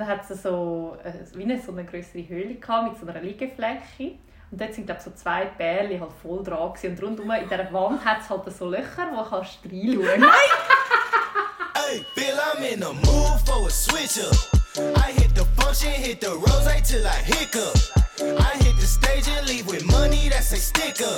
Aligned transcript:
dann 0.00 0.08
hat 0.08 0.30
es 0.30 0.42
so, 0.42 0.96
äh, 1.04 1.12
wie 1.34 1.42
eine, 1.44 1.60
so 1.60 1.72
eine 1.72 1.84
größere 1.84 2.26
Höhle 2.26 2.54
gehabt, 2.54 2.88
mit 2.88 3.00
so 3.00 3.06
einer 3.06 3.20
Liegefläche. 3.20 4.18
Und 4.50 4.60
dort 4.60 4.74
sind 4.74 4.86
glaub, 4.86 5.00
so 5.00 5.10
zwei 5.12 5.44
Bärli 5.44 5.98
halt 5.98 6.12
voll 6.22 6.42
dran 6.42 6.72
gewesen. 6.72 6.92
Und 6.92 7.02
rundum 7.02 7.30
in 7.30 7.48
dieser 7.48 7.72
Wand 7.72 8.04
hat 8.04 8.22
es 8.22 8.30
halt 8.30 8.50
so 8.52 8.68
Löcher, 8.68 9.08
wo 9.12 9.22
du 9.22 9.28
kannst 9.28 9.58
reinschauen 9.64 10.26
Hey, 11.76 12.04
Bill, 12.14 12.38
I'm 12.38 12.62
in 12.62 12.80
the 12.80 12.92
mood 12.92 13.40
for 13.44 13.66
a 13.66 13.70
switch 13.70 14.18
up. 14.24 14.34
I 14.96 15.12
hit 15.12 15.34
the 15.34 15.44
function, 15.60 15.90
hit 15.90 16.20
the 16.20 16.30
rose 16.30 16.82
till 16.88 17.06
I 17.06 17.20
hiccup. 17.24 17.76
I 18.20 18.56
hit 18.62 18.76
the 18.80 18.86
stage 18.86 19.28
and 19.28 19.46
leave 19.48 19.66
with 19.66 19.84
money 19.84 20.28
that's 20.28 20.52
a 20.52 20.56
sticker. 20.56 21.14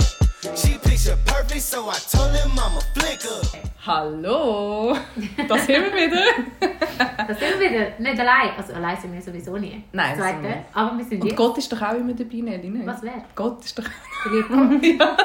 She 0.57 0.79
picture 0.79 1.19
perfect, 1.27 1.63
so 1.63 1.89
I 1.89 1.99
told 2.11 2.33
him 2.35 2.51
I'm 2.59 2.79
a 2.79 2.81
flicker. 2.95 3.72
Hallo! 3.85 4.97
Das 5.49 5.67
sind 5.67 5.85
wir 5.85 5.93
wieder. 5.93 6.23
Das 7.27 7.39
sind 7.39 7.61
wir 7.61 7.71
wieder. 7.71 7.87
Nicht 7.99 8.21
allein. 8.21 8.51
Also 8.57 8.75
allein 8.75 8.97
sind 8.97 9.13
wir 9.13 9.21
sowieso 9.23 9.57
nie. 9.57 9.83
Nein, 9.93 10.11
Das 10.17 10.19
Zweite. 10.19 10.41
nicht. 10.41 10.59
Aber 10.73 10.99
wir 10.99 11.05
sind 11.05 11.21
Und 11.23 11.29
jetzt. 11.29 11.37
Gott 11.37 11.59
ist 11.59 11.73
doch 11.73 11.83
auch 11.83 11.95
immer 11.95 12.13
dabei, 12.13 12.37
Nelly, 12.37 12.71
nicht? 12.71 12.87
Was 12.87 13.03
wäre? 13.03 13.25
Gott 13.35 13.65
ist 13.65 13.79
doch... 13.79 13.85
Ja. 14.83 15.17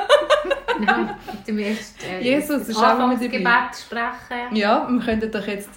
Nein, 0.80 1.16
zum 1.45 1.58
ersten 1.59 2.05
äh, 2.05 2.20
Jesus 2.22 2.67
ist 2.70 2.78
auch 2.78 2.95
immer 2.95 3.16
dabei. 3.16 3.26
Anfangsgebet 3.38 3.76
sprechen. 3.80 4.55
Ja, 4.55 4.88
wir 4.89 5.00
könnten 5.05 5.31
doch 5.31 5.45
jetzt... 5.48 5.70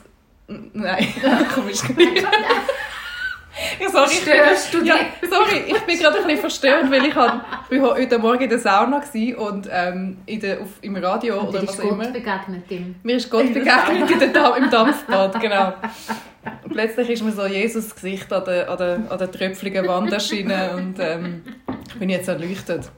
Nein, 0.46 1.06
komm, 1.54 1.68
ist 1.68 1.86
gut. 1.86 1.96
Ja, 3.80 3.90
sorry, 3.90 4.12
ich 4.12 4.24
bin, 4.24 4.34
Störst 4.34 4.74
du 4.74 4.84
ja, 4.84 4.96
sorry, 5.28 5.64
ich 5.66 5.80
bin 5.80 5.98
gerade 5.98 6.18
ein 6.18 6.24
bisschen 6.24 6.40
verstört, 6.40 6.90
weil 6.90 7.04
ich, 7.04 7.14
hab, 7.14 7.44
ich 7.68 7.82
war 7.82 7.94
heute 7.94 8.18
Morgen 8.18 8.42
in 8.42 8.48
der 8.48 8.58
Sauna 8.58 9.00
gewesen 9.00 9.36
und 9.36 9.68
ähm, 9.70 10.18
in 10.26 10.40
der, 10.40 10.60
auf, 10.60 10.68
im 10.80 10.96
Radio 10.96 11.40
Und 11.40 11.48
oder 11.48 11.66
was 11.66 11.80
auch 11.80 11.84
immer. 11.84 12.08
begegnet 12.08 12.64
Mir 13.02 13.16
ist 13.16 13.30
Gott 13.30 13.52
begegnet 13.52 14.10
in 14.10 14.18
der 14.18 14.28
Dam 14.28 14.62
im 14.62 14.70
Dampfbad, 14.70 15.40
genau. 15.40 15.74
Und 16.64 16.72
plötzlich 16.72 17.10
ist 17.10 17.22
mir 17.22 17.32
so 17.32 17.44
Jesus 17.44 17.94
Gesicht 17.94 18.32
an 18.32 18.44
der, 18.46 18.70
an 18.70 18.78
der, 18.78 19.00
an 19.10 19.18
der 19.18 19.30
tröpfligen 19.30 19.86
Wand 19.86 20.10
erschienen 20.10 20.70
und 20.70 20.94
ähm, 20.98 21.42
ich 21.86 21.98
bin 21.98 22.08
jetzt 22.08 22.28
erleuchtet. 22.28 22.90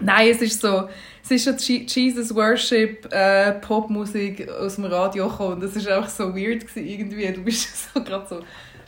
Nein, 0.00 0.28
es 0.28 0.42
ist 0.42 0.60
so, 0.60 0.88
es 1.22 1.30
ist 1.30 1.68
Jesus 1.68 2.34
Worship 2.34 3.10
äh, 3.12 3.52
Popmusik 3.52 4.48
aus 4.50 4.76
dem 4.76 4.86
Radio 4.86 5.28
gekommen 5.28 5.54
und 5.54 5.62
es 5.62 5.76
ist 5.76 5.90
auch 5.90 6.08
so 6.08 6.34
weird 6.34 6.66
gewesen, 6.66 6.86
irgendwie. 6.86 7.32
Du 7.32 7.42
bist 7.42 7.92
so 7.94 8.02
gerade 8.02 8.26
so 8.28 8.40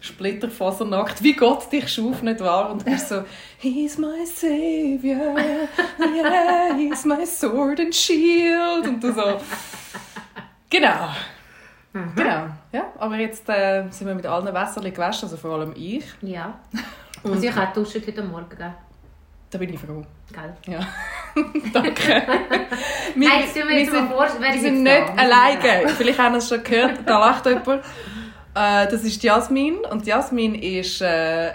splitterfasernackt, 0.02 1.22
wie 1.22 1.32
Gott 1.34 1.72
dich 1.72 1.88
schuf, 1.88 2.22
nicht 2.22 2.40
wahr? 2.40 2.70
Und 2.70 2.82
du 2.82 2.90
bist 2.90 3.08
so, 3.08 3.24
He's 3.58 3.96
my 3.96 4.26
Savior, 4.26 5.36
yeah, 5.98 6.74
He's 6.76 7.04
my 7.04 7.24
sword 7.24 7.80
and 7.80 7.94
shield 7.94 8.86
und 8.86 9.02
du 9.02 9.12
so, 9.12 9.40
genau. 10.68 11.08
Genau, 11.92 12.46
ja. 12.72 12.92
Aber 12.98 13.16
jetzt 13.16 13.48
äh, 13.48 13.84
sind 13.90 14.06
wir 14.06 14.14
mit 14.14 14.26
allen 14.26 14.52
Wässerchen 14.52 14.92
gewaschen, 14.92 15.24
also 15.24 15.36
vor 15.36 15.52
allem 15.52 15.72
ich. 15.76 16.04
Ja. 16.20 16.58
Also 17.24 17.40
ich 17.40 17.54
habe 17.54 17.72
duschen 17.72 18.02
heute 18.04 18.20
Morgen, 18.24 18.48
gell? 18.48 18.74
Da 19.48 19.56
bin 19.56 19.72
ich 19.72 19.78
froh. 19.78 20.02
Gell? 20.32 20.56
Ja. 20.66 20.80
Danke. 21.72 22.02
wir, 23.14 23.28
tun 23.28 23.68
wir 23.68 23.76
wir 23.76 23.86
sind 23.86 23.92
nicht? 23.92 23.92
Wir 23.92 24.60
sind 24.60 24.88
alleine. 24.88 25.88
Vielleicht 25.90 26.18
haben 26.18 26.32
wir 26.32 26.38
es 26.38 26.48
schon 26.48 26.64
gehört, 26.64 26.98
da 27.06 27.20
lacht 27.20 27.46
jemand. 27.46 27.84
Äh, 28.54 28.86
das 28.88 29.02
ist 29.04 29.22
die 29.22 29.26
Jasmin. 29.26 29.76
Und 29.90 30.04
die 30.06 30.10
Jasmin 30.10 30.54
ist 30.54 31.00
äh, 31.00 31.52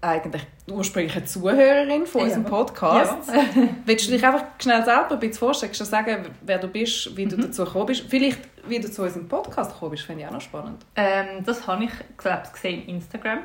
eigentlich 0.00 0.46
ursprünglich 0.70 1.14
eine 1.16 1.24
Zuhörerin 1.24 2.06
von 2.06 2.22
unserem 2.22 2.44
Podcast. 2.44 3.30
Willst 3.84 4.06
du 4.08 4.12
dich 4.12 4.24
einfach 4.24 4.44
schnell 4.60 4.84
selber 4.84 5.12
ein 5.12 5.18
bisschen 5.20 5.38
vorstellen? 5.38 5.70
Kannst 5.72 5.80
du 5.80 5.84
sagen, 5.84 6.26
wer 6.42 6.58
du 6.58 6.68
bist, 6.68 7.16
wie 7.16 7.26
du 7.26 7.36
Mhm. 7.36 7.42
dazu 7.42 7.64
gekommen 7.64 7.86
bist? 7.86 8.04
Vielleicht, 8.08 8.38
wie 8.66 8.78
du 8.78 8.90
zu 8.90 9.02
unserem 9.02 9.28
Podcast 9.28 9.72
gekommen 9.72 9.90
bist, 9.92 10.04
finde 10.04 10.22
ich 10.22 10.28
auch 10.28 10.32
noch 10.32 10.40
spannend. 10.40 10.84
Ähm, 10.96 11.44
das 11.44 11.66
habe 11.66 11.84
ich 11.84 11.90
glaub, 12.16 12.52
gesehen 12.52 12.82
im 12.86 12.96
Instagram. 12.96 13.40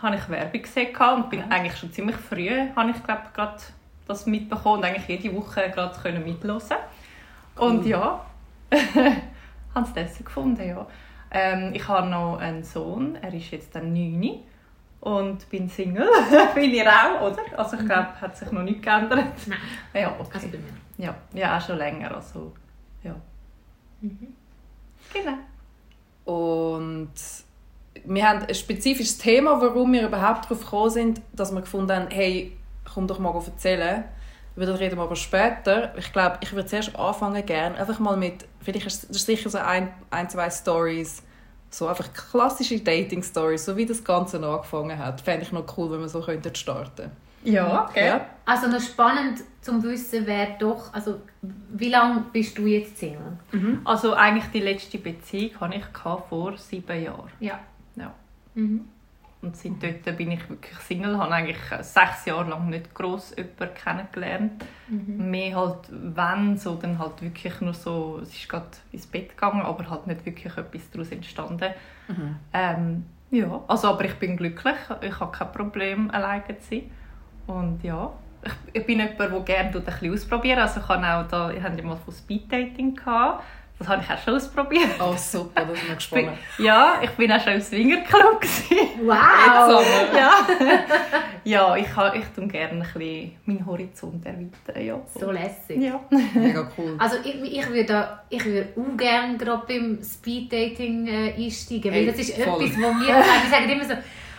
Habe 0.00 0.16
ich 0.16 0.28
Werbung 0.28 0.62
gesehen 0.62 0.94
und 1.16 1.28
bin 1.30 1.42
eigentlich 1.50 1.76
schon 1.76 1.92
ziemlich 1.92 2.16
früh 2.16 2.50
habe 2.76 2.90
ich 2.90 3.02
glaub, 3.02 3.34
gerade 3.34 3.56
das 4.06 4.26
mitbekommen 4.26 4.78
und 4.78 4.84
eigentlich 4.84 5.08
jede 5.08 5.34
Woche 5.36 5.70
gerade 5.74 5.98
können 6.00 6.22
mithören. 6.24 6.78
Und 7.56 7.84
ja, 7.84 8.24
habe 9.74 9.86
es 9.86 9.92
deswegen 9.92 10.24
gefunden, 10.24 10.68
ja. 10.68 10.86
Ähm, 11.30 11.72
ich 11.74 11.86
habe 11.88 12.08
noch 12.08 12.38
einen 12.38 12.62
Sohn, 12.64 13.16
er 13.16 13.32
ist 13.34 13.50
jetzt 13.50 13.74
dann 13.74 13.92
9 13.92 14.40
und 15.00 15.48
bin 15.50 15.68
Single. 15.68 16.08
bin 16.54 16.72
ich 16.72 16.86
auch, 16.86 17.20
oder? 17.20 17.38
Also 17.56 17.76
ich 17.76 17.84
glaube, 17.84 18.20
hat 18.20 18.36
sich 18.36 18.50
noch 18.50 18.62
nicht 18.62 18.82
geändert. 18.82 19.24
Nein, 19.46 19.58
Ja, 19.94 20.14
okay. 20.18 20.30
also 20.34 20.48
bei 20.48 20.58
mir. 20.58 21.06
Ja, 21.06 21.14
ja, 21.32 21.56
auch 21.56 21.60
schon 21.60 21.78
länger. 21.78 22.14
Also, 22.14 22.52
ja. 23.04 23.14
Genau. 25.12 25.38
Und 26.24 27.12
wir 28.04 28.28
haben 28.28 28.44
ein 28.44 28.54
spezifisches 28.54 29.18
Thema, 29.18 29.60
warum 29.60 29.92
wir 29.92 30.06
überhaupt 30.06 30.44
darauf 30.46 30.60
gekommen 30.60 30.90
sind, 30.90 31.20
dass 31.32 31.52
wir 31.52 31.60
gefunden 31.60 31.92
haben, 31.92 32.08
hey, 32.10 32.56
komm 32.92 33.06
doch 33.06 33.18
mal 33.18 33.34
erzählen. 33.34 34.04
Über 34.58 34.66
das 34.66 34.80
reden 34.80 34.96
wir 34.98 35.04
aber 35.04 35.14
später. 35.14 35.96
Ich 35.96 36.12
glaube, 36.12 36.38
ich 36.40 36.52
würde 36.52 36.66
zuerst 36.66 36.96
anfangen 36.96 37.46
gerne 37.46 37.78
einfach 37.78 38.00
mal 38.00 38.16
mit, 38.16 38.44
vielleicht 38.60 38.86
ist 38.86 39.08
das 39.08 39.24
sicher 39.24 39.48
so 39.50 39.58
ein, 39.58 39.88
ein 40.10 40.28
zwei 40.28 40.50
Stories, 40.50 41.22
so 41.70 41.86
einfach 41.86 42.12
klassische 42.12 42.80
Dating-Stories, 42.80 43.64
so 43.64 43.76
wie 43.76 43.86
das 43.86 44.02
Ganze 44.02 44.44
angefangen 44.44 44.98
hat. 44.98 45.20
Fände 45.20 45.44
ich 45.44 45.52
noch 45.52 45.64
cool, 45.78 45.92
wenn 45.92 46.00
wir 46.00 46.08
so 46.08 46.20
könnten 46.20 46.52
starten 46.56 47.12
Ja, 47.44 47.84
okay. 47.88 48.06
Ja. 48.08 48.26
Also 48.46 48.66
noch 48.66 48.80
spannend 48.80 49.44
zum 49.60 49.80
wissen, 49.84 50.26
wer 50.26 50.58
doch, 50.58 50.92
also 50.92 51.20
wie 51.40 51.90
lange 51.90 52.24
bist 52.32 52.58
du 52.58 52.66
jetzt 52.66 52.98
Single? 52.98 53.38
Also 53.84 54.14
eigentlich 54.14 54.46
die 54.52 54.58
letzte 54.58 54.98
Beziehung 54.98 55.52
hatte 55.60 55.76
ich 55.76 55.84
vor 56.28 56.56
sieben 56.56 57.00
Jahren. 57.00 57.30
Ja. 57.38 57.60
Ja. 57.94 58.12
Mhm. 58.54 58.88
Und 59.40 59.56
seit 59.56 59.80
dort 59.80 60.16
bin 60.16 60.32
ich 60.32 60.48
wirklich 60.50 60.76
Single, 60.78 61.16
habe 61.16 61.32
eigentlich 61.32 61.58
sechs 61.82 62.24
Jahre 62.24 62.50
lang 62.50 62.70
nicht 62.70 62.92
gross 62.92 63.34
jemanden 63.36 63.74
kennengelernt. 63.74 64.64
Mehr 65.16 65.56
halt, 65.56 65.88
wenn, 65.90 66.56
so 66.56 66.74
dann 66.74 66.98
halt 66.98 67.22
wirklich 67.22 67.60
nur 67.60 67.72
so, 67.72 68.18
es 68.20 68.30
ist 68.30 68.48
gerade 68.48 68.66
ins 68.90 69.06
Bett 69.06 69.30
gegangen, 69.30 69.62
aber 69.62 69.88
halt 69.88 70.08
nicht 70.08 70.26
wirklich 70.26 70.56
etwas 70.56 70.90
daraus 70.90 71.12
entstanden. 71.12 71.72
Ähm, 72.52 73.04
ja, 73.30 73.62
also 73.68 73.88
aber 73.88 74.06
ich 74.06 74.14
bin 74.14 74.36
glücklich, 74.36 74.74
ich 75.02 75.20
habe 75.20 75.30
kein 75.30 75.52
Problem, 75.52 76.10
alleine 76.10 76.58
zu 76.58 76.70
sein. 76.70 76.90
Und 77.46 77.84
ja, 77.84 78.12
ich, 78.42 78.80
ich 78.80 78.86
bin 78.86 78.98
jemand, 78.98 79.20
der 79.20 79.40
gerne 79.40 79.70
ein 79.76 79.84
bisschen 79.84 80.12
ausprobieren 80.12 80.58
Also 80.60 80.80
ich 80.80 80.88
habe 80.88 81.06
auch 81.06 81.28
da, 81.28 81.50
ich 81.50 81.62
hatte 81.62 81.82
mal 81.82 81.96
von 81.96 82.12
Speeddating 82.12 82.94
gehabt. 82.96 83.44
Das 83.78 83.86
habe 83.88 84.02
ich 84.02 84.10
auch 84.12 84.18
schon 84.24 84.34
ausprobiert. 84.34 84.88
Oh, 85.00 85.14
super, 85.16 85.64
das 85.64 85.78
ist 85.78 85.88
mir 85.88 85.94
gespannt. 85.94 86.28
ja, 86.58 86.94
ich 87.00 87.10
bin 87.10 87.30
auch 87.30 87.40
schon 87.40 87.52
im 87.52 87.60
Swingerclub. 87.60 88.42
Wow! 89.04 89.84
ja. 90.16 90.32
ja, 91.44 91.76
ich, 91.76 91.86
ich 91.86 92.24
tue 92.34 92.46
gerne 92.48 92.72
ein 92.72 92.80
bisschen 92.92 93.32
meinen 93.44 93.64
Horizont 93.66 94.26
erweitern. 94.26 94.84
Ja. 94.84 95.00
So 95.18 95.30
lässig. 95.30 95.80
Ja. 95.80 96.00
Mega 96.34 96.68
cool. 96.76 96.96
Also 96.98 97.16
ich, 97.22 97.36
ich 97.58 97.68
würde 97.68 97.84
da- 97.84 98.22
ich 98.28 98.44
würde 98.44 98.68
auch 98.76 98.96
gerne 98.96 99.36
gerade 99.38 99.62
beim 99.68 99.98
Speeddating 100.02 101.06
äh, 101.06 101.34
einsteigen, 101.36 101.84
weil 101.92 102.00
Hey, 102.00 102.06
das 102.06 102.16
ist 102.18 102.34
voll. 102.42 102.64
etwas, 102.64 102.76
wo 102.76 102.80
wir 102.82 103.06
sagen, 103.06 103.42
wir 103.44 103.50
sagen 103.50 103.68
immer 103.70 103.84
so, 103.84 103.94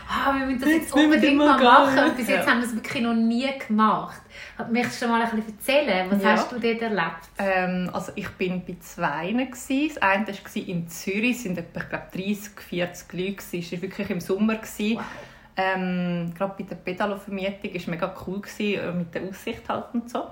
ah, 0.09 0.33
wir 0.37 0.45
müssen 0.45 0.59
das 0.61 0.69
jetzt 0.69 0.81
Jetzt 0.81 0.93
unbedingt 0.93 1.37
mal 1.37 1.55
gehen. 1.57 1.63
machen. 1.65 1.99
Und 2.09 2.17
bis 2.17 2.27
jetzt 2.27 2.45
Ja. 2.45 2.51
haben 2.51 2.59
wir 2.61 2.67
es 2.67 2.75
wirklich 2.75 3.03
noch 3.03 3.13
nie 3.13 3.47
gemacht. 3.67 4.21
Möchtest 4.71 5.01
du 5.03 5.07
mal 5.07 5.21
ein 5.21 5.29
bisschen 5.29 5.53
erzählen, 5.55 6.07
was 6.11 6.23
Ja. 6.23 6.29
hast 6.31 6.51
du 6.51 6.59
dort 6.59 6.81
erlebt? 6.81 7.29
Ähm, 7.37 7.89
also 7.93 8.11
ich 8.15 8.27
bin 8.31 8.63
bei 8.65 8.75
zwei. 8.81 9.31
gewesen. 9.31 9.89
Das 9.95 10.01
eine 10.01 10.27
war 10.27 10.67
in 10.67 10.87
Zürich, 10.89 11.37
es 11.37 11.45
waren 11.45 11.57
etwa, 11.57 11.79
ich 11.81 11.89
glaube, 11.89 12.05
30, 12.13 12.59
40 12.59 13.13
Leute. 13.13 13.57
Es 13.57 13.71
war 13.71 13.81
wirklich 13.81 14.09
im 14.09 14.19
Sommer. 14.19 14.55
gewesen. 14.55 14.97
Wow. 14.97 15.03
Ähm, 15.61 16.33
gerade 16.37 16.53
bei 16.57 16.63
der 16.63 16.75
Pedalo-Vermietung 16.77 17.69
war 17.69 17.75
es 17.75 17.87
mega 17.87 18.15
cool 18.25 18.39
gewesen, 18.39 18.79
äh, 18.81 18.91
mit 18.93 19.13
der 19.13 19.23
Aussicht 19.23 19.67
halt 19.67 19.85
und 19.93 20.09
so. 20.09 20.23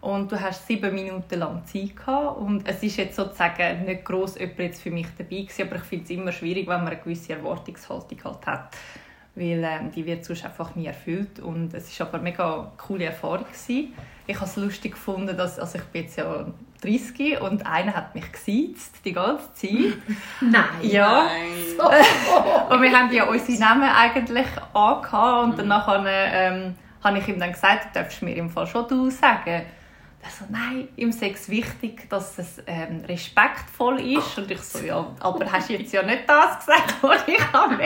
Und 0.00 0.30
du 0.30 0.40
hast 0.40 0.64
sieben 0.68 0.94
Minuten 0.94 1.40
lang 1.40 1.64
Zeit 1.66 1.96
gehabt. 1.96 2.38
und 2.38 2.68
es 2.68 2.80
ist 2.80 2.96
jetzt 2.96 3.16
sozusagen 3.16 3.84
nicht 3.84 4.04
gross 4.04 4.38
jemand 4.38 4.58
jetzt 4.60 4.80
für 4.82 4.92
mich 4.92 5.06
dabei 5.18 5.28
gewesen, 5.40 5.62
aber 5.66 5.76
ich 5.76 5.82
finde 5.82 6.04
es 6.04 6.10
immer 6.10 6.30
schwierig, 6.30 6.68
wenn 6.68 6.84
man 6.84 6.86
eine 6.92 6.98
gewisse 6.98 7.32
Erwartungshaltung 7.32 8.18
halt 8.22 8.46
hat, 8.46 8.76
weil 9.34 9.64
ähm, 9.64 9.90
die 9.94 10.04
wird 10.06 10.24
sonst 10.24 10.44
einfach 10.44 10.74
nie 10.74 10.86
erfüllt 10.86 11.40
und 11.40 11.72
es 11.74 11.88
ist 11.88 12.00
aber 12.00 12.14
eine 12.14 12.24
mega 12.24 12.72
coole 12.76 13.04
Erfahrung 13.04 13.44
gewesen. 13.44 13.94
Ich 14.26 14.36
habe 14.36 14.46
es 14.46 14.56
lustig 14.56 14.92
gefunden, 14.92 15.36
dass 15.36 15.58
also 15.58 15.78
ich 15.78 15.84
bin 15.84 16.02
jetzt 16.02 16.16
ja 16.16 16.46
30 16.82 17.40
und 17.40 17.66
einer 17.66 17.94
hat 17.94 18.14
mich 18.14 18.30
gesiezt 18.32 19.04
die 19.04 19.12
ganze 19.12 19.52
Zeit. 19.54 19.98
Nein. 20.40 20.64
Ja. 20.82 21.28
Oh, 21.78 22.72
Und 22.74 22.82
wir 22.82 22.92
haben 22.92 23.12
ja 23.12 23.24
unsere 23.24 23.58
Namen 23.58 23.88
eigentlich 23.88 24.46
angehabt 24.72 25.44
und 25.44 25.58
danach 25.58 25.88
ähm, 26.06 26.74
habe 27.02 27.18
ich 27.18 27.28
ihm 27.28 27.38
dann 27.38 27.52
gesagt, 27.52 27.86
du 27.86 28.00
darfst 28.00 28.22
mir 28.22 28.34
im 28.36 28.50
Fall 28.50 28.66
schon 28.66 28.86
du 28.88 29.10
sagen. 29.10 29.62
Er 30.22 30.30
so, 30.30 30.44
nein, 30.50 30.88
ihm 30.96 31.12
sei 31.12 31.30
es 31.30 31.48
wichtig, 31.48 32.08
dass 32.10 32.38
es 32.38 32.62
ähm, 32.66 33.02
respektvoll 33.08 34.00
ist. 34.00 34.36
Und 34.36 34.50
ich 34.50 34.60
so, 34.60 34.84
ja, 34.84 35.06
aber 35.18 35.50
hast 35.50 35.70
du 35.70 35.74
jetzt 35.74 35.92
ja 35.92 36.02
nicht 36.02 36.28
das 36.28 36.58
gesagt, 36.58 36.96
was 37.02 37.26
ich 37.26 37.52
habe. 37.52 37.78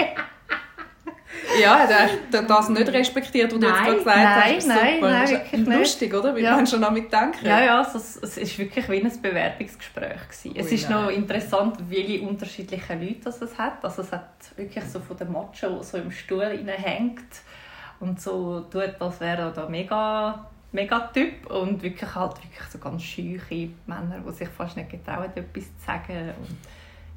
Ja, 1.61 1.79
hat 1.81 1.91
er 1.91 2.43
das 2.43 2.69
nicht 2.69 2.89
respektiert, 2.93 3.53
was 3.53 3.61
du 3.61 3.67
jetzt 3.67 3.75
Nein, 3.77 3.85
gerade 3.85 3.99
gesagt 3.99 4.17
nein, 4.19 4.57
hast? 4.57 4.67
nein, 4.67 4.95
Super. 4.95 5.11
nein, 5.11 5.21
Das 5.23 5.31
ist 5.31 5.39
wirklich 5.53 5.67
nicht. 5.69 5.79
lustig, 5.79 6.15
oder? 6.15 6.37
Wie 6.37 6.41
Ja. 6.43 6.57
man 6.57 6.67
schon 6.67 6.81
damit 6.83 7.13
denken. 7.13 7.47
Ja, 7.47 7.61
ja, 7.65 7.79
also 7.79 7.99
es, 7.99 8.17
es 8.23 8.37
ist 8.39 8.59
wirklich 8.59 8.89
wie 8.89 9.03
ein 9.05 9.23
Bewerbungsgespräch. 9.23 10.21
Gewesen. 10.29 10.55
Es 10.57 10.67
Ui, 10.67 10.75
ist 10.75 10.91
noch 10.91 11.07
nein. 11.07 11.15
interessant, 11.17 11.77
wie 11.89 12.19
unterschiedliche 12.21 12.95
Leute 12.95 13.21
das 13.25 13.41
es 13.43 13.57
hat. 13.59 13.85
Also 13.85 14.03
es 14.03 14.13
hat 14.13 14.31
wirklich 14.57 14.85
so 14.85 15.01
von 15.01 15.17
dem 15.17 15.33
Macho, 15.33 15.69
der 15.69 15.83
so 15.83 15.99
im 15.99 16.11
Stuhl 16.11 16.43
hängt 16.67 17.21
und 18.01 18.21
so 18.21 18.61
tut, 18.71 18.95
als 19.01 19.21
wäre 19.21 19.43
er 19.43 19.51
da 19.51 19.69
mega, 19.69 20.47
mega 20.73 20.99
Typ 21.13 21.51
und 21.51 21.83
wirklich 21.83 22.15
halt 22.15 22.37
wirklich 22.43 22.69
so 22.71 22.79
ganz 22.79 23.03
scheuche 23.03 23.71
Männer, 23.87 24.23
die 24.27 24.33
sich 24.33 24.49
fast 24.49 24.77
nicht 24.77 24.91
getrauen, 24.91 25.31
etwas 25.35 25.65
zu 25.65 25.87
sagen. 25.87 26.33
Und, 26.41 26.57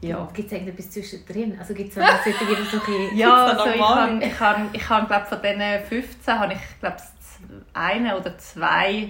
ja. 0.01 0.29
Gibt 0.33 0.47
es 0.47 0.53
irgendetwas 0.53 0.91
zwischendrin? 0.91 1.57
Also 1.59 1.73
gibt 1.73 1.89
es 1.89 1.95
wieder 1.97 2.65
so 2.65 2.77
ein 2.77 3.17
Ja, 3.17 3.45
also 3.45 3.65
ich 3.69 3.81
habe, 3.81 4.23
ich 4.23 4.39
habe, 4.39 4.61
ich 4.73 4.89
habe 4.89 5.07
glaube 5.07 5.25
von 5.25 5.41
diesen 5.41 5.85
15 5.87 6.39
habe 6.39 6.53
ich 6.53 6.79
glaube 6.79 6.97
eine 7.73 8.17
oder 8.17 8.37
zwei 8.37 9.09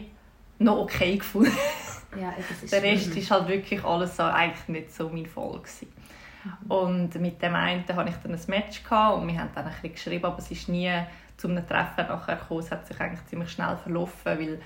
noch 0.59 0.79
okay 0.79 1.17
gefunden. 1.17 1.51
Ja, 2.19 2.33
Der 2.71 2.83
Rest 2.83 3.15
ist 3.15 3.29
halt 3.29 3.47
wirklich 3.47 3.83
alles 3.83 4.15
so, 4.15 4.23
eigentlich 4.23 4.67
nicht 4.69 4.95
so 4.95 5.09
mein 5.09 5.25
Fall 5.25 5.59
gewesen. 5.59 5.91
Und 6.69 7.13
mit 7.15 7.41
dem 7.41 7.53
einen 7.53 7.85
hatte 7.87 8.09
ich 8.09 8.15
dann 8.15 8.33
ein 8.33 8.41
Match 8.47 8.83
gehabt 8.83 9.17
und 9.17 9.27
wir 9.27 9.39
haben 9.39 9.49
dann 9.53 9.65
ein 9.65 9.71
bisschen 9.71 9.91
geschrieben, 9.91 10.25
aber 10.25 10.39
es 10.39 10.49
ist 10.49 10.69
nie 10.69 10.91
zu 11.35 11.49
einem 11.49 11.67
Treffen 11.67 12.07
nachher 12.07 12.37
gekommen. 12.37 12.61
Es 12.61 12.71
hat 12.71 12.87
sich 12.87 12.99
eigentlich 12.99 13.25
ziemlich 13.25 13.51
schnell 13.51 13.75
verlaufen, 13.77 14.25
weil 14.25 14.59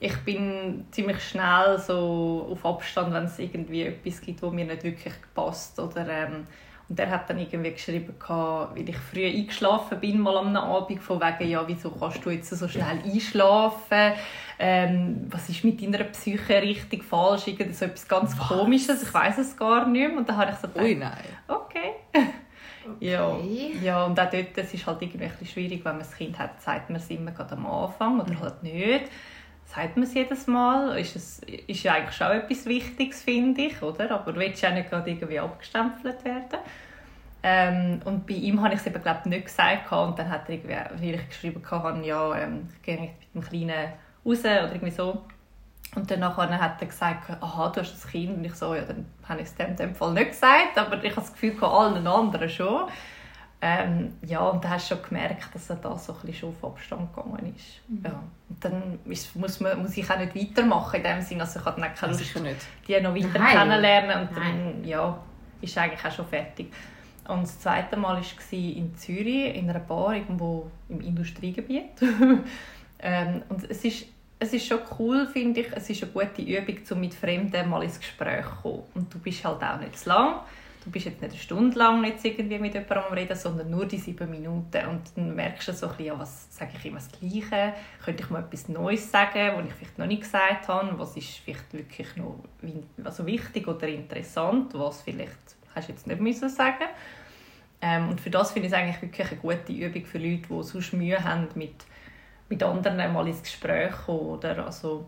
ich 0.00 0.16
bin 0.18 0.86
ziemlich 0.90 1.22
schnell 1.22 1.78
so 1.78 2.48
auf 2.50 2.64
Abstand, 2.66 3.12
wenn 3.12 3.24
es 3.24 3.38
irgendwie 3.38 3.82
etwas 3.82 4.20
gibt, 4.20 4.42
wo 4.42 4.50
mir 4.50 4.64
nicht 4.64 4.84
wirklich 4.84 5.14
passt 5.34 5.78
oder 5.78 6.06
ähm, 6.08 6.46
und 6.86 6.98
der 6.98 7.10
hat 7.10 7.30
dann 7.30 7.38
irgendwie 7.38 7.70
geschrieben, 7.70 8.14
weil 8.28 8.88
ich 8.88 8.98
früh 8.98 9.24
eingeschlafen 9.26 9.98
bin, 10.00 10.20
mal 10.20 10.36
am 10.36 10.54
Abend, 10.54 11.02
von 11.02 11.18
wegen, 11.18 11.50
ja, 11.50 11.66
wieso 11.66 11.90
kannst 11.90 12.22
du 12.24 12.28
jetzt 12.28 12.50
so 12.50 12.68
schnell 12.68 13.00
einschlafen? 13.02 14.12
Ähm, 14.58 15.26
was 15.30 15.48
ist 15.48 15.64
mit 15.64 15.82
deiner 15.82 16.04
Psyche 16.04 16.60
richtig 16.60 17.02
falsch? 17.02 17.46
Irgendwie 17.46 17.72
so 17.72 17.86
etwas 17.86 18.06
ganz 18.06 18.36
Komisches, 18.36 19.02
ich 19.02 19.14
weiß 19.14 19.38
es 19.38 19.56
gar 19.56 19.86
nicht 19.86 20.08
mehr. 20.08 20.18
Und 20.18 20.28
dann 20.28 20.36
habe 20.36 20.50
ich 20.50 20.58
so 20.58 20.68
gedacht, 20.68 20.84
Ui, 20.84 20.94
nein. 20.94 21.24
okay. 21.48 21.92
Ja, 23.00 23.28
Okay. 23.30 23.78
ja, 23.82 24.04
und 24.04 24.20
auch 24.20 24.28
dort, 24.28 24.58
es 24.58 24.74
ist 24.74 24.86
halt 24.86 25.00
irgendwie 25.00 25.24
ein 25.24 25.30
bisschen 25.30 25.46
schwierig, 25.46 25.82
wenn 25.86 25.96
man 25.96 26.06
ein 26.06 26.12
Kind 26.18 26.38
hat, 26.38 26.60
sagt 26.60 26.90
man 26.90 27.00
es 27.00 27.08
immer 27.08 27.30
gerade 27.30 27.52
am 27.56 27.64
Anfang 27.64 28.20
oder 28.20 28.38
halt 28.38 28.62
nicht. 28.62 29.06
Sagt 29.66 29.96
man 29.96 30.04
es 30.04 30.14
jedes 30.14 30.46
Mal? 30.46 30.98
Ist, 30.98 31.16
es, 31.16 31.40
ist 31.40 31.82
ja 31.82 31.94
eigentlich 31.94 32.16
schon 32.16 32.30
etwas 32.30 32.66
Wichtiges, 32.66 33.22
finde 33.22 33.62
ich, 33.62 33.82
oder? 33.82 34.10
Aber 34.10 34.34
willst 34.36 34.62
ja 34.62 34.70
nicht 34.70 34.90
gerade 34.90 35.10
irgendwie 35.10 35.40
abgestempelt 35.40 36.24
werden. 36.24 36.58
Ähm, 37.42 38.00
und 38.04 38.26
bei 38.26 38.34
ihm 38.34 38.62
habe 38.62 38.74
ich 38.74 38.80
es 38.80 38.86
eben, 38.86 39.02
glaube 39.02 39.20
ich, 39.24 39.30
nicht 39.30 39.46
gesagt. 39.46 39.92
Und 39.92 40.18
dann 40.18 40.30
hat 40.30 40.48
er 40.48 40.54
irgendwie, 40.54 40.76
weil 41.12 41.18
geschrieben 41.28 41.62
hatte, 41.70 42.06
ja, 42.06 42.36
ähm, 42.36 42.68
ich 42.74 42.82
gehe 42.82 43.00
mit 43.00 43.10
dem 43.34 43.42
Kleinen 43.42 43.92
raus 44.24 44.40
oder 44.40 44.72
irgendwie 44.72 44.90
so. 44.90 45.22
Und 45.94 46.10
dann 46.10 46.20
nachher 46.20 46.58
hat 46.58 46.80
er 46.80 46.86
gesagt, 46.86 47.30
aha, 47.30 47.68
du 47.68 47.80
hast 47.80 48.04
ein 48.04 48.10
Kind. 48.10 48.36
Und 48.38 48.44
ich 48.44 48.54
so, 48.54 48.74
ja, 48.74 48.82
dann 48.82 49.06
habe 49.28 49.42
ich 49.42 49.48
es 49.48 49.66
in 49.66 49.76
dem 49.76 49.94
Fall 49.94 50.12
nicht 50.12 50.30
gesagt, 50.30 50.76
aber 50.76 51.02
ich 51.04 51.10
habe 51.10 51.20
das 51.20 51.32
Gefühl, 51.32 51.62
allen 51.62 52.06
anderen 52.06 52.48
schon. 52.48 52.88
Ähm, 53.66 54.12
ja, 54.26 54.40
und 54.40 54.62
dann 54.62 54.72
hast 54.72 54.90
du 54.90 54.94
schon 54.94 55.04
gemerkt, 55.08 55.54
dass 55.54 55.70
er 55.70 55.76
da 55.76 55.96
so 55.96 56.12
ein 56.12 56.18
bisschen 56.20 56.34
schon 56.34 56.48
auf 56.50 56.72
Abstand 56.72 57.14
gegangen 57.14 57.54
ist. 57.56 57.80
Ja. 58.04 58.22
Und 58.50 58.62
dann 58.62 58.98
ist, 59.06 59.34
muss, 59.36 59.58
man, 59.60 59.80
muss 59.80 59.96
ich 59.96 60.10
auch 60.10 60.18
nicht 60.18 60.34
weitermachen 60.34 60.96
in 60.96 61.02
dem 61.02 61.22
Sinne, 61.22 61.40
also 61.44 61.58
ich 61.58 61.64
hatte 61.64 61.80
dann 61.80 61.94
keine 61.94 62.12
Lust, 62.12 62.34
die 62.86 63.00
noch 63.00 63.14
weiter 63.14 63.38
Nein. 63.38 63.56
kennenlernen 63.56 64.28
und 64.28 64.36
dann, 64.36 64.84
ja, 64.84 65.18
ist 65.62 65.78
eigentlich 65.78 66.04
auch 66.04 66.12
schon 66.12 66.26
fertig. 66.26 66.70
Und 67.26 67.44
das 67.44 67.58
zweite 67.58 67.96
Mal 67.96 68.18
war 68.18 68.52
in 68.52 68.94
Zürich, 68.98 69.56
in 69.56 69.70
einer 69.70 69.78
Bar, 69.78 70.14
irgendwo 70.14 70.70
im 70.90 71.00
Industriegebiet. 71.00 72.02
ähm, 72.98 73.42
und 73.48 73.70
es 73.70 73.82
ist, 73.82 74.04
es 74.40 74.52
ist 74.52 74.66
schon 74.66 74.80
cool, 74.98 75.26
finde 75.26 75.62
ich. 75.62 75.68
Es 75.74 75.88
ist 75.88 76.02
eine 76.02 76.12
gute 76.12 76.42
Übung, 76.42 76.76
um 76.90 77.00
mit 77.00 77.14
Fremden 77.14 77.70
mal 77.70 77.82
ins 77.82 77.98
Gespräch 77.98 78.44
zu 78.44 78.56
kommen. 78.60 78.82
Und 78.94 79.14
du 79.14 79.18
bist 79.20 79.42
halt 79.42 79.62
auch 79.62 79.80
nicht 79.80 79.98
zu 79.98 80.10
lang. 80.10 80.40
Du 80.84 80.90
bist 80.90 81.06
jetzt 81.06 81.22
nicht 81.22 81.32
eine 81.32 81.40
Stunde 81.40 81.78
lang 81.78 82.04
jetzt 82.04 82.24
irgendwie 82.24 82.58
mit 82.58 82.74
jemandem 82.74 82.98
am 83.08 83.12
Reden, 83.14 83.36
sondern 83.36 83.70
nur 83.70 83.86
die 83.86 83.96
sieben 83.96 84.30
Minuten. 84.30 84.86
Und 84.86 85.00
dann 85.16 85.34
merkst 85.34 85.68
du 85.68 85.72
so 85.72 85.88
ein 85.88 85.96
bisschen, 85.96 86.18
was 86.18 86.54
sage 86.54 86.72
ich 86.76 86.84
immer 86.84 86.98
das 86.98 87.08
Gleiche? 87.10 87.72
Könnte 88.04 88.22
ich 88.22 88.30
mal 88.30 88.40
etwas 88.40 88.68
Neues 88.68 89.10
sagen, 89.10 89.52
was 89.56 89.66
ich 89.66 89.72
vielleicht 89.72 89.98
noch 89.98 90.06
nicht 90.06 90.22
gesagt 90.22 90.68
habe? 90.68 90.98
Was 90.98 91.16
ist 91.16 91.38
vielleicht 91.38 91.72
wirklich 91.72 92.16
noch 92.16 92.44
also 93.02 93.24
wichtig 93.24 93.66
oder 93.66 93.88
interessant, 93.88 94.74
was 94.74 95.00
vielleicht 95.00 95.56
hast 95.74 95.88
du 95.88 95.92
jetzt 95.92 96.06
nicht 96.06 96.20
müssen 96.20 96.50
sagen 96.50 96.84
ähm, 97.80 98.10
Und 98.10 98.20
für 98.20 98.30
das 98.30 98.52
finde 98.52 98.68
ich 98.68 98.72
es 98.74 98.78
eigentlich 98.78 99.00
wirklich 99.00 99.30
eine 99.30 99.40
gute 99.40 99.72
Übung 99.72 100.04
für 100.04 100.18
Leute, 100.18 100.48
die 100.48 100.62
sonst 100.62 100.92
Mühe 100.92 101.24
haben, 101.24 101.48
mit, 101.54 101.86
mit 102.50 102.62
anderen 102.62 103.12
mal 103.12 103.26
ins 103.26 103.42
Gespräch 103.42 103.92
zu 103.92 104.02
kommen. 104.04 104.20
Oder? 104.20 104.66
Also, 104.66 105.06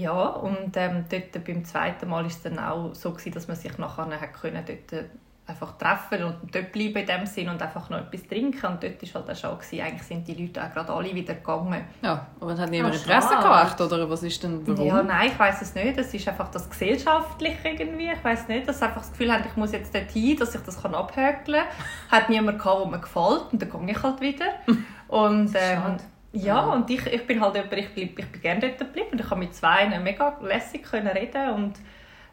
ja, 0.00 0.28
und 0.28 0.76
ähm, 0.76 1.04
dort 1.10 1.44
beim 1.44 1.64
zweiten 1.64 2.08
Mal 2.08 2.22
war 2.22 2.26
es 2.26 2.42
dann 2.42 2.58
auch 2.58 2.94
so, 2.94 3.10
gewesen, 3.10 3.32
dass 3.32 3.48
man 3.48 3.56
sich 3.56 3.76
nachher 3.76 4.20
hat 4.20 4.32
können, 4.32 4.64
dort 4.66 4.92
äh, 4.92 5.04
einfach 5.46 5.76
treffen 5.76 6.24
und 6.24 6.54
dort 6.54 6.72
bleiben 6.72 6.96
in 6.96 7.06
dem 7.06 7.26
Sinn 7.26 7.48
und 7.48 7.60
einfach 7.60 7.90
noch 7.90 7.98
etwas 7.98 8.26
trinken. 8.26 8.66
Und 8.66 8.82
dort 8.82 9.02
war 9.02 9.20
halt 9.20 9.30
auch 9.30 9.36
schon, 9.36 9.58
gewesen, 9.58 9.80
eigentlich 9.80 10.02
sind 10.02 10.26
die 10.26 10.34
Leute 10.34 10.64
auch 10.64 10.72
gerade 10.72 10.92
alle 10.92 11.14
wieder 11.14 11.34
gegangen. 11.34 11.84
Ja, 12.02 12.26
aber 12.40 12.56
hat 12.56 12.70
niemand 12.70 12.94
Interesse 12.94 13.28
gehabt, 13.28 13.80
oder 13.80 14.08
was 14.08 14.22
ist 14.22 14.42
denn, 14.42 14.66
warum? 14.66 14.86
Ja, 14.86 15.02
nein, 15.02 15.30
ich 15.32 15.38
weiß 15.38 15.60
es 15.60 15.74
nicht. 15.74 15.98
Es 15.98 16.14
ist 16.14 16.26
einfach 16.28 16.50
das 16.50 16.70
Gesellschaftliche 16.70 17.68
irgendwie. 17.68 18.10
Ich 18.10 18.24
weiß 18.24 18.48
nicht, 18.48 18.68
dass 18.68 18.78
sie 18.78 18.84
einfach 18.86 19.02
das 19.02 19.10
Gefühl 19.10 19.32
haben, 19.32 19.44
ich 19.46 19.56
muss 19.56 19.72
jetzt 19.72 19.94
dorthin, 19.94 20.38
dass 20.38 20.54
ich 20.54 20.62
das 20.62 20.80
kann 20.80 20.94
abhökeln 20.94 21.62
kann. 22.08 22.20
Hat 22.20 22.30
niemand 22.30 22.58
gehabt, 22.58 22.80
der 22.80 22.90
mir 22.90 23.00
gefällt 23.00 23.52
und 23.52 23.60
dann 23.60 23.86
gehe 23.86 23.90
ich 23.94 24.02
halt 24.02 24.20
wieder. 24.20 24.46
Und, 25.08 25.52
ähm, 25.56 25.96
Ja, 26.32 26.72
und 26.72 26.88
ich, 26.90 27.04
ich 27.06 27.26
bin 27.26 27.40
halt 27.40 27.56
jemand, 27.56 27.72
ich, 27.72 27.94
bleib, 27.94 28.18
ich 28.18 28.26
bin 28.26 28.40
gerne 28.40 28.60
dort 28.60 28.78
geblieben 28.78 29.08
und 29.12 29.20
ich 29.20 29.26
konnte 29.26 29.44
mit 29.44 29.54
zwei 29.54 29.98
mega 29.98 30.38
lässig 30.40 30.82
können 30.82 31.08
reden 31.08 31.50
und 31.50 31.74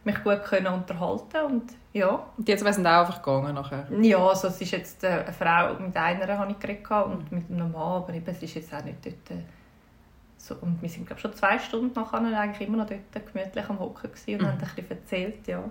mich 0.04 0.24
gut 0.24 0.44
können 0.44 0.68
unterhalten 0.68 1.42
und 1.46 1.64
ja. 1.94 2.28
Und 2.38 2.48
jetzt 2.48 2.64
sind 2.64 2.86
auch 2.86 3.02
einfach 3.02 3.22
gegangen 3.22 3.56
nachher. 3.56 3.88
Ja, 4.02 4.20
also 4.20 4.50
es 4.50 4.62
ist 4.62 4.72
jetzt 4.72 5.04
äh, 5.04 5.08
eine 5.08 5.34
Frau, 5.34 5.74
mit 5.80 5.98
einer 5.98 6.38
habe 6.38 6.52
ich 6.52 6.60
geredet 6.60 6.84
gehabt 6.84 7.10
und 7.10 7.32
mit 7.32 7.50
einem 7.50 7.72
Mann, 7.72 8.04
aber 8.04 8.14
eben, 8.14 8.28
es 8.28 8.42
ist 8.44 8.54
jetzt 8.54 8.74
auch 8.74 8.84
nicht 8.84 9.04
dort 9.04 9.32
äh, 9.32 9.44
so, 10.38 10.56
und 10.62 10.82
wir 10.82 10.90
sind 10.90 11.08
glaube 11.08 11.20
schon 11.20 11.34
zwei 11.34 11.58
Stunden 11.58 11.94
nachher 11.96 12.20
eigentlich 12.40 12.68
immer 12.68 12.78
noch 12.78 12.88
dort 12.88 13.34
gemütlich 13.34 13.70
am 13.70 13.80
Hocken 13.80 14.12
gewesen 14.12 14.40
und 14.40 14.48
haben 14.48 14.60
ein 14.60 14.60
bisschen 14.60 14.90
erzählt, 14.92 15.48
ja. 15.48 15.64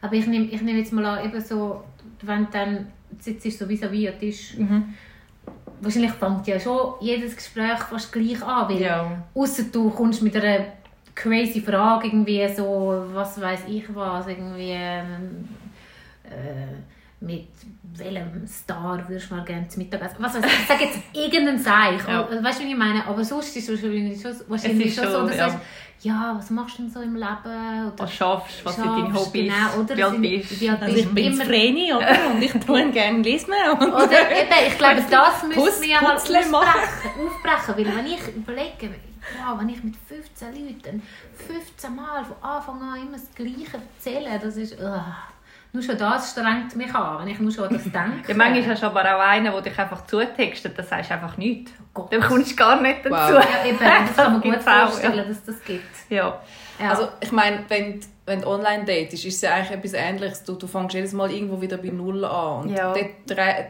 Aber 0.00 0.14
ich 0.14 0.26
nehme 0.26 0.46
ich 0.46 0.60
nehm 0.60 0.76
jetzt 0.76 0.92
mal 0.92 1.06
an, 1.06 1.24
eben 1.24 1.40
so, 1.40 1.84
wenn 2.22 2.46
du 2.46 2.50
dann 2.50 2.92
sitzt 3.20 3.56
so 3.56 3.66
vis-à-vis 3.66 4.08
am 4.12 4.18
Tisch, 4.18 4.56
wahrscheinlich 5.82 6.12
fängt 6.12 6.46
ja 6.46 6.58
schon 6.58 6.94
jedes 7.00 7.36
Gespräch 7.36 7.78
fast 7.90 8.12
gleich 8.12 8.42
an, 8.42 8.68
weil 8.68 8.80
Ja. 8.80 9.22
Ausser 9.34 9.64
du 9.72 9.90
kommst 9.90 10.22
mit 10.22 10.36
einer 10.36 10.66
crazy 11.14 11.60
Frage, 11.60 12.06
irgendwie 12.06 12.48
so, 12.48 13.04
was 13.12 13.40
weiß 13.40 13.60
ich 13.68 13.84
was, 13.94 14.26
irgendwie 14.26 14.70
ähm, 14.70 15.48
äh, 16.24 16.74
mit 17.22 17.48
welchem 17.96 18.46
Star 18.46 19.08
würdest 19.08 19.30
du 19.30 19.36
mal 19.36 19.44
gerne 19.44 19.68
zum 19.68 19.82
Mittag 19.82 20.02
essen? 20.02 20.16
Was 20.18 20.34
weiß 20.34 20.44
ich, 20.44 20.60
ich 20.60 20.66
sage 20.66 20.84
jetzt 20.84 20.98
irgendeinen 21.12 21.58
Seich, 21.58 22.06
Ja. 22.08 22.28
weißt 22.42 22.60
du, 22.60 22.64
wie 22.64 22.70
ich 22.70 22.76
meine? 22.76 23.06
Aber 23.06 23.24
sonst 23.24 23.56
ist 23.56 23.68
es 23.68 23.82
wahrscheinlich 23.82 24.20
schon, 24.20 24.34
wahrscheinlich 24.48 24.94
schon 24.94 25.10
so, 25.10 25.26
dass 25.26 25.36
ja. 25.36 25.46
du 25.46 25.52
sagst, 25.52 25.66
ja, 26.00 26.34
was 26.36 26.50
machst 26.50 26.78
du 26.78 26.82
denn 26.82 26.90
so 26.90 27.00
im 27.00 27.14
Leben? 27.14 27.86
Oder 27.86 27.92
Was 27.96 28.12
schaffst, 28.12 28.64
was 28.64 28.74
sind 28.74 28.86
deine 28.86 29.14
Hobbys, 29.14 29.52
Genau, 29.52 29.80
oder? 29.80 29.96
wie 29.96 30.02
alt 30.02 30.20
bist 30.20 30.68
alt 30.68 30.82
Also 30.82 30.96
ich 30.96 31.08
bin 31.14 31.32
immer, 31.32 31.44
Vreni, 31.44 31.92
oder? 31.92 32.16
Und 32.34 32.42
ich 32.42 32.52
tue 32.52 32.90
gerne 32.90 33.18
lesen. 33.20 33.52
Oder 33.52 34.30
eben, 34.32 34.66
ich 34.66 34.78
glaube, 34.78 35.04
das 35.08 35.42
müssen 35.44 35.82
wir 35.82 35.88
ja 35.88 36.00
mal 36.02 36.16
aufbrechen, 36.16 36.54
aufbrechen. 36.54 37.76
Weil 37.76 37.96
wenn 37.96 38.06
ich 38.06 38.28
überlege, 38.34 38.94
wow, 39.38 39.60
wenn 39.60 39.68
ich 39.68 39.84
mit 39.84 39.94
15 40.08 40.48
Leuten 40.48 41.02
15 41.46 41.94
Mal 41.94 42.24
von 42.24 42.36
Anfang 42.42 42.82
an 42.82 43.00
immer 43.00 43.12
das 43.12 43.32
Gleiche 43.34 43.80
erzähle, 43.96 44.40
das 44.42 44.56
ist... 44.56 44.80
Uh, 44.80 44.98
nur 45.72 45.82
schon 45.82 45.96
das 45.96 46.32
strengt 46.32 46.76
mich 46.76 46.94
an, 46.94 47.20
wenn 47.20 47.28
ich 47.28 47.38
nur 47.40 47.50
schon 47.50 47.64
an 47.64 47.72
das 47.74 47.84
denke. 47.84 48.28
Ja, 48.28 48.34
manchmal 48.34 48.66
hast 48.68 48.82
du 48.82 48.86
aber 48.86 49.00
auch 49.16 49.20
einen, 49.20 49.50
der 49.50 49.60
dich 49.62 49.78
einfach 49.78 50.06
zutextet, 50.06 50.76
dann 50.78 50.86
sagst 50.86 51.10
du 51.10 51.14
einfach 51.14 51.36
nichts. 51.38 51.72
Gott. 51.94 52.12
Dann 52.12 52.20
kommst 52.20 52.52
du 52.52 52.56
gar 52.56 52.80
nicht 52.80 53.04
dazu. 53.04 53.34
Wow. 53.34 53.44
Ja, 53.44 53.66
eben, 53.68 53.78
das 53.78 54.16
kann 54.16 54.32
man 54.32 54.40
gut 54.42 54.52
gibt's 54.52 54.66
auch, 54.66 54.88
vorstellen, 54.88 55.16
ja. 55.16 55.24
dass 55.24 55.44
das 55.44 55.64
gibt. 55.64 55.84
Ja. 56.10 56.40
Ja. 56.78 56.90
Also 56.90 57.08
ich 57.20 57.32
meine, 57.32 57.64
wenn, 57.68 58.00
du- 58.00 58.06
wenn 58.26 58.40
du 58.42 58.48
online 58.48 58.84
datest, 58.84 59.24
ist 59.24 59.34
es 59.36 59.40
ja 59.42 59.54
eigentlich 59.54 59.70
etwas 59.72 59.92
Ähnliches. 59.94 60.44
Du, 60.44 60.54
du 60.54 60.66
fängst 60.66 60.94
jedes 60.94 61.12
Mal 61.12 61.30
irgendwo 61.30 61.60
wieder 61.60 61.76
bei 61.78 61.88
Null 61.88 62.24
an. 62.24 62.62
Und 62.64 62.68
Ja. 62.70 62.92
dort, 62.92 63.06
tre- 63.26 63.66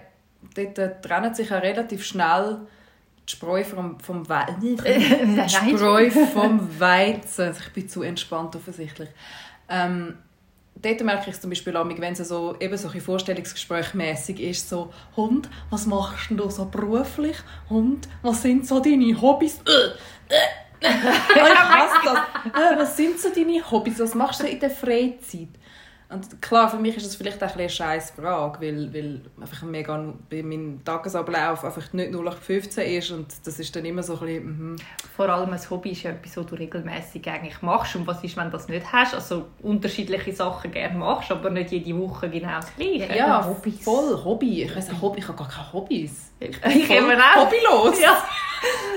dort 0.56 0.78
äh, 0.78 1.00
trennen 1.00 1.34
sich 1.34 1.50
ja 1.50 1.58
relativ 1.58 2.04
schnell 2.04 2.58
die 3.28 3.32
Spreu 3.32 3.62
vom, 3.64 3.98
vom 4.00 4.28
Weizen. 4.28 4.60
die 4.84 5.48
Spreu 5.48 6.10
vom 6.10 6.80
Weizen. 6.80 7.46
Also 7.46 7.60
ich 7.64 7.72
bin 7.72 7.88
zu 7.88 8.02
entspannt 8.02 8.56
offensichtlich. 8.56 9.08
Ähm, 9.68 10.18
dort 10.74 11.00
merke 11.02 11.30
ich 11.30 11.34
es 11.36 11.40
zum 11.40 11.50
Beispiel 11.50 11.76
auch, 11.76 11.88
wenn 11.88 12.12
es 12.12 12.28
so, 12.28 12.56
eben 12.58 12.76
so 12.76 12.88
ein 12.88 13.00
Vorstellungsgesprächmäßig 13.00 14.40
ist, 14.40 14.68
so 14.68 14.92
«Hund, 15.16 15.48
was 15.70 15.86
machst 15.86 16.30
denn 16.30 16.36
du 16.36 16.48
so 16.50 16.64
beruflich? 16.66 17.36
Hund, 17.68 18.08
was 18.22 18.42
sind 18.42 18.66
so 18.66 18.80
deine 18.80 19.20
Hobbys?» 19.20 19.60
Äh, 19.66 20.34
äh. 20.34 20.62
ich 20.82 20.88
hasse 20.88 21.96
das. 22.04 22.52
Äh, 22.52 22.78
was 22.78 22.96
sind 22.96 23.18
so 23.18 23.28
deine 23.30 23.70
Hobbys? 23.70 24.00
Was 24.00 24.14
machst 24.14 24.42
du 24.42 24.46
in 24.46 24.58
der 24.58 24.70
Freizeit? 24.70 25.48
Und 26.12 26.42
klar, 26.42 26.68
für 26.68 26.78
mich 26.78 26.96
ist 26.96 27.06
das 27.06 27.16
vielleicht 27.16 27.38
auch 27.38 27.56
ein 27.56 27.66
bisschen 27.66 27.86
eine 27.86 27.98
scheiß 28.00 28.10
Frage, 28.12 28.60
weil, 28.60 28.92
weil 28.92 29.20
einfach 29.40 29.62
mega 29.62 30.12
bei 30.28 30.42
meinem 30.42 30.84
Tagesablauf 30.84 31.64
einfach 31.64 31.92
nicht 31.92 32.12
0815 32.12 32.98
ist 32.98 33.10
und 33.10 33.26
das 33.44 33.58
ist 33.58 33.74
dann 33.74 33.84
immer 33.84 34.02
so 34.02 34.14
ein 34.14 34.20
bisschen, 34.20 34.44
mhm. 34.44 34.76
Vor 35.16 35.28
allem 35.28 35.52
ein 35.52 35.70
Hobby 35.70 35.90
ist 35.90 36.02
ja 36.02 36.10
etwas, 36.10 36.36
was 36.36 36.46
du 36.46 36.54
regelmäßig 36.54 37.28
eigentlich 37.28 37.60
machst. 37.62 37.96
Und 37.96 38.06
was 38.06 38.22
ist, 38.24 38.36
wenn 38.36 38.44
du 38.44 38.50
das 38.50 38.68
nicht 38.68 38.90
hast? 38.92 39.14
Also 39.14 39.46
unterschiedliche 39.62 40.32
Sachen 40.32 40.70
gerne 40.70 40.98
machst, 40.98 41.30
aber 41.30 41.50
nicht 41.50 41.70
jede 41.70 41.98
Woche 41.98 42.30
genau 42.30 42.56
das 42.56 42.74
Gleiche. 42.74 43.16
Ja, 43.16 43.46
Hobbys. 43.46 43.84
voll 43.84 44.24
Hobby. 44.24 44.62
Ich 44.62 44.74
weiß 44.74 44.88
nicht, 44.88 45.02
Hobby, 45.02 45.20
ich 45.20 45.28
habe 45.28 45.38
gar 45.38 45.48
keine 45.48 45.72
Hobbys. 45.72 46.31
Ich 46.48 46.60
bin 46.88 46.96
eben 46.96 47.20
auch. 47.20 47.44
hobbylos. 47.44 48.00
Ja. 48.00 48.16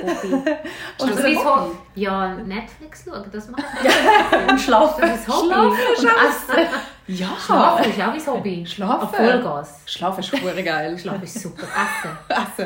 Hobby. 0.04 0.28
Ist 0.28 1.02
Und 1.02 1.10
das 1.12 1.18
so 1.22 1.26
ein 1.26 1.32
wie 1.32 1.38
Hobby? 1.38 1.72
so, 1.72 1.78
ja, 1.96 2.36
Netflix 2.36 3.04
schauen, 3.06 3.26
das 3.32 3.50
mache 3.50 3.64
ich. 3.84 4.50
Und 4.52 4.60
schlafen. 4.62 5.02
Das 5.02 5.20
ist 5.22 5.28
Hobby. 5.28 5.48
Schlafen 5.48 5.80
ist 5.94 6.04
Und 6.04 6.10
auch- 6.10 6.24
Essen. 6.24 6.70
Ja. 7.08 7.28
Schlafen 7.44 7.86
ist 7.92 8.00
auch 8.02 8.08
mein 8.08 8.28
Hobby. 8.28 8.66
Schlafen. 8.66 9.04
Auf 9.08 9.16
Vollgas. 9.16 9.80
Schlafen 9.88 10.20
ist 10.20 10.30
verdammt 10.30 10.66
geil. 10.66 10.98
Schlafen 11.00 11.24
ist 11.24 11.40
super. 11.42 11.64
Essen. 11.64 12.18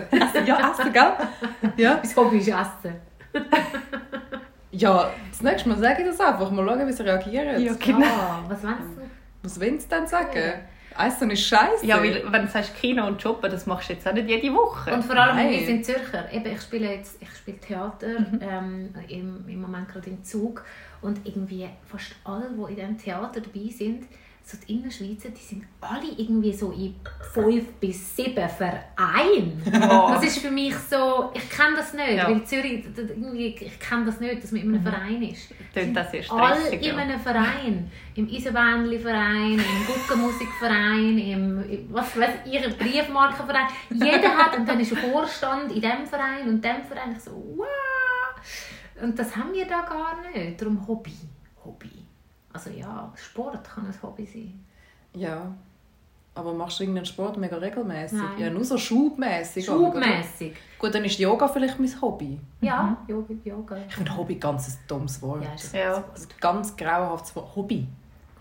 Essen. 0.10 0.22
Essen. 0.22 0.46
Ja, 0.48 0.72
essen, 0.72 0.94
gell? 0.94 1.12
Ja. 1.78 2.00
Mein 2.04 2.16
Hobby 2.16 2.38
ist 2.40 2.48
Essen. 2.50 2.96
Ja, 4.72 5.10
das 5.30 5.42
nächste 5.42 5.70
Mal 5.70 5.78
sage 5.78 6.02
ich 6.04 6.08
das 6.10 6.20
einfach. 6.20 6.52
Mal 6.52 6.66
schauen, 6.68 6.88
wie 6.88 6.92
sie 6.94 7.04
reagieren. 7.04 7.62
Ja, 7.64 7.74
genau. 7.80 8.06
Ah, 8.06 8.44
was 8.48 8.62
meinst 8.64 8.82
du? 8.98 9.02
Was 9.44 9.60
wollen 9.60 9.80
sie 9.80 9.88
denn 9.88 10.06
sagen? 10.08 10.54
Essen 11.00 11.32
ist 11.32 11.46
scheiße. 11.46 11.86
Ja, 11.86 11.98
weil 12.01 12.24
wenn 12.32 12.44
du 12.44 12.48
sagst 12.48 12.75
Kino 12.75 13.06
und 13.08 13.22
Shoppen, 13.22 13.50
das 13.50 13.65
machst 13.65 13.89
du 13.89 13.94
jetzt 13.94 14.08
auch 14.08 14.13
nicht 14.13 14.27
jede 14.27 14.53
Woche. 14.53 14.94
Und 14.94 15.03
vor 15.03 15.15
allem, 15.15 15.36
Nein. 15.36 15.51
wir 15.51 15.65
sind 15.65 15.86
Zürcher. 15.86 16.32
Eben, 16.32 16.51
ich 16.53 16.62
spiele 16.62 16.94
jetzt 16.96 17.22
ich 17.22 17.29
spiele 17.29 17.58
Theater, 17.60 18.08
ähm, 18.41 18.94
im, 19.08 19.48
im 19.48 19.62
Moment 19.62 19.89
gerade 19.89 20.10
im 20.10 20.24
Zug. 20.24 20.63
Und 21.01 21.22
irgendwie 21.24 21.68
fast 21.86 22.15
alle, 22.25 22.50
die 22.50 22.72
in 22.72 22.75
diesem 22.75 22.98
Theater 22.98 23.41
dabei 23.41 23.70
sind, 23.70 24.06
so 24.50 24.58
die 24.58 24.74
Innerschweizer, 24.74 25.29
die 25.29 25.41
sind 25.41 25.63
alle 25.79 26.08
irgendwie 26.18 26.51
so 26.51 26.72
in 26.72 26.96
fünf 27.34 27.65
bis 27.74 28.15
sieben 28.15 28.50
Vereinen. 28.50 29.62
Wow. 29.65 30.13
Das 30.13 30.24
ist 30.24 30.39
für 30.39 30.50
mich 30.50 30.74
so, 30.75 31.32
ich 31.36 31.48
kenne 31.51 31.75
das 31.75 31.94
nicht, 31.94 32.15
Ja. 32.18 32.27
weil 32.27 32.44
Zürich, 32.44 32.84
ich 33.60 33.79
kenne 33.79 34.06
das 34.06 34.20
nicht, 34.20 34.41
dass 34.44 34.51
man 34.51 34.62
in 34.62 34.74
einem 34.74 34.84
Verein 34.84 35.22
ist. 35.22 35.50
Tönt 35.74 35.96
das 35.96 36.10
sehr 36.10 36.24
Alle 36.32 36.70
in 36.70 36.82
ja. 36.82 36.96
einem 36.96 37.20
Verein. 37.20 37.91
Im 38.15 38.27
Eisenbähnli-Verein, 38.27 39.53
im 39.53 39.86
Guckenmusikverein, 39.88 41.18
im, 41.20 41.70
im 41.70 41.94
was 41.94 42.18
weiß 42.20 42.29
ich, 42.46 42.53
ihrem 42.53 42.74
Briefmarkenverein. 42.75 43.68
Jeder 43.91 44.36
hat, 44.36 44.58
und 44.58 44.68
dann 44.68 44.79
ist 44.79 44.91
ein 44.94 45.12
Vorstand 45.12 45.72
in 45.72 45.82
diesem 45.82 46.06
Verein 46.08 46.48
und 46.48 46.63
dem 46.65 46.84
Verein. 46.84 47.13
Ich 47.15 47.24
so, 47.24 47.32
wow! 47.56 47.68
Und 49.01 49.18
das 49.18 49.36
haben 49.36 49.53
wir 49.53 49.65
da 49.68 49.82
gar 49.82 50.18
nicht. 50.34 50.60
Darum 50.60 50.86
Hobby. 50.88 51.13
Hobby. 51.63 51.99
Also 52.66 52.78
ja, 52.78 53.10
Sport 53.16 53.63
kann 53.63 53.86
ein 53.86 53.94
Hobby 54.04 54.25
sein. 54.25 54.66
Ja. 55.13 55.54
Aber 56.36 56.54
machst 56.54 56.78
du 56.80 56.84
irgendeinen 56.84 57.06
Sport 57.06 57.38
mega 57.38 57.56
regelmäßig? 57.58 58.20
Ja, 58.38 58.50
nur 58.50 58.66
so 58.66 58.78
schubmäßig. 58.78 59.66
Schubmäßig. 59.66 60.54
Gut, 60.78 60.94
dann 60.94 61.06
ist 61.06 61.18
Yoga 61.20 61.48
vielleicht 61.48 61.80
mein 61.80 62.01
Hobby. 62.01 62.38
Ja, 62.62 62.98
Yoga, 63.08 63.34
Yoga. 63.44 63.78
Ich 63.88 63.96
finde 63.96 64.16
Hobby 64.16 64.36
ganz 64.36 64.68
ein 64.68 64.78
dummes 64.88 65.20
Wort. 65.22 65.44
Ja, 65.44 65.54
ist 65.54 65.74
Ja. 65.74 65.96
Ein 65.96 66.04
ganz 66.39 66.75
grauenhaftes 66.75 67.36
Wort. 67.36 67.56
Hobby. 67.56 67.88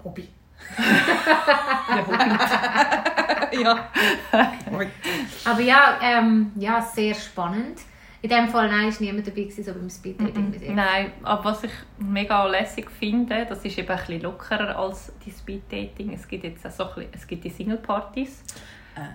Hobby. 0.05 0.29
ja. 3.63 3.89
Aber 5.45 5.61
ja, 5.61 5.99
ähm, 6.03 6.51
ja, 6.57 6.83
sehr 6.83 7.15
spannend. 7.15 7.79
In 8.21 8.31
dem 8.31 8.49
Fall 8.49 8.69
nein, 8.69 8.89
ist 8.89 9.01
niemand 9.01 9.27
dabei 9.27 9.43
gewesen, 9.43 9.63
so 9.63 9.73
beim 9.73 9.89
Speeddating 9.89 10.51
bis 10.51 10.63
jetzt. 10.63 10.75
Nein, 10.75 11.13
aber 11.23 11.45
was 11.45 11.65
ich 11.65 11.71
mega 11.99 12.47
lässig 12.47 12.91
finde, 12.91 13.47
das 13.49 13.65
ist 13.65 13.79
eben 13.79 13.89
ein 13.89 13.97
bisschen 13.97 14.23
lockerer 14.23 14.77
als 14.77 15.13
die 15.25 15.31
Speeddating. 15.31 16.13
Es 16.13 16.27
gibt 16.27 16.43
jetzt 16.43 16.67
auch 16.67 16.71
so 16.71 16.85
ein 16.85 16.95
bisschen, 16.95 17.11
es 17.13 17.27
gibt 17.27 17.45
die 17.45 17.51
Single-Partys. 17.51 18.43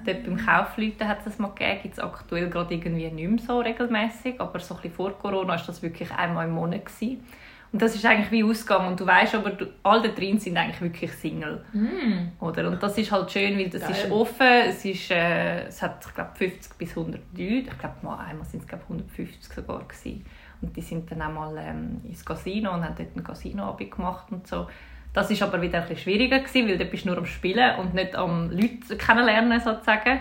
Dort 0.05 0.24
beim 0.24 0.38
Kaufleuten 0.38 1.05
hat 1.05 1.19
es 1.19 1.25
das 1.25 1.39
mal 1.39 1.50
gegeben, 1.50 1.79
gibt 1.83 1.93
es 1.95 2.00
aktuell 2.00 2.50
gerade 2.50 2.74
irgendwie 2.74 3.10
nicht 3.10 3.29
mehr 3.29 3.39
so 3.45 3.60
regelmäßig, 3.60 4.39
aber 4.39 4.60
so 4.60 4.75
ein 4.75 4.81
bisschen 4.81 4.95
vor 4.95 5.12
Corona 5.19 5.50
war 5.50 5.57
das 5.57 5.81
wirklich 5.81 6.10
einmal 6.12 6.48
im 6.48 6.53
Monat. 6.53 6.86
Gewesen. 6.86 7.25
Und 7.74 7.82
das 7.82 7.96
ist 7.96 8.06
eigentlich 8.06 8.30
wie 8.30 8.44
Ausgang 8.44 8.88
und 8.88 9.00
du 9.00 9.06
weißt 9.06 9.34
aber, 9.34 9.50
du, 9.50 9.65
alle 9.82 10.03
da 10.03 10.10
drin 10.10 10.38
sind 10.38 10.56
eigentlich 10.56 10.80
wirklich 10.80 11.12
Single. 11.12 11.65
Mm. 11.74 12.32
Oder? 12.39 12.68
Und 12.70 12.84
das 12.84 12.96
ist 13.00 13.12
halt 13.12 13.32
schön, 13.32 13.58
weil 13.58 13.68
das 13.68 13.82
Geil. 13.82 13.92
ist 13.92 14.12
offen, 14.12 14.48
es, 14.68 14.86
ist, 14.86 15.10
äh, 15.10 15.65
es 15.65 15.82
hat 15.82 16.06
ich 16.08 16.13
glaube 16.13 16.30
50 16.36 16.77
bis 16.77 16.92
100 16.92 17.20
Leute, 17.32 17.42
ich 17.42 17.77
glaube 17.80 17.96
mal 18.03 18.20
einmal 18.20 18.46
sind 18.46 18.62
es 18.62 18.68
glaube 18.68 18.84
150 18.84 19.51
sogar 19.51 19.80
gewesen. 19.80 20.24
Und 20.62 20.77
die 20.77 20.82
sind 20.82 21.12
dann 21.12 21.24
auch 21.24 21.34
mal 21.34 21.58
ähm, 21.58 22.00
ins 22.08 22.24
Casino 22.24 22.75
und 22.75 22.86
haben 22.86 22.94
dort 22.96 23.10
einen 23.15 23.24
Casinoabend 23.24 23.89
gemacht 23.89 24.27
und 24.30 24.48
so. 24.48 24.68
Das 25.12 25.32
ist 25.32 25.42
aber 25.42 25.60
wieder 25.60 25.82
ein 25.82 25.88
bisschen 25.88 26.03
schwieriger 26.03 26.39
gewesen, 26.39 26.68
weil 26.68 26.77
du 26.77 26.86
bist 26.86 27.08
nur 27.08 27.18
am 27.18 27.25
Spielen 27.25 27.80
und 27.80 27.96
nicht 27.96 28.15
am 28.15 28.51
Leute 28.51 28.98
kennenlernen 28.98 29.60
sozusagen. 29.60 30.20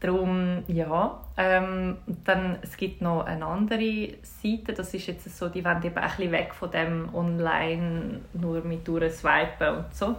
Darum, 0.00 0.64
ja. 0.66 1.20
Ähm, 1.38 1.98
dann, 2.24 2.56
es 2.62 2.76
gibt 2.78 3.02
noch 3.02 3.26
eine 3.26 3.44
andere 3.44 4.14
Seite, 4.22 4.72
das 4.72 4.94
ist 4.94 5.06
jetzt 5.06 5.36
so, 5.36 5.48
die 5.48 5.62
wollen 5.64 5.82
eben 5.82 5.96
ein 5.96 6.08
bisschen 6.08 6.32
weg 6.32 6.54
von 6.54 6.70
dem 6.70 7.14
Online, 7.14 8.20
nur 8.32 8.62
mit 8.62 8.88
durchswipen 8.88 9.76
und 9.76 9.94
so. 9.94 10.16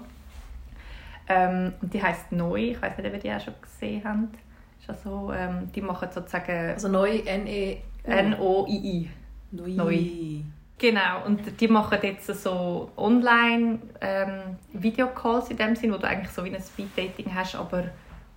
Ähm, 1.28 1.74
und 1.82 1.94
die 1.94 2.02
heisst 2.02 2.32
Neu, 2.32 2.72
ich 2.72 2.82
weiß 2.82 2.98
nicht, 2.98 3.08
ob 3.08 3.14
ihr 3.14 3.20
die 3.20 3.32
auch 3.32 3.42
schon 3.42 3.56
gesehen 3.62 4.02
habt. 4.04 4.36
Ist 4.80 4.90
also, 4.90 5.34
ähm, 5.34 5.72
die 5.74 5.82
machen 5.82 6.10
sozusagen 6.12 6.70
Also 6.70 6.88
neu 6.88 7.20
N-E... 7.26 7.78
N-O-I-I. 8.04 9.10
Neu. 9.52 9.70
Neu. 9.70 10.00
Genau, 10.78 11.26
und 11.26 11.60
die 11.60 11.68
machen 11.68 11.98
jetzt 12.04 12.28
so 12.28 12.92
online 12.96 13.80
ähm, 14.00 14.58
Videocalls 14.74 15.50
in 15.50 15.58
dem 15.58 15.76
Sinn, 15.76 15.92
wo 15.92 15.98
du 15.98 16.08
eigentlich 16.08 16.30
so 16.30 16.46
wie 16.46 16.54
ein 16.54 16.62
Speed-Dating 16.62 17.34
hast, 17.34 17.56
aber 17.56 17.86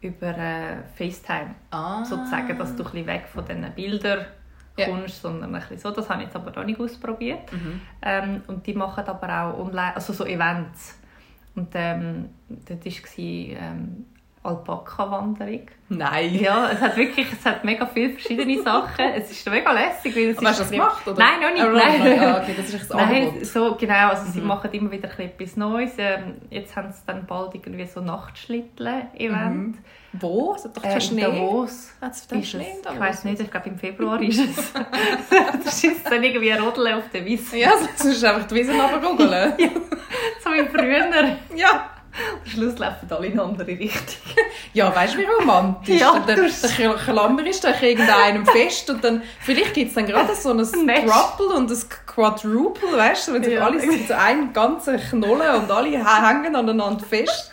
über 0.01 0.37
äh, 0.37 0.77
FaceTime 0.97 1.55
Ah. 1.71 2.05
sozusagen, 2.05 2.57
dass 2.59 2.75
du 2.77 2.83
ein 2.85 2.91
bisschen 2.91 3.07
weg 3.07 3.25
von 3.33 3.45
diesen 3.45 3.71
Bildern 3.75 4.27
Ja. 4.77 4.87
kommst, 4.87 5.21
sondern 5.23 5.55
ein 5.55 5.61
bisschen 5.61 5.79
so. 5.79 5.91
Das 5.91 6.09
habe 6.09 6.23
ich 6.23 6.27
jetzt 6.29 6.37
aber 6.37 6.51
noch 6.53 6.65
nicht 6.65 6.81
ausprobiert. 6.81 7.53
Mhm. 7.53 7.81
Ähm, 8.03 8.43
und 8.47 8.67
die 8.67 8.75
machen 8.75 9.05
aber 9.07 9.43
auch 9.55 9.59
online, 9.59 9.95
also 9.95 10.13
so 10.13 10.25
Events. 10.25 10.99
Und 11.55 11.69
ähm, 11.75 12.31
dort 12.49 12.85
war 12.87 12.93
ähm, 13.19 14.07
Alpaka-Wanderung. 14.43 15.67
Nein. 15.91 16.35
Ja, 16.35 16.71
es 16.71 16.81
hat 16.81 16.97
wirklich, 16.97 17.27
es 17.33 17.45
hat 17.45 17.65
mega 17.65 17.85
viele 17.87 18.11
verschiedene 18.15 18.63
Sachen. 18.63 19.05
Es 19.15 19.31
ist 19.31 19.49
mega 19.51 19.71
lässig, 19.73 20.15
weil 20.17 20.31
es 20.31 20.39
Aber 20.39 20.51
ist 20.51 20.61
hast 20.61 20.61
du 20.61 20.63
das 20.65 20.71
gemacht? 20.71 21.07
Oder? 21.09 21.19
Nein, 21.19 21.41
noch 21.41 21.73
nicht. 21.75 21.85
Nein. 22.03 22.21
Ah, 22.21 22.39
okay, 22.41 22.55
das 22.57 22.69
ist 22.73 22.91
ein 22.93 22.97
Nein, 22.97 23.25
Angebot. 23.27 23.47
so, 23.47 23.75
genau, 23.75 24.09
also 24.09 24.31
sie 24.33 24.41
Mhm. 24.41 24.47
machen 24.47 24.71
immer 24.73 24.91
wieder 24.93 25.11
ein 25.11 25.17
bisschen 25.17 25.31
etwas 25.33 25.57
Neues. 25.57 25.93
Ähm, 25.99 26.37
jetzt 26.51 26.75
haben 26.77 26.91
sie 26.93 27.01
dann 27.07 27.27
bald 27.27 27.55
irgendwie 27.55 27.87
so 27.87 28.01
Nachtschlitteln-Event. 28.01 29.55
Mhm. 29.57 29.79
Wo? 30.13 30.55
Es 30.57 30.65
hat 30.65 30.77
doch 30.77 30.83
Äh, 30.85 30.89
keinen 30.89 30.95
in 30.97 31.01
Schnee. 31.03 31.23
Davos. 31.23 31.93
Hat 32.01 32.13
es 32.13 32.27
denn 32.27 32.41
Ist 32.41 32.49
Schnee 32.51 32.67
es, 32.71 32.77
in 32.79 32.83
Davos? 32.83 32.95
ich 32.97 33.01
weiß 33.01 33.25
nicht, 33.25 33.41
ich 33.43 33.51
glaube 33.51 33.69
im 33.69 33.79
Februar 33.79 34.21
ist 34.23 34.39
es. 34.41 34.73
das 35.65 35.85
ist 35.85 36.11
dann 36.11 36.23
irgendwie 36.23 36.53
ein 36.53 36.61
Rodeln 36.63 36.95
auf 36.95 37.09
der 37.13 37.25
Wiese. 37.25 37.59
Ja, 37.59 37.73
sonst 37.77 38.05
ist 38.05 38.25
einfach 38.25 38.47
die 38.47 38.55
Wiese 38.55 38.73
runterruggeln. 38.73 39.53
So 40.43 40.51
wie 40.51 40.67
früher. 40.67 41.37
ja. 41.55 41.91
Am 42.13 42.51
Schluss 42.51 42.79
laufen 42.79 43.07
alle 43.11 43.27
in 43.27 43.33
eine 43.35 43.43
andere 43.43 43.67
Richtung. 43.69 44.35
Ja, 44.73 44.95
weißt 44.95 45.15
du, 45.15 45.19
wie 45.19 45.25
romantisch? 45.25 46.01
Ja, 46.01 46.21
der, 46.21 46.37
der 46.37 46.95
Klammer 46.95 47.45
ist 47.45 47.65
doch 47.65 47.83
irgendeinem 47.83 48.47
fest 48.47 48.89
und 48.89 49.03
dann 49.03 49.21
vielleicht 49.41 49.75
gibt 49.75 49.89
es 49.89 49.95
dann 49.95 50.07
gerade 50.07 50.33
so 50.37 50.51
ein. 50.51 50.59
Thruple 50.65 51.57
und 51.57 51.69
ein 51.71 51.79
Quadruple, 52.07 52.97
weißt 52.97 53.29
du, 53.29 53.33
wenn 53.33 53.43
sich 53.45 53.55
Ja. 53.55 53.67
alle 53.67 53.81
sind 53.81 54.07
so 54.07 54.15
ein 54.15 54.53
ganzer 54.53 54.97
Knolle 54.99 55.59
und 55.59 55.69
alle 55.73 55.91
hängen 55.91 56.55
aneinander 56.55 57.05
fest. 57.05 57.51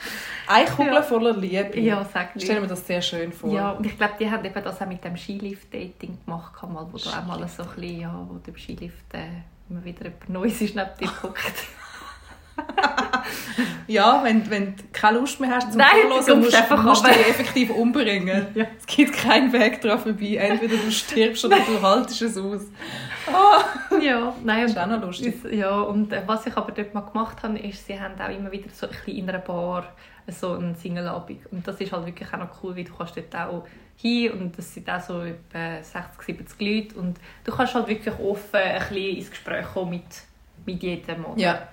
Eine 0.48 0.70
Kugel 0.70 0.94
Ja. 0.94 1.02
voller 1.02 1.34
Liebe. 1.36 1.80
Ja, 1.80 2.06
sag 2.14 2.30
Ich 2.36 2.44
stelle 2.44 2.62
mir 2.62 2.68
das 2.68 2.86
sehr 2.86 3.02
schön 3.02 3.32
vor. 3.34 3.52
Ja, 3.52 3.72
und 3.72 3.86
ich 3.86 3.98
glaube, 3.98 4.14
die 4.20 4.30
haben 4.30 4.46
eben 4.46 4.64
das 4.64 4.80
auch 4.80 4.86
mit 4.86 5.04
dem 5.04 5.18
Skilift-Dating 5.18 6.20
gemacht, 6.24 6.54
mal, 6.70 6.88
wo 6.92 6.98
du 6.98 7.10
auch 7.10 7.26
mal 7.26 7.48
so 7.48 7.64
ein 7.64 7.70
bisschen, 7.76 8.00
ja, 8.02 8.26
wo 8.30 8.36
du 8.36 8.52
im 8.52 8.58
Skilift 8.58 9.14
äh, 9.14 9.26
immer 9.70 9.84
wieder 9.84 10.04
jemand 10.04 10.30
Neues 10.30 10.62
ist 10.62 10.76
neben 10.76 10.90
dir 11.00 11.10
guckt. 11.22 11.42
Ja, 13.88 14.22
wenn, 14.24 14.50
wenn 14.50 14.76
du 14.76 14.84
keine 14.92 15.20
Lust 15.20 15.40
mehr 15.40 15.50
hast 15.50 15.72
zum 15.72 15.80
Nein, 15.80 16.10
kommst 16.10 16.28
musst, 16.28 16.56
einfach 16.56 16.84
musst 16.84 17.06
du 17.06 17.10
dich 17.10 17.30
effektiv 17.30 17.70
umbringen. 17.70 18.48
Ja. 18.54 18.66
Es 18.78 18.86
gibt 18.86 19.14
keinen 19.14 19.52
Weg 19.54 19.82
daran 19.82 20.00
vorbei. 20.00 20.36
Entweder 20.36 20.76
du 20.76 20.92
stirbst 20.92 21.46
oder 21.46 21.58
du 21.58 21.82
haltest 21.82 22.22
es 22.22 22.38
aus. 22.38 22.62
Ah, 23.32 23.62
ja, 24.02 24.34
nein, 24.44 24.64
das 24.64 24.72
ist 24.72 24.78
auch 24.78 24.88
noch 24.88 25.02
lustig. 25.02 25.36
Ja, 25.52 25.80
und 25.82 26.12
äh, 26.12 26.22
was 26.26 26.46
ich 26.46 26.58
aber 26.58 26.72
dort 26.72 26.94
mal 26.94 27.02
gemacht 27.02 27.44
habe, 27.44 27.58
ist, 27.60 27.86
sie 27.86 28.00
haben 28.00 28.20
auch 28.20 28.30
immer 28.30 28.52
wieder 28.52 28.70
so 28.74 28.88
ein 28.88 28.92
bisschen 28.92 29.18
in 29.18 29.30
einer 29.30 29.40
Bar 29.40 29.86
so 30.28 30.54
einen 30.54 30.76
Single-Abend. 30.76 31.46
Und 31.52 31.68
das 31.68 31.80
ist 31.80 31.92
halt 31.92 32.06
wirklich 32.06 32.34
auch 32.34 32.40
noch 32.40 32.64
cool, 32.64 32.76
weil 32.76 32.84
du 32.84 32.94
kannst 32.94 33.16
dort 33.16 33.36
auch 33.36 33.66
hin 33.96 34.32
und 34.32 34.58
das 34.58 34.74
sind 34.74 34.90
auch 34.90 35.00
so 35.00 35.22
etwa 35.22 35.82
60, 35.82 36.22
70 36.22 36.62
Leute 36.62 37.00
und 37.00 37.18
du 37.44 37.52
kannst 37.52 37.74
halt 37.74 37.88
wirklich 37.88 38.14
offen 38.20 38.60
ein 38.60 38.80
bisschen 38.80 39.18
ins 39.18 39.30
Gespräch 39.30 39.66
kommen 39.74 39.92
mit, 39.92 40.04
mit 40.66 40.84
jedem. 40.84 41.26
oder? 41.26 41.40
Ja. 41.40 41.68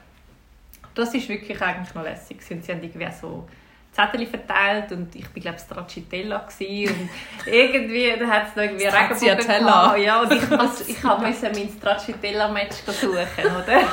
Das 0.95 1.15
ist 1.15 1.29
wirklich 1.29 1.61
eigentlich 1.61 1.95
noch 1.95 2.03
lässig. 2.05 2.41
sie 2.43 2.55
haben 2.55 2.83
irgendwie 2.83 3.09
so 3.21 3.47
Zettel 3.93 4.27
verteilt 4.27 4.91
und 4.93 5.15
ich 5.15 5.25
war 5.25 5.41
glaube 5.41 5.59
Stracciatella 5.59 6.47
und 6.89 7.09
irgendwie 7.47 8.13
da 8.19 8.27
hat 8.27 8.49
es 8.49 8.57
noch 8.57 8.63
irgendwie 8.65 8.85
Regenbogen 8.87 9.17
Stracciatella. 9.17 9.83
gehabt. 9.95 9.99
Ja, 9.99 10.21
und 10.23 10.33
ich, 10.33 10.51
muss, 10.51 10.89
ich 10.89 11.03
musste 11.03 11.51
mein 11.53 11.69
Stracciatella-Match 11.69 12.77
suchen, 12.87 13.13
oder? 13.17 13.81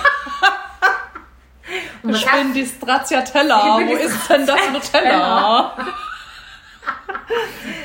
Und 2.03 2.15
Ich 2.15 2.25
bin 2.25 2.53
die 2.53 2.65
Stracciatella. 2.65 3.77
Bin 3.77 3.87
Wo 3.89 3.93
ist 3.95 4.29
denn 4.29 4.45
das 4.45 4.59
Nutella? 4.73 5.75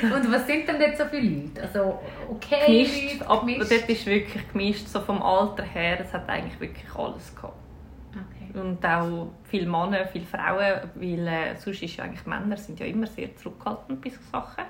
Und 0.01 0.31
was 0.31 0.47
sind 0.47 0.67
denn 0.67 0.79
dort 0.79 0.97
so 0.97 1.05
viele 1.05 1.41
Leute? 1.41 1.61
Also, 1.61 1.99
okay, 2.29 2.65
Gemischt, 2.65 3.19
Leute, 3.19 3.29
aber 3.29 3.39
gemischt. 3.45 3.71
dort 3.71 3.89
ist 3.89 4.05
wirklich 4.05 4.51
gemischt, 4.51 4.87
so 4.87 4.99
vom 5.01 5.21
Alter 5.21 5.63
her, 5.63 5.99
es 6.01 6.11
hat 6.13 6.27
eigentlich 6.27 6.59
wirklich 6.59 6.85
alles 6.95 7.33
gehabt. 7.35 7.53
Und 8.57 8.85
auch 8.85 9.27
viele 9.43 9.67
Männer, 9.67 10.05
viele 10.11 10.25
Frauen, 10.25 10.81
weil 10.95 11.27
äh, 11.27 11.55
sonst 11.55 11.81
ist 11.81 11.97
ja 11.97 12.03
eigentlich 12.03 12.25
Männer 12.25 12.57
sind 12.57 12.79
ja 12.79 12.85
immer 12.85 13.07
sehr 13.07 13.35
zurückhaltend 13.35 14.01
bei 14.01 14.09
solchen 14.09 14.31
Sachen. 14.31 14.63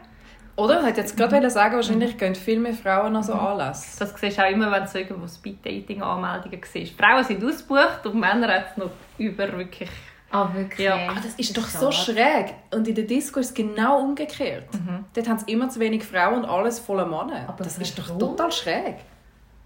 Oder? 0.57 0.79
Ich 0.79 0.87
hätte 0.87 1.01
jetzt 1.01 1.15
gerade 1.15 1.35
wollen 1.35 1.49
sagen, 1.51 1.75
wahrscheinlich 1.75 2.17
gehen 2.17 2.33
viel 2.33 2.59
mehr 2.59 2.73
Frauen 2.73 3.15
an 3.15 3.21
so 3.21 3.33
Anlässe. 3.33 3.99
Das 3.99 4.19
siehst 4.19 4.39
du 4.39 4.43
auch 4.43 4.49
immer, 4.49 4.71
wenn 4.71 4.83
du 4.83 4.89
so 4.89 4.97
irgendwo 4.97 5.27
Speed-Dating-Anmeldungen 5.27 6.61
siehst. 6.63 6.99
Frauen 6.99 7.23
sind 7.23 7.43
ausgebucht 7.43 8.05
und 8.05 8.19
Männer 8.19 8.47
hat 8.47 8.71
es 8.71 8.77
noch 8.77 8.89
über 9.19 9.51
wirklich... 9.55 9.89
Ah, 10.31 10.49
wirklich? 10.53 10.85
Ja. 10.85 10.95
Ah, 10.95 11.15
das 11.15 11.35
ist 11.35 11.55
doch 11.55 11.67
so 11.67 11.91
schräg. 11.91 12.55
Und 12.73 12.87
in 12.87 12.95
der 12.95 13.05
Disco 13.05 13.39
ist 13.39 13.49
es 13.49 13.53
genau 13.53 13.99
umgekehrt. 14.01 14.67
Dort 15.13 15.29
haben 15.29 15.37
sie 15.37 15.51
immer 15.51 15.69
zu 15.69 15.79
wenig 15.79 16.03
Frauen 16.03 16.39
und 16.39 16.45
alles 16.45 16.79
voller 16.79 17.05
Männer. 17.05 17.45
Aber 17.47 17.63
das 17.63 17.77
ist 17.77 17.97
doch 17.97 18.17
total 18.17 18.51
schräg. 18.51 18.95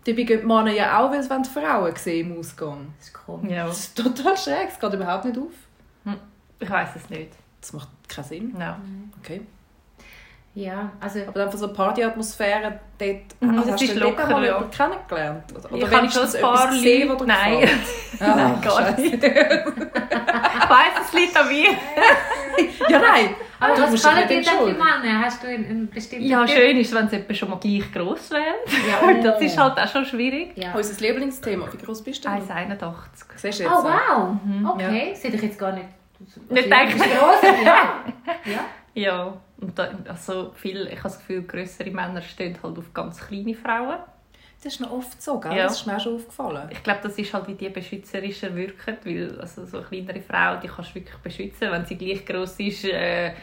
Die 0.06 0.14
Männer 0.48 0.72
ja 0.72 1.00
auch, 1.00 1.12
weil 1.12 1.22
sie 1.22 1.30
Frauen 1.50 1.96
sehen 1.96 2.32
im 2.32 2.40
Ausgang. 2.40 2.94
Das 2.98 3.08
ist 3.08 3.14
komisch. 3.14 3.52
Ja, 3.52 3.68
Das 3.68 3.80
ist 3.80 3.96
total 3.98 4.36
schräg. 4.38 4.70
Es 4.70 4.80
geht 4.80 4.94
überhaupt 4.94 5.26
nicht 5.26 5.38
auf. 5.38 6.16
ich 6.60 6.70
weiß 6.70 6.90
es 6.96 7.10
nicht. 7.10 7.32
Das 7.60 7.74
macht 7.74 7.90
keinen 8.08 8.24
Sinn. 8.26 8.56
Ja. 8.60 8.80
Okay. 9.20 9.42
Ja, 10.54 10.92
also... 11.00 11.20
Aber 11.22 11.40
dann 11.40 11.50
von 11.50 11.60
so 11.60 11.72
Partyatmosphäre 11.72 12.80
dort... 13.00 13.18
Mhm, 13.40 13.58
also 13.60 13.72
hast 13.72 13.82
du 13.84 13.88
dort 13.88 14.00
locker, 14.00 14.30
mal 14.30 14.44
ja. 14.46 14.54
jemanden 14.54 14.72
kennengelernt? 14.72 15.44
Oder, 15.54 15.66
Ich 15.78 15.84
oder 15.84 15.98
habe 15.98 16.12
schon 16.12 16.24
ein 16.36 16.42
paar 16.42 16.68
gesehen, 16.70 17.08
Leute- 17.08 17.26
Nein. 17.26 17.70
Ah, 18.20 18.36
Nein, 18.36 18.62
gar 18.62 18.72
Scheiße. 18.82 19.02
nicht. 19.02 19.14
Ich 19.24 20.70
weiss, 20.70 20.94
es 21.06 21.14
liegt 21.14 21.38
an 21.40 21.48
mir. 21.48 21.70
Ja, 22.90 23.00
nein. 23.00 23.30
Aber 23.60 23.76
du 23.76 23.82
was 23.84 23.92
nicht 23.92 24.06
dir 24.06 24.28
denn 24.28 24.44
für. 24.44 24.66
Männer? 24.74 25.22
Hast 25.24 25.42
du 25.42 25.48
einen, 25.48 25.66
einen 25.66 25.90
bestimmten 25.90 26.28
Ja, 26.28 26.46
schön 26.48 26.78
ist, 26.78 26.94
wenn 26.94 27.06
es 27.06 27.14
etwa 27.14 27.34
schon 27.34 27.50
mal 27.50 27.58
gleich 27.60 27.92
gross 27.94 28.30
wäre. 28.32 28.44
Ja. 28.88 29.14
Das 29.24 29.42
ist 29.42 29.58
halt 29.58 29.80
auch 29.80 29.88
schon 29.88 30.06
schwierig. 30.06 30.52
Ja. 30.56 30.74
Unser 30.74 31.00
Lieblingsthema. 31.00 31.68
Wie 31.72 31.78
groß 31.78 32.04
bist 32.04 32.26
du? 32.26 32.30
1,81. 32.30 32.94
Siehst 33.38 33.60
du 33.60 33.64
jetzt? 33.64 33.72
Oh, 33.74 33.84
wow. 33.84 34.36
Mhm. 34.44 34.66
Okay, 34.70 35.10
das 35.14 35.24
hätte 35.24 35.38
ich 35.38 35.44
jetzt 35.44 35.58
gar 35.60 35.72
nicht... 35.72 35.86
Nicht 36.50 36.64
gedacht. 36.66 36.88
groß, 36.98 37.42
ja. 37.64 38.04
ja. 38.46 38.60
Ja, 38.94 39.34
und 39.62 39.78
da, 39.78 39.90
also 40.08 40.52
viel, 40.56 40.88
ich 40.88 40.98
habe 40.98 41.04
das 41.04 41.20
Gefühl, 41.20 41.44
grössere 41.44 41.92
Männer 41.92 42.22
stehen 42.22 42.58
halt 42.62 42.78
auf 42.78 42.94
ganz 42.94 43.20
kleine 43.20 43.54
Frauen. 43.54 43.98
Das 44.64 44.74
ist 44.74 44.80
noch 44.80 44.92
oft 44.92 45.22
so, 45.22 45.40
gell? 45.40 45.56
Ja. 45.56 45.64
Das 45.64 45.80
ist 45.80 45.88
mir 45.88 45.98
auch 45.98 46.00
schon 46.00 46.16
aufgefallen. 46.16 46.70
Ich 46.72 46.84
glaube, 46.84 47.00
das 47.02 47.18
ist 47.18 47.34
halt, 47.34 47.48
wie 47.48 47.56
die 47.56 47.70
beschützerischer 47.70 48.56
wirken, 48.56 48.98
weil 49.04 49.40
also 49.40 49.66
so 49.66 49.78
eine 49.78 49.88
kleinere 49.88 50.22
Frau, 50.22 50.58
die 50.58 50.68
kannst 50.68 50.92
du 50.92 50.96
wirklich 50.96 51.18
beschützen. 51.18 51.72
Wenn 51.72 51.86
sie 51.86 51.98
gleich 51.98 52.26
gross 52.26 52.60
ist, 52.60 52.86
äh, 52.86 53.34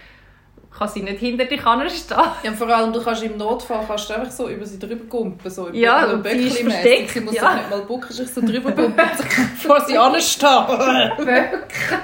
kann 0.77 0.89
sie 0.89 1.03
nicht 1.03 1.19
hinter 1.19 1.47
dich 1.47 1.65
anstehen. 1.65 2.19
Ja, 2.43 2.53
vor 2.53 2.69
allem, 2.69 2.93
du 2.93 3.03
kannst 3.03 3.23
im 3.25 3.37
Notfall 3.37 3.85
kannst 3.87 4.11
du 4.11 4.15
einfach 4.15 4.31
so 4.31 4.49
über 4.49 4.65
sie 4.65 4.79
drüber 4.79 5.05
kumpen, 5.07 5.51
so 5.51 5.71
Ja, 5.71 6.07
so 6.07 6.15
und 6.15 6.27
sie 6.27 6.47
ist 6.47 6.59
versteckt, 6.59 7.11
Sie 7.11 7.21
muss 7.21 7.35
ja. 7.35 7.51
sich 7.51 7.61
nicht 7.61 7.71
mal 7.71 7.83
bucken, 7.83 8.13
sich 8.13 8.29
so 8.29 8.41
drüber 8.41 8.71
kumpen, 8.73 9.09
vor 9.57 9.81
sie 9.81 9.99
anstehen. 9.99 10.49
ja, 10.49 10.67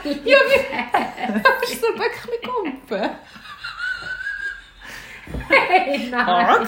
wie 0.02 1.72
ist 1.72 1.80
so 1.80 1.86
ein 1.88 1.94
Böckli 1.94 2.40
kumpen? 2.42 3.10
Hey, 5.48 6.08
nein. 6.10 6.66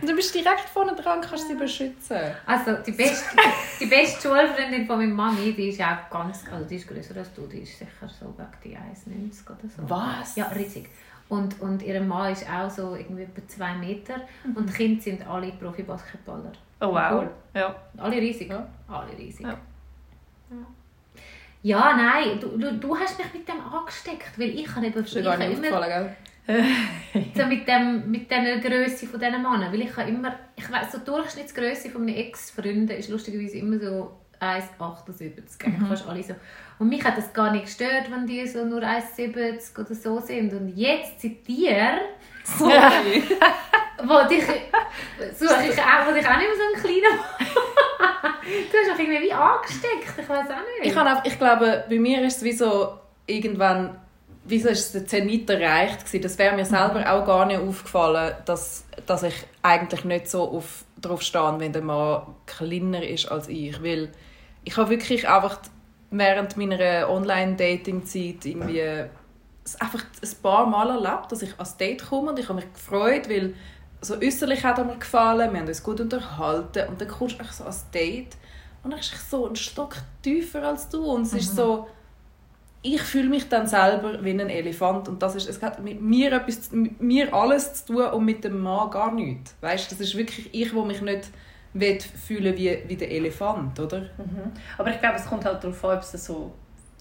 Und 0.00 0.08
du 0.08 0.14
bist 0.16 0.34
direkt 0.34 0.68
vorne 0.72 0.94
dran, 0.94 1.20
kannst 1.20 1.48
sie 1.48 1.54
beschützen. 1.54 2.18
Also, 2.46 2.76
die 2.84 2.92
beste, 2.92 3.36
die 3.80 3.86
beste 3.86 4.28
Schulfreundin 4.28 4.86
von 4.86 4.98
meiner 4.98 5.14
Mami, 5.14 5.52
die 5.52 5.68
ist 5.68 5.80
auch 5.80 6.10
ganz... 6.10 6.44
Also, 6.50 6.66
die 6.66 6.76
ist 6.76 6.88
größer 6.88 7.16
als 7.16 7.32
du. 7.34 7.46
Die 7.46 7.58
ist 7.58 7.78
sicher 7.78 8.08
so 8.08 8.34
gegen 8.62 8.76
die 9.06 9.30
1,90 9.30 9.50
oder 9.50 9.68
so. 9.68 9.90
Was? 9.90 10.36
Ja, 10.36 10.46
riesig. 10.48 10.88
Und, 11.28 11.60
und 11.60 11.82
ihr 11.82 12.00
Mann 12.00 12.32
ist 12.32 12.46
auch 12.48 12.68
so 12.68 12.94
irgendwie 12.94 13.22
etwa 13.22 13.46
2 13.46 13.74
Meter. 13.74 14.14
Und 14.54 14.68
die 14.68 14.72
Kinder 14.72 15.02
sind 15.02 15.26
alle 15.26 15.52
Profi-Basketballer. 15.52 16.52
Oh 16.80 16.92
wow. 16.92 17.12
Cool. 17.12 17.30
Ja. 17.54 17.74
Alle 17.96 18.16
riesig. 18.16 18.50
Ja. 18.50 18.66
Alle 18.88 19.16
riesig. 19.16 19.46
Ja. 19.46 19.56
Ja, 21.64 21.96
nein, 21.96 22.40
du, 22.40 22.58
du, 22.58 22.74
du 22.74 22.98
hast 22.98 23.16
mich 23.18 23.32
mit 23.32 23.48
dem 23.48 23.60
angesteckt, 23.60 24.36
weil 24.36 24.50
ich 24.50 24.68
habe 24.74 24.86
eben 24.86 25.04
ich 25.04 25.14
nicht 25.14 25.24
immer 25.24 25.48
aufgefallen, 25.48 25.88
gell? 25.88 26.16
So 26.46 27.46
mit 27.46 27.68
dem 27.68 28.10
mit 28.10 28.30
dieser 28.30 28.58
Größe 28.58 29.06
von 29.06 29.20
diesen 29.20 29.42
Männern, 29.42 29.72
weil 29.72 29.82
ich 29.82 29.96
habe 29.96 30.08
immer, 30.08 30.34
ich 30.56 30.70
weiß 30.70 30.92
so 30.92 30.98
die 30.98 31.04
Durchschnittsgröße 31.04 31.90
von 31.90 32.04
meinen 32.04 32.16
Ex-Freunden 32.16 32.90
ist 32.90 33.08
lustigerweise 33.08 33.58
immer 33.58 33.78
so 33.78 34.18
1,78, 34.40 35.68
mhm. 35.68 35.86
fast 35.86 36.08
alle 36.08 36.22
so. 36.22 36.34
Und 36.80 36.88
mich 36.88 37.04
hat 37.04 37.16
das 37.16 37.32
gar 37.32 37.52
nicht 37.52 37.66
gestört, 37.66 38.10
wenn 38.10 38.26
die 38.26 38.44
so 38.48 38.64
nur 38.64 38.82
1,70 38.82 39.78
oder 39.78 39.94
so 39.94 40.18
sind. 40.18 40.52
Und 40.52 40.68
jetzt 40.76 41.20
seit 41.20 41.46
dir, 41.46 42.00
Sorry. 42.44 43.22
wo 44.02 44.28
dich, 44.28 44.42
suche 45.36 45.68
ich 45.70 45.78
auch, 45.78 46.08
wo 46.08 46.12
dich 46.12 46.26
auch 46.26 46.38
nicht 46.38 46.48
mehr 46.48 46.56
so 46.56 46.74
ein 46.74 46.82
kleiner 46.82 47.62
Du 48.42 48.48
hast 48.48 48.98
mich 48.98 49.08
irgendwie 49.08 49.28
wie 49.28 49.32
angesteckt, 49.32 50.18
ich 50.18 50.28
weiß 50.28 50.46
auch 50.50 50.80
nicht. 50.80 50.92
Ich, 50.92 50.96
einfach, 50.96 51.24
ich 51.24 51.38
glaube, 51.38 51.84
bei 51.88 51.98
mir 51.98 52.24
ist 52.24 52.38
es 52.38 52.44
wie 52.44 52.52
so, 52.52 52.98
irgendwann, 53.26 54.00
wieso 54.44 54.68
ist 54.68 54.94
der 54.94 55.06
Zenit 55.06 55.48
erreicht 55.48 56.06
gewesen. 56.06 56.22
Das 56.22 56.38
wäre 56.38 56.56
mir 56.56 56.64
selber 56.64 57.10
auch 57.10 57.24
gar 57.24 57.46
nicht 57.46 57.60
aufgefallen, 57.60 58.34
dass, 58.44 58.84
dass 59.06 59.22
ich 59.22 59.34
eigentlich 59.62 60.04
nicht 60.04 60.28
so 60.28 60.42
auf, 60.42 60.84
drauf 61.00 61.22
stehe, 61.22 61.54
wenn 61.58 61.72
der 61.72 61.82
Mann 61.82 62.22
kleiner 62.46 63.06
ist 63.06 63.30
als 63.30 63.48
ich. 63.48 63.82
Weil 63.82 64.10
ich 64.64 64.76
habe 64.76 64.90
wirklich 64.90 65.28
einfach 65.28 65.58
während 66.10 66.56
meiner 66.56 67.08
Online-Dating-Zeit 67.08 68.44
irgendwie 68.44 69.04
es 69.64 69.80
einfach 69.80 70.04
ein 70.22 70.42
paar 70.42 70.66
Mal 70.66 70.90
erlebt, 70.90 71.30
dass 71.30 71.42
ich 71.42 71.52
ans 71.54 71.76
Date 71.76 72.04
komme 72.04 72.30
und 72.30 72.38
ich 72.38 72.48
habe 72.48 72.60
mich 72.60 72.72
gefreut, 72.72 73.28
weil 73.28 73.54
so 74.00 74.16
äußerlich 74.16 74.64
hat 74.64 74.78
er 74.78 74.84
mir 74.84 74.96
gefallen, 74.96 75.52
wir 75.52 75.60
haben 75.60 75.68
uns 75.68 75.82
gut 75.82 76.00
unterhalten 76.00 76.88
und 76.88 77.00
dann 77.00 77.08
kommst 77.08 77.36
du 77.36 77.40
einfach 77.40 77.52
so 77.52 77.64
ans 77.64 77.88
Date 77.90 78.36
und 78.82 78.90
dann 78.90 78.98
ist 78.98 79.12
ich 79.12 79.20
so 79.20 79.46
ein 79.46 79.54
Stock 79.54 79.96
tiefer 80.22 80.64
als 80.64 80.88
du 80.88 81.04
und 81.04 81.22
es 81.22 81.34
ist 81.34 81.54
so 81.54 81.86
ich 82.84 83.00
fühle 83.02 83.28
mich 83.28 83.48
dann 83.48 83.66
selber 83.66 84.24
wie 84.24 84.30
ein 84.30 84.40
Elefant 84.50 85.08
und 85.08 85.22
das 85.22 85.36
ist 85.36 85.48
es 85.48 85.62
hat 85.62 85.82
mit 85.82 86.00
mir 86.02 86.32
etwas 86.32 86.72
mit 86.72 87.00
mir 87.00 87.32
alles 87.32 87.84
zu 87.84 87.92
tun 87.94 88.06
und 88.06 88.24
mit 88.24 88.42
dem 88.44 88.58
Mann 88.60 88.90
gar 88.90 89.12
nichts. 89.14 89.54
Weißt 89.60 89.90
das 89.92 90.00
ist 90.00 90.16
wirklich 90.16 90.48
ich 90.52 90.74
wo 90.74 90.84
mich 90.84 91.00
nicht 91.00 91.30
will 91.74 91.98
fühlen 92.26 92.56
wie 92.56 92.78
wie 92.88 92.96
der 92.96 93.10
Elefant 93.10 93.78
oder? 93.78 94.06
Aber 94.78 94.90
ich 94.90 94.98
glaube, 95.00 95.16
es 95.16 95.24
kommt 95.26 95.44
halt 95.44 95.62
darauf 95.62 95.84
an, 95.84 95.96
ob 95.96 96.02
es 96.02 96.12
so 96.26 96.52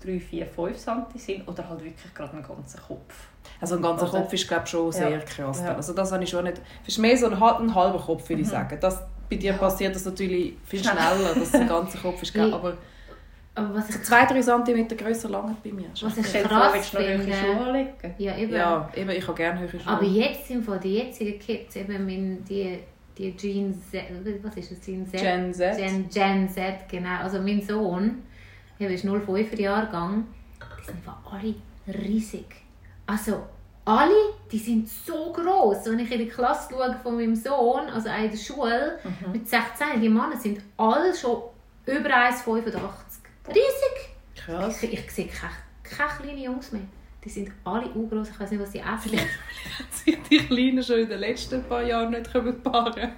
3, 0.04 0.20
4, 0.20 0.46
5 0.48 0.78
cm 0.78 1.06
sind 1.16 1.48
oder 1.48 1.68
halt 1.68 1.84
wirklich 1.84 2.14
gerade 2.14 2.34
einen 2.34 2.44
ganzen 2.44 2.80
Kopf. 2.82 3.14
also 3.60 3.76
ein 3.76 3.82
ganzer 3.82 4.10
Oder- 4.10 4.22
Kopf 4.22 4.34
ist 4.34 4.48
glaube 4.48 4.68
schon 4.68 4.92
sehr 4.92 5.10
Ja. 5.10 5.18
krass 5.20 5.62
Ja. 5.62 5.76
also 5.76 5.94
das 5.94 6.12
habe 6.12 6.24
ich 6.24 6.30
schon 6.30 6.44
nicht 6.44 6.62
es 6.84 6.90
ist 6.94 6.98
mehr 7.00 7.18
so 7.18 7.26
ein, 7.28 7.40
halb- 7.40 7.60
ein 7.60 7.74
halber 7.74 8.00
Kopf 8.00 8.28
würde 8.30 8.42
ich 8.44 8.48
sagen. 8.48 8.78
Das 8.82 9.02
bei 9.30 9.36
dir 9.38 9.54
passiert 9.54 9.96
das 9.96 10.06
natürlich 10.06 10.54
viel 10.66 10.84
schneller 10.84 11.34
dass 11.36 11.54
ein 11.54 11.68
ganzer 11.68 11.98
Kopf 12.00 12.22
ist 12.22 12.36
aber 12.38 12.78
Aber 13.54 13.76
was 13.76 13.90
ich, 13.90 14.02
zwei 14.04 14.26
drei 14.26 14.42
Zentimeter 14.42 14.96
größer 14.96 15.28
lange 15.28 15.58
bei 15.62 15.72
mir 15.72 15.90
was 16.02 16.18
ich 16.18 16.44
krass 16.44 16.74
willst 16.74 16.94
du 16.94 17.00
noch 17.00 17.06
finde... 17.06 17.26
höhere 17.26 17.34
Schuhe 17.34 17.66
anlegen? 17.66 18.16
Ja, 18.18 18.38
eben. 18.38 18.54
ja 18.54 18.90
eben 18.96 19.10
ich 19.10 19.28
habe 19.28 19.38
gerne 19.38 19.60
höhere 19.60 19.80
Schuhe 19.80 19.94
Aber 19.94 20.06
jetzt 20.06 20.48
sind 20.48 20.64
von 20.64 20.80
den 20.80 20.94
jetzigen 20.94 21.38
Kids 21.38 21.76
eben 21.76 22.06
mein, 22.06 22.46
die, 22.46 22.80
die 23.18 23.32
Gen 23.32 23.74
Z, 23.92 24.04
was 24.42 24.56
ist 24.56 24.72
das, 24.72 24.82
Gen 24.82 25.06
Z? 25.06 25.20
Gen 25.20 25.54
Z. 25.54 25.78
Gen, 25.78 26.10
Gen 26.10 26.50
Z, 26.50 26.90
genau. 26.90 27.18
Also 27.22 27.42
mein 27.42 27.62
Sohn, 27.62 28.24
er 28.80 28.90
ist 28.90 29.04
05er 29.04 29.60
Jahrgang, 29.60 30.28
die 30.80 30.86
sind 30.86 30.96
einfach 30.96 31.18
alle 31.32 31.56
riesig. 31.88 32.46
Also 33.06 33.44
alle, 33.84 34.34
die 34.52 34.60
sind 34.60 34.88
so 34.88 35.34
groß. 35.34 35.86
Wenn 35.86 36.00
ich 36.00 36.12
in 36.12 36.20
die 36.20 36.28
Klasse 36.28 36.70
schaue 36.72 36.96
von 37.02 37.16
meinem 37.16 37.36
Sohn, 37.36 37.90
also 37.90 38.10
auch 38.10 38.24
in 38.24 38.30
der 38.30 38.38
Schule, 38.38 39.00
mit 39.32 39.48
16, 39.48 40.00
die 40.00 40.10
Männer 40.10 40.38
sind 40.38 40.62
alle 40.78 41.14
schon 41.14 41.42
über 41.86 42.10
1,85. 42.10 43.21
Riesig! 43.54 44.10
krass 44.36 44.84
Ich, 44.84 44.94
ich 44.94 45.12
sehe 45.12 45.28
keine, 45.28 45.54
keine 45.84 46.10
kleinen 46.20 46.44
Jungs 46.44 46.72
mehr. 46.72 46.82
Die 47.24 47.30
sind 47.30 47.52
alle 47.64 47.88
groß. 47.90 48.30
Ich 48.30 48.40
weiß 48.40 48.52
nicht, 48.52 48.62
was 48.62 48.72
sie 48.72 48.80
essen. 48.80 49.20
sich 49.92 50.18
die 50.30 50.38
Kleinen 50.40 50.84
schon 50.84 51.00
in 51.00 51.10
den 51.10 51.20
letzten 51.20 51.64
paar 51.64 51.84
Jahren 51.84 52.10
nicht 52.10 52.32
können 52.32 52.62
paaren 52.64 53.14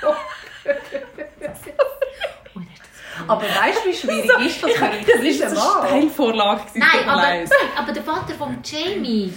Oh, 0.00 0.14
das 0.64 0.76
das 1.40 1.74
Aber 3.26 3.42
weißt 3.42 3.84
du, 3.84 3.88
wie 3.88 3.94
schwierig 3.94 4.46
ist 4.46 4.62
das 4.62 4.82
einen 4.82 5.04
Das 5.04 5.20
ist 5.20 5.42
eine? 5.42 5.56
Steilvorlage. 5.56 6.62
Nein, 6.74 7.08
aber, 7.08 7.44
aber 7.76 7.92
der 7.92 8.02
Vater 8.04 8.34
von 8.34 8.58
Jamie. 8.62 9.34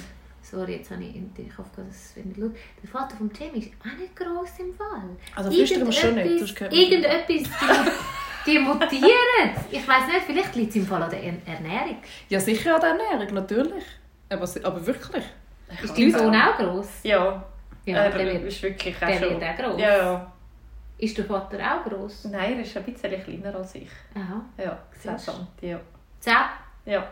Sorry, 0.52 0.76
jetzt 0.76 0.92
habe 0.92 1.02
ich. 1.04 1.16
Ich 1.16 1.58
hoffe, 1.58 1.70
dass 1.78 1.88
es 1.96 2.16
nicht 2.26 2.38
schaut. 2.38 2.52
Der 2.84 2.90
Vater 2.90 3.16
von 3.16 3.32
Jamie 3.40 3.60
ist 3.60 3.72
auch 3.82 3.98
nicht 3.98 4.14
gross 4.16 4.60
im 4.60 4.74
Fall. 4.76 5.10
Also 5.36 5.50
flüstern 5.50 5.86
wir 5.86 5.92
schon 5.94 6.16
nicht, 6.16 6.28
Irgendetwas- 6.28 6.68
sonst 6.68 7.30
die, 8.46 8.52
die 8.52 8.60
mutieren. 8.60 9.50
Ich 9.72 9.88
weiß 9.88 10.08
nicht, 10.08 10.22
vielleicht 10.28 10.56
liegt 10.56 10.70
es 10.72 10.76
im 10.76 10.86
Fall 10.86 11.02
an 11.04 11.10
der 11.10 11.24
Er- 11.24 11.48
Ernährung. 11.48 11.98
Ja, 12.28 12.40
sicher 12.40 12.76
an 12.76 12.82
der 12.82 12.90
Ernährung, 12.90 13.34
natürlich. 13.34 13.84
Aber, 14.30 14.50
aber 14.64 14.86
wirklich. 14.86 15.24
Ist 15.84 15.98
dein 15.98 16.12
Sohn 16.12 16.36
auch 16.36 16.58
gross? 16.58 16.88
Ja, 17.04 17.44
Ja, 17.86 17.98
er 18.04 18.10
der 18.12 18.26
wird, 18.34 18.44
ist 18.44 18.62
wirklich 18.62 18.96
auch 18.96 19.08
der 19.08 19.20
schon... 19.20 19.30
wird 19.40 19.44
auch 19.44 19.58
gross. 19.58 19.82
Ja, 19.82 19.98
ja. 19.98 20.34
Ist 20.98 21.18
der 21.18 21.26
Vater 21.26 21.58
auch 21.60 21.90
gross? 21.90 22.26
Nein, 22.26 22.56
er 22.58 22.62
ist 22.62 22.76
ein 22.76 22.84
bisschen 22.84 23.24
kleiner 23.24 23.56
als 23.56 23.74
ich. 23.76 23.90
Aha. 24.16 24.42
Ja, 24.58 24.78
10 25.02 25.18
Siehst 25.18 25.28
du? 25.30 25.32
cm. 25.32 25.70
Ja. 25.70 25.80
10? 26.20 26.34
ja. 26.86 27.12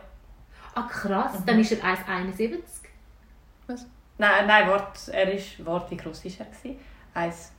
Ah, 0.74 0.82
krass. 0.82 1.32
Dann 1.46 1.58
ist 1.58 1.72
er 1.72 1.78
1,71. 1.78 2.58
Nein, 4.18 4.46
nein, 4.46 4.68
warte, 4.68 5.12
er 5.12 5.32
ist, 5.32 5.64
warte, 5.64 5.90
wie 5.92 5.96
groß 5.96 6.24
war 6.24 6.46
er? 6.46 6.76
Eins, 7.14 7.52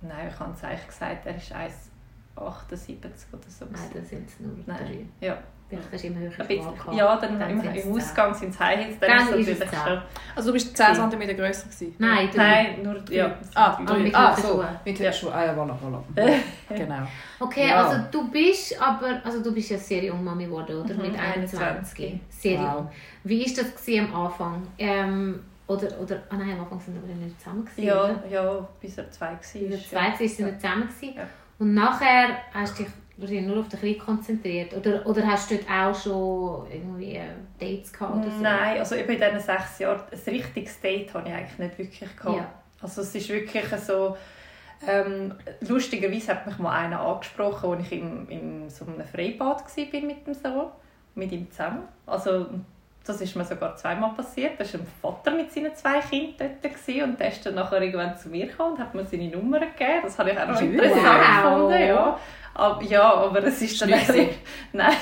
nein, 0.00 0.28
ich 0.28 0.40
habe 0.40 0.52
es 0.52 0.64
eigentlich 0.64 0.86
gesagt, 0.86 1.26
er 1.26 1.36
ist 1.36 1.52
1,78 1.52 3.32
oder 3.32 3.48
so. 3.48 3.64
Nein, 3.66 3.90
dann 3.94 4.04
sind 4.04 4.28
es 4.28 4.40
nur 4.40 4.56
drei. 4.64 5.06
Ja. 5.20 5.38
Vielleicht 5.70 5.92
hast 5.92 6.02
du 6.02 6.06
immer 6.08 6.20
höhere 6.20 6.40
Ein 6.42 6.46
bisschen, 6.48 6.96
ja, 6.96 7.16
dann, 7.16 7.38
Dann 7.40 7.50
im, 7.50 7.60
im 7.60 7.72
10. 7.82 7.92
Ausgang 7.92 8.34
sind 8.34 8.50
es 8.50 8.58
High 8.60 8.78
Heels, 8.84 8.98
dann, 9.00 9.10
Dann 9.10 9.38
ist 9.38 9.48
es 9.48 9.58
natürlich 9.58 9.70
10. 9.70 9.78
schon... 9.88 10.02
Also 10.34 10.48
du 10.48 10.52
bist 10.54 10.76
10 10.76 10.94
cm 10.94 11.36
grösser 11.36 11.64
gewesen? 11.68 11.94
Nein, 11.98 12.28
drei. 12.34 12.42
Nein, 12.62 12.82
nur, 12.82 13.10
ja. 13.10 13.36
Ah, 13.54 13.76
drei. 13.76 13.84
Aber 13.92 13.98
mit 13.98 14.14
ah 14.14 14.36
so, 14.36 14.64
mit 14.84 14.98
Hütenschuhen. 14.98 15.32
Ah 15.32 15.44
ja, 15.46 15.52
voilà, 15.54 15.74
voilà. 16.16 16.40
genau. 16.68 17.06
Okay, 17.38 17.68
Ja. 17.68 17.84
also 17.84 18.00
du 18.10 18.30
bist 18.30 18.80
aber, 18.82 19.20
also 19.24 19.42
du 19.42 19.54
bist 19.54 19.70
ja 19.70 19.78
sehr 19.78 20.04
jung 20.04 20.22
Mami 20.24 20.44
geworden, 20.46 20.82
oder? 20.82 20.94
Mhm, 20.94 21.02
Mit 21.02 21.18
21. 21.18 21.60
21. 21.60 22.20
Sehr 22.28 22.58
Wow. 22.60 22.74
jung. 22.74 22.90
Wie 23.24 23.40
war 23.46 23.62
das 23.64 23.76
gewesen 23.76 24.12
am 24.14 24.24
Anfang? 24.26 24.66
Ähm, 24.78 25.40
oder, 25.66 25.86
oder, 26.00 26.16
ah 26.30 26.36
nein, 26.36 26.50
am 26.54 26.60
Anfang 26.62 26.80
sind 26.80 27.06
wir 27.06 27.14
nicht 27.14 27.40
zusammen 27.40 27.64
gewesen, 27.64 27.86
Ja, 27.86 28.04
oder? 28.04 28.22
ja, 28.28 28.68
bis 28.80 28.98
er 28.98 29.08
zwei 29.12 29.26
war. 29.26 29.38
In 29.54 29.70
der 29.70 29.78
ja. 29.78 29.84
zweiten 29.88 30.28
sind 30.28 30.46
wir 30.46 30.58
zusammen 30.58 30.88
gewesen. 30.88 31.14
Ja. 31.16 31.22
Und 31.60 31.74
nachher 31.74 32.28
hast 32.52 32.78
du 32.78 32.82
dich 32.82 32.92
wahrscheinlich 33.20 33.46
nur 33.46 33.60
auf 33.60 33.68
den 33.68 33.98
konzentriert. 33.98 34.74
Oder, 34.74 35.06
oder 35.06 35.26
hast 35.26 35.50
du 35.50 35.56
dort 35.56 35.70
auch 35.70 35.94
schon 35.94 36.70
irgendwie 36.70 37.16
äh, 37.16 37.28
Dates 37.58 37.92
gehabt 37.92 38.16
oder 38.16 38.30
so? 38.30 38.42
Nein, 38.42 38.78
also 38.78 38.94
eben 38.94 39.10
in 39.10 39.20
diesen 39.20 39.40
sechs 39.40 39.78
Jahren, 39.78 40.02
ein 40.10 40.32
richtiges 40.32 40.80
Date 40.80 41.12
habe 41.14 41.28
ich 41.28 41.34
eigentlich 41.34 41.58
nicht 41.58 41.78
wirklich 41.78 42.16
gehabt. 42.16 42.36
Ja. 42.36 42.52
Also 42.80 43.02
es 43.02 43.14
ist 43.14 43.28
wirklich 43.28 43.64
so, 43.80 44.16
ähm, 44.88 45.34
lustigerweise 45.60 46.32
hat 46.32 46.46
mich 46.46 46.58
mal 46.58 46.72
einer 46.72 47.00
angesprochen, 47.00 47.70
als 47.70 47.82
ich 47.82 47.92
in, 47.92 48.28
in 48.28 48.70
so 48.70 48.86
einem 48.86 49.04
Freibad 49.06 49.64
war 49.64 50.00
mit 50.00 50.26
dem 50.26 50.34
Sohn, 50.34 50.68
mit 51.14 51.32
ihm 51.32 51.50
zusammen. 51.50 51.82
Also 52.06 52.46
das 53.06 53.20
ist 53.20 53.34
mir 53.34 53.44
sogar 53.44 53.74
zweimal 53.76 54.10
passiert. 54.12 54.52
Da 54.60 54.64
war 54.64 54.80
ein 54.80 54.86
Vater 55.00 55.30
mit 55.32 55.52
seinen 55.52 55.74
zwei 55.74 55.98
Kindern 56.00 56.50
dort 56.62 57.02
und 57.08 57.18
der 57.20 57.28
ist 57.28 57.44
dann 57.46 57.54
nachher 57.54 57.80
irgendwann 57.82 58.16
zu 58.16 58.28
mir 58.28 58.46
gekommen 58.46 58.74
und 58.74 58.78
hat 58.80 58.94
mir 58.94 59.04
seine 59.04 59.28
Nummer 59.28 59.60
gegeben. 59.60 60.00
Das 60.02 60.18
habe 60.18 60.30
ich 60.30 60.38
auch 60.38 60.46
noch 60.48 60.54
Wow. 60.60 60.62
interessant 60.62 61.42
gefunden. 61.42 61.86
Ja. 61.86 62.18
Aber, 62.54 62.82
ja, 62.82 63.14
aber 63.14 63.44
es 63.44 63.62
ist 63.62 63.80
dann... 63.80 63.88
Schlüssig. 63.90 64.38
Nein. 64.72 64.92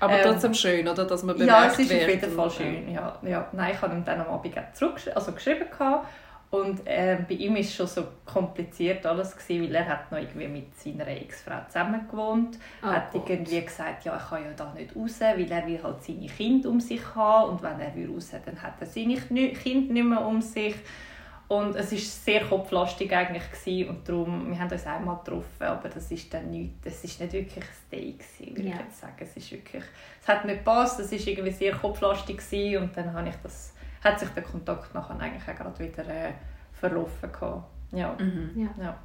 Aber 0.00 0.12
Ähm, 0.14 0.20
trotzdem 0.24 0.54
schön, 0.54 0.86
oder? 0.86 1.04
Dass 1.04 1.22
man 1.22 1.36
bemerkt 1.36 1.60
Ja, 1.62 1.66
es 1.68 1.78
ist 1.78 1.92
auf 1.92 2.08
jeden 2.08 2.30
Fall 2.32 2.50
schön. 2.50 2.92
Ja, 2.92 3.18
ja. 3.22 3.48
Nein, 3.52 3.72
ich 3.74 3.82
habe 3.82 3.94
ihm 3.94 4.04
dann 4.04 4.20
am 4.20 4.28
Abend 4.28 4.54
zurückgesch- 4.74 5.10
also 5.10 5.32
geschrieben. 5.32 5.64
Gehabt. 5.70 6.06
Und 6.50 6.80
ähm, 6.86 7.26
bei 7.28 7.34
ihm 7.34 7.54
war 7.54 7.60
es 7.60 7.74
schon 7.74 7.86
so 7.88 8.04
kompliziert 8.24 9.04
alles, 9.04 9.36
gewesen, 9.36 9.64
weil 9.64 9.74
er 9.74 9.88
hat 9.88 10.10
noch 10.12 10.18
irgendwie 10.18 10.46
mit 10.48 10.74
seiner 10.78 11.06
Ex-Frau 11.08 11.60
zusammen 11.66 12.06
gewohnt. 12.08 12.58
Oh 12.82 12.86
hat 12.86 13.12
Gott. 13.12 13.28
irgendwie 13.28 13.60
gesagt, 13.62 14.04
ja, 14.04 14.16
ich 14.16 14.28
kann 14.30 14.44
ja 14.44 14.52
da 14.56 14.72
nicht 14.72 14.94
raus, 14.94 15.20
weil 15.20 15.50
er 15.50 15.66
will 15.66 15.82
halt 15.82 16.02
seine 16.02 16.26
Kinder 16.26 16.68
um 16.70 16.80
sich 16.80 17.02
haben. 17.14 17.50
Und 17.50 17.62
wenn 17.62 17.80
er 17.80 17.94
will 17.94 18.10
raus 18.14 18.30
dann 18.44 18.62
hat 18.62 18.74
er 18.80 18.86
seine 18.86 19.16
Kinder 19.16 19.92
nicht 19.92 20.04
mehr 20.06 20.24
um 20.24 20.40
sich. 20.40 20.76
Und 21.48 21.76
es 21.76 21.92
war 21.92 21.98
sehr 21.98 22.44
kopflastig 22.44 23.12
eigentlich 23.14 23.44
gewesen. 23.52 23.88
und 23.90 24.08
darum, 24.08 24.50
wir 24.50 24.58
haben 24.58 24.70
uns 24.70 24.84
einmal 24.86 25.16
getroffen, 25.24 25.62
aber 25.62 25.88
das 25.88 26.10
ist 26.10 26.32
dann 26.34 26.50
nicht, 26.50 26.72
das 26.84 27.04
ist 27.04 27.20
nicht 27.20 27.32
wirklich 27.32 27.64
ein 27.64 27.90
Date 27.90 28.18
gewesen, 28.18 28.56
würde 28.56 28.68
Ja. 28.68 28.74
ich 28.74 28.80
jetzt 28.80 29.00
sagen. 29.00 29.14
Es 29.20 29.36
ist 29.36 29.52
wirklich, 29.52 29.84
es 30.20 30.26
hat 30.28 30.44
nicht 30.44 30.58
gepasst, 30.58 30.98
es 30.98 31.12
war 31.12 31.18
irgendwie 31.20 31.52
sehr 31.52 31.72
kopflastig 31.72 32.38
gewesen 32.38 32.82
und 32.82 32.96
dann 32.96 33.12
habe 33.12 33.28
ich 33.28 33.36
das, 33.44 33.74
hat 34.06 34.20
sich 34.20 34.28
der 34.30 34.42
Kontakt 34.42 34.94
nachher 34.94 35.20
eigentlich 35.20 35.48
auch 35.48 35.56
gerade 35.56 35.78
wieder 35.78 36.06
äh, 36.08 36.32
verlaufen 36.72 37.30
gehabt. 37.32 37.64
Ja. 37.92 38.14
Mhm. 38.18 38.50
Ja. 38.56 38.68
ja. 38.84 38.96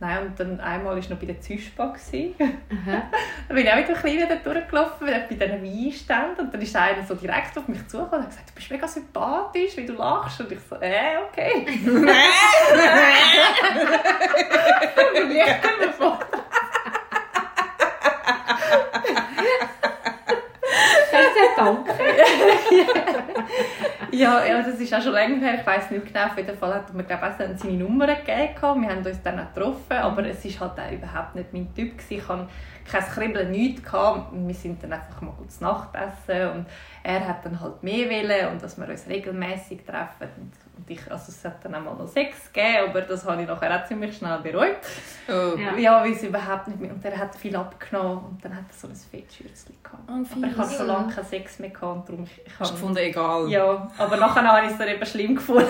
Nein, 0.00 0.28
und 0.28 0.38
dann 0.38 0.60
einmal 0.60 0.94
war 0.94 1.02
noch 1.10 1.18
bei 1.18 1.26
der. 1.26 1.34
Aha. 1.34 1.42
Dann 3.48 3.56
bin 3.56 3.66
ich 3.66 3.72
auch 3.72 3.76
mit 3.76 3.88
dem 3.88 3.96
Kleinen 3.96 4.28
dort 4.28 4.46
durchgelaufen, 4.46 5.08
bei 5.08 5.26
diesen 5.34 5.64
Weinständen. 5.64 6.44
Und 6.44 6.54
dann 6.54 6.60
ist 6.60 6.76
einer 6.76 7.02
so 7.02 7.16
direkt 7.16 7.58
auf 7.58 7.66
mich 7.66 7.84
zugekommen 7.88 8.20
und 8.20 8.26
hat 8.26 8.30
gesagt, 8.30 8.50
du 8.50 8.54
bist 8.54 8.70
mega 8.70 8.86
sympathisch, 8.86 9.76
wie 9.76 9.86
du 9.86 9.94
lachst. 9.94 10.40
Und 10.40 10.52
ich 10.52 10.60
so, 10.60 10.76
äh, 10.76 11.16
okay. 11.28 11.66
Wie 15.28 15.40
danken? 21.56 21.90
Ja, 24.10 24.44
ja, 24.44 24.62
das 24.62 24.80
ist 24.80 24.94
auch 24.94 25.02
schon 25.02 25.12
länger 25.12 25.36
her. 25.38 25.60
Ich 25.60 25.66
weiß 25.66 25.90
nicht 25.90 26.06
genau. 26.06 26.26
Auf 26.26 26.36
jeden 26.36 26.56
Fall 26.56 26.74
hat 26.74 26.92
mir 26.94 27.04
glaube 27.04 27.30
ich, 27.30 27.58
seine 27.60 27.74
Nummer 27.74 28.06
gegeben. 28.06 28.82
Wir 28.82 28.88
haben 28.88 29.04
uns 29.04 29.22
dann 29.22 29.38
auch 29.38 29.54
getroffen. 29.54 29.96
Aber 29.96 30.24
es 30.26 30.60
war 30.60 30.68
halt 30.68 30.80
auch 30.80 30.92
überhaupt 30.92 31.34
nicht 31.34 31.52
mein 31.52 31.74
Typ. 31.74 31.92
Ich 32.08 32.28
hatte 32.28 32.48
kein 32.90 33.02
Kribbeln, 33.02 33.50
nichts. 33.50 33.92
Wir 33.92 34.54
sind 34.54 34.82
dann 34.82 34.94
einfach 34.94 35.20
mal 35.20 35.32
gut 35.32 35.52
zu 35.52 35.62
Nacht 35.62 35.90
essen. 35.94 36.50
Und 36.50 36.66
er 37.02 37.28
hat 37.28 37.44
dann 37.44 37.60
halt 37.60 37.82
mehr 37.82 38.08
wollen 38.08 38.52
und 38.52 38.62
dass 38.62 38.78
wir 38.78 38.88
uns 38.88 39.06
regelmäßig 39.06 39.84
treffen. 39.84 40.28
Und 40.36 40.52
und 40.78 40.88
ich, 40.90 41.00
also 41.10 41.24
es 41.28 41.44
hat 41.44 41.64
dann 41.64 41.74
auch 41.74 41.80
mal 41.82 41.94
noch 41.94 42.08
Sex 42.08 42.52
gegeben, 42.52 42.88
aber 42.90 43.00
das 43.02 43.24
habe 43.26 43.42
ich 43.42 43.48
nachher 43.48 43.82
auch 43.82 43.86
ziemlich 43.86 44.16
schnell 44.16 44.38
bereut. 44.38 44.76
Oh. 45.28 45.58
Ja. 45.58 45.76
Ja, 45.76 46.02
weil 46.02 46.12
es 46.12 46.22
überhaupt 46.22 46.68
nicht 46.68 46.80
mehr... 46.80 46.90
Und 46.92 47.04
er 47.04 47.18
hat 47.18 47.34
viel 47.36 47.54
abgenommen 47.56 48.18
und 48.24 48.44
dann 48.44 48.54
hat 48.54 48.64
er 48.68 48.74
so 48.74 48.86
ein 48.88 48.94
Fettschürzchen 48.94 49.74
gehabt. 49.82 50.02
Oh, 50.08 50.12
aber 50.36 50.46
ich 50.46 50.56
hatte 50.56 50.74
schon 50.76 50.86
lange 50.86 51.12
keinen 51.12 51.24
Sex 51.26 51.58
mehr 51.58 51.70
gehabt 51.70 51.82
und 51.96 52.08
darum... 52.08 52.24
Ich, 52.24 52.40
ich 52.46 52.52
Hast 52.52 52.60
du 52.60 52.64
habe- 52.64 52.72
gefunden, 52.74 52.98
egal? 52.98 53.48
ja, 53.50 53.90
aber 53.98 54.16
nachher 54.16 54.42
habe 54.46 54.66
ich 54.66 54.72
es 54.72 54.78
dann 54.78 54.88
eben 54.88 55.04
schlimm 55.06 55.34
gefunden. 55.36 55.68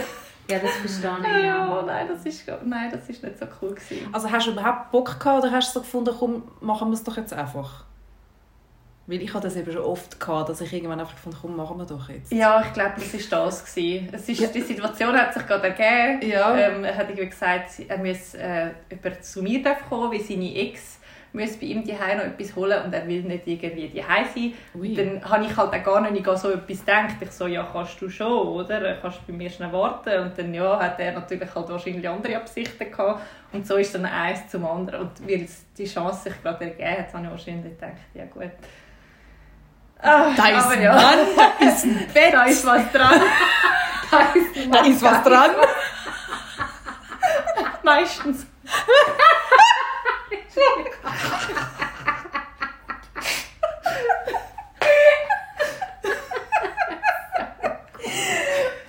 Ja, 0.50 0.58
das 0.60 0.70
verstehe 0.76 1.16
ich. 1.22 1.44
Ja, 1.44 1.66
Ja. 1.66 1.82
nein, 1.82 2.08
das 2.08 2.24
ist, 2.24 2.46
nein, 2.64 2.90
das 2.90 3.08
ist 3.08 3.22
nicht 3.22 3.38
so 3.38 3.46
cool 3.60 3.74
gewesen. 3.74 4.08
Also 4.12 4.30
hast 4.30 4.46
du 4.46 4.52
überhaupt 4.52 4.90
Bock 4.90 5.18
gehabt 5.20 5.44
oder 5.44 5.52
hast 5.52 5.68
du 5.74 5.80
so 5.80 5.84
gefunden, 5.84 6.14
komm, 6.18 6.42
machen 6.60 6.88
wir 6.88 6.94
es 6.94 7.04
doch 7.04 7.16
jetzt 7.16 7.32
einfach? 7.34 7.84
Weil 9.08 9.22
ich 9.22 9.32
hatte 9.32 9.46
das 9.46 9.56
eben 9.56 9.72
schon 9.72 9.80
oft 9.80 10.20
gehabt, 10.20 10.50
dass 10.50 10.60
ich 10.60 10.70
irgendwann 10.70 11.00
einfach 11.00 11.14
gefunden 11.14 11.38
komm, 11.40 11.56
machen 11.56 11.78
wir 11.78 11.86
doch 11.86 12.10
jetzt. 12.10 12.30
Ja, 12.30 12.60
ich 12.60 12.74
glaube, 12.74 12.92
das 12.96 13.32
war 13.32 13.46
das. 13.46 13.64
Gewesen. 13.64 14.08
Es 14.12 14.28
ist, 14.28 14.54
Die 14.54 14.60
Situation 14.60 15.16
hat 15.16 15.32
sich 15.32 15.46
gerade 15.46 15.68
ergeben. 15.68 16.30
Ja. 16.30 16.54
Ähm, 16.54 16.84
er 16.84 16.94
hat 16.94 17.08
irgendwie 17.08 17.30
gesagt, 17.30 17.70
er 17.88 17.96
müsse 17.96 18.38
äh, 18.38 18.70
über 18.90 19.18
zu 19.18 19.42
mir 19.42 19.62
kommen, 19.88 20.12
weil 20.12 20.20
seine 20.20 20.54
Ex 20.54 20.98
müsse 21.32 21.58
bei 21.58 21.66
ihm 21.66 21.84
die 21.84 21.92
noch 21.92 22.00
etwas 22.00 22.54
holen 22.54 22.84
und 22.84 22.92
er 22.92 23.06
will 23.06 23.22
nicht 23.22 23.46
irgendwie 23.46 23.88
die 23.88 24.02
sein. 24.02 24.52
Ui. 24.74 24.94
Dann 24.94 25.24
habe 25.24 25.44
ich 25.46 25.56
halt 25.56 25.72
auch 25.72 25.82
gar 25.82 26.10
nicht 26.10 26.26
so 26.26 26.50
etwas 26.50 26.80
gedacht. 26.80 27.14
Ich 27.18 27.30
so, 27.30 27.46
ja, 27.46 27.66
kannst 27.72 28.00
du 28.02 28.10
schon, 28.10 28.48
oder? 28.48 28.96
Kannst 28.96 29.20
du 29.20 29.32
bei 29.32 29.38
mir 29.38 29.48
schnell 29.48 29.72
warten? 29.72 30.20
Und 30.20 30.38
dann 30.38 30.52
ja, 30.52 30.78
hat 30.78 31.00
er 31.00 31.12
natürlich 31.12 31.54
halt 31.54 31.68
wahrscheinlich 31.70 32.06
andere 32.06 32.36
Absichten 32.36 32.90
gehabt. 32.90 33.22
Und 33.52 33.66
so 33.66 33.76
ist 33.76 33.94
dann 33.94 34.04
eins 34.04 34.48
zum 34.48 34.66
anderen. 34.66 35.00
Und 35.00 35.26
weil 35.26 35.44
es 35.44 35.64
die 35.78 35.86
Chance 35.86 36.24
sich 36.24 36.42
gerade 36.42 36.64
ergeben 36.64 36.98
hat, 36.98 37.14
habe 37.14 37.24
ich 37.24 37.30
wahrscheinlich 37.30 37.72
gedacht, 37.72 37.96
ja 38.12 38.26
gut. 38.26 38.50
Ah, 40.00 40.30
Da 40.36 40.48
ist 40.48 40.80
ja. 40.80 40.94
Mann, 40.94 41.18
da 41.36 41.66
ist 41.66 41.84
ein 41.84 42.06
Bett, 42.14 42.32
Da 42.32 42.44
ist 42.44 42.64
was 42.64 42.92
dran. 42.92 43.20
da 44.70 44.78
ist 44.84 45.02
was 45.02 45.22
dran. 45.24 45.50
Meistens. 47.82 48.46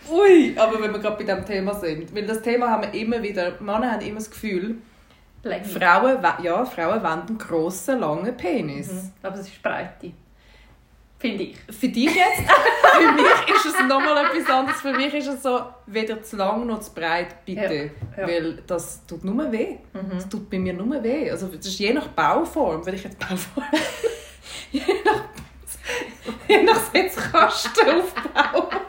Ui, 0.10 0.56
aber 0.58 0.82
wenn 0.82 0.92
wir 0.92 1.00
gerade 1.00 1.18
bei 1.18 1.24
diesem 1.24 1.46
Thema 1.46 1.74
sind, 1.76 2.14
weil 2.16 2.26
das 2.26 2.42
Thema 2.42 2.70
haben 2.70 2.84
wir 2.84 2.94
immer 3.00 3.22
wieder, 3.22 3.54
Männer 3.60 3.92
haben 3.94 4.02
immer 4.02 4.20
das 4.20 4.30
Gefühl. 4.30 4.78
Frauen, 5.44 6.18
ja, 6.44 6.66
Frauen 6.66 7.02
wollen 7.04 7.22
einen 7.28 7.38
grossen, 7.38 8.00
langen 8.00 8.36
Penis. 8.36 8.92
Mhm. 8.92 9.12
Aber 9.24 9.36
es 9.36 9.48
ist 9.48 9.62
Breite. 9.62 10.12
Finde 11.20 11.44
ich. 11.44 11.58
Für 11.70 11.90
dich 11.90 12.16
jetzt, 12.16 12.50
für 12.98 13.12
mich 13.12 13.56
ist 13.56 13.66
es 13.66 13.80
nochmal 13.88 14.26
etwas 14.26 14.50
anderes. 14.50 14.80
Für 14.82 14.94
mich 14.94 15.14
ist 15.14 15.28
es 15.28 15.44
so, 15.44 15.60
weder 15.86 16.24
zu 16.24 16.38
lang 16.38 16.66
noch 16.66 16.80
zu 16.80 16.94
breit, 16.94 17.44
bitte. 17.46 17.92
Ja, 18.16 18.22
ja. 18.22 18.28
Weil 18.28 18.64
das 18.66 19.06
tut 19.06 19.26
nur 19.26 19.52
weh. 19.52 19.78
Mhm. 19.94 20.12
Das 20.14 20.30
tut 20.30 20.50
bei 20.50 20.58
mir 20.60 20.72
nur 20.74 21.04
weh. 21.04 21.30
Also 21.30 21.48
das 21.48 21.66
ist 21.66 21.78
je 21.78 21.92
nach 21.94 22.08
Bauform, 22.08 22.86
wenn 22.86 22.96
ich 22.96 23.04
jetzt 23.04 23.20
Bauform... 23.20 23.66
je 24.72 24.82
nach, 25.04 25.24
je 26.48 26.64
nach 26.64 26.80
Setzkastenaufbau. 26.94 28.70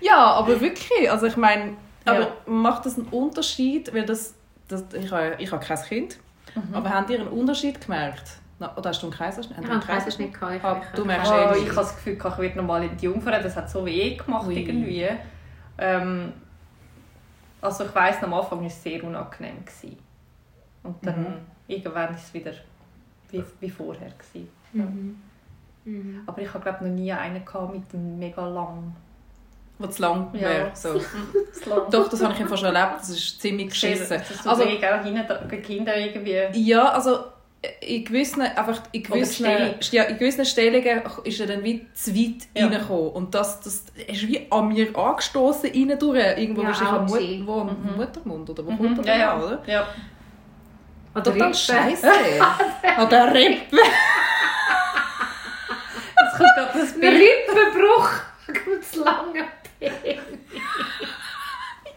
ja, 0.00 0.16
aber 0.16 0.58
wirklich. 0.60 1.10
Also 1.10 1.26
ich 1.26 1.36
meine, 1.36 1.76
aber 2.06 2.20
Ja. 2.20 2.36
macht 2.46 2.86
das 2.86 2.96
einen 2.96 3.08
Unterschied? 3.08 3.92
Weil 3.92 4.06
das, 4.06 4.34
das, 4.68 4.84
ich 4.98 5.10
habe 5.10 5.34
ich 5.38 5.52
habe 5.52 5.64
kein 5.64 5.82
Kind. 5.82 6.16
Mhm. 6.54 6.74
Aber 6.74 6.88
habt 6.90 7.10
ihr 7.10 7.20
einen 7.20 7.28
Unterschied 7.28 7.80
gemerkt? 7.80 8.24
Na, 8.60 8.76
oder 8.76 8.90
hast 8.90 9.00
du 9.02 9.06
einen 9.06 9.14
Kaiserschnitt? 9.16 9.58
Ich 9.58 9.64
habe 9.64 9.72
einen 9.72 9.80
Kaiserschnitt 9.82 10.34
gehabt. 10.34 10.54
ich- 10.56 10.64
Ah, 10.64 10.80
ich- 10.82 10.96
du 10.96 11.04
merkst 11.04 11.30
Oh, 11.32 11.54
ich 11.54 11.66
habe 11.66 11.74
das 11.76 11.94
Gefühl, 11.94 12.14
ich 12.14 12.38
werde 12.38 12.56
nochmal 12.58 12.82
in 12.84 12.96
die 12.96 13.04
Jungfrau. 13.04 13.30
Das 13.30 13.54
hat 13.56 13.70
so 13.70 13.84
weh 13.86 14.16
gemacht 14.16 14.46
Ui. 14.48 14.58
irgendwie. 14.58 15.08
Ähm, 15.78 16.32
also 17.60 17.84
ich 17.84 17.94
weiss, 17.94 18.22
am 18.22 18.34
Anfang 18.34 18.58
war 18.60 18.66
es 18.66 18.82
sehr 18.82 19.02
unangenehm. 19.04 19.64
Gewesen. 19.64 19.96
Und 20.82 20.96
dann 21.06 21.20
Mhm. 21.20 21.26
irgendwann 21.68 22.14
ist 22.14 22.24
es 22.24 22.34
wieder 22.34 22.52
wie, 23.30 23.44
wie 23.60 23.70
vorher. 23.70 24.10
Gewesen. 24.10 24.48
Ja. 24.72 24.82
Mhm. 24.84 25.20
Mhm. 25.84 26.22
Aber 26.26 26.42
ich 26.42 26.52
habe 26.52 26.62
glaube 26.64 26.84
noch 26.88 26.94
nie 26.94 27.12
einen 27.12 27.44
gehabt 27.44 27.72
mit 27.74 27.82
einem 27.94 28.18
mega 28.18 28.46
lang. 28.46 28.94
was 29.80 29.94
zu 29.94 30.02
lang 30.02 30.28
Ja. 30.32 30.40
wäre. 30.40 30.70
So. 30.74 30.94
Doch, 31.92 32.08
das 32.08 32.20
habe 32.24 32.34
ich 32.34 32.40
einfach 32.40 32.58
schon 32.58 32.74
erlebt. 32.74 32.98
Das 33.00 33.10
ist 33.10 33.40
ziemlich 33.40 33.68
geschissen. 33.68 34.08
Das 34.18 34.28
ist 34.28 34.42
so 34.42 34.50
Also, 34.50 34.64
also, 34.64 34.74
auch 34.74 35.04
hinten, 35.04 35.48
die 35.48 35.56
Kinder 35.58 35.96
irgendwie... 35.96 36.34
ja, 36.68 36.88
also 36.88 37.16
in 37.80 38.04
gewissen, 38.04 38.42
einfach 38.42 38.80
in 38.92 39.02
gewissen, 39.02 39.44
ja, 39.90 40.04
in 40.04 40.16
gewissen 40.18 40.44
Stellungen 40.44 41.02
ist 41.24 41.40
er 41.40 41.46
dann 41.48 41.64
wie 41.64 41.84
zu 41.92 42.14
weit 42.14 42.46
Ja. 42.54 42.66
reingekommen. 42.68 43.10
Und 43.10 43.34
das, 43.34 43.58
das 43.60 43.84
ist 44.06 44.28
wie 44.28 44.46
an 44.50 44.68
mir 44.68 44.96
angestoßen 44.96 45.68
rein 45.72 45.98
durch. 45.98 46.18
Irgendwo 46.38 46.62
Ja, 46.62 46.68
wahrscheinlich 46.68 46.94
am, 46.94 47.06
Mut, 47.06 47.46
wo, 47.46 47.60
am 47.62 47.96
Muttermund 47.96 48.48
oder 48.50 48.64
wo 48.64 48.76
kommt 48.76 48.98
er 48.98 49.02
Mhm. 49.02 49.06
Ja, 49.08 49.18
ja. 49.18 49.32
an, 49.34 49.42
oder? 49.42 49.62
ja. 49.66 49.88
Oder 51.14 51.24
Total 51.24 51.40
Rippen. 51.48 51.54
scheiße. 51.54 52.06
An 52.96 53.08
der 53.08 53.34
Rippe. 53.34 53.76
Es 56.16 56.38
kommt 56.38 56.50
gerade 56.56 56.78
das 56.78 56.92
Der 56.94 57.00
Bild. 57.10 57.22
Rippenbruch. 57.22 58.10
Kommt 58.46 58.82
das 58.82 58.94
lange 58.94 59.44
Penis. 59.80 60.20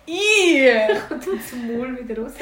Ih! 0.08 0.70
Und 1.10 1.28
das 1.28 1.54
Maul 1.68 2.00
wieder 2.00 2.16
raus. 2.24 2.34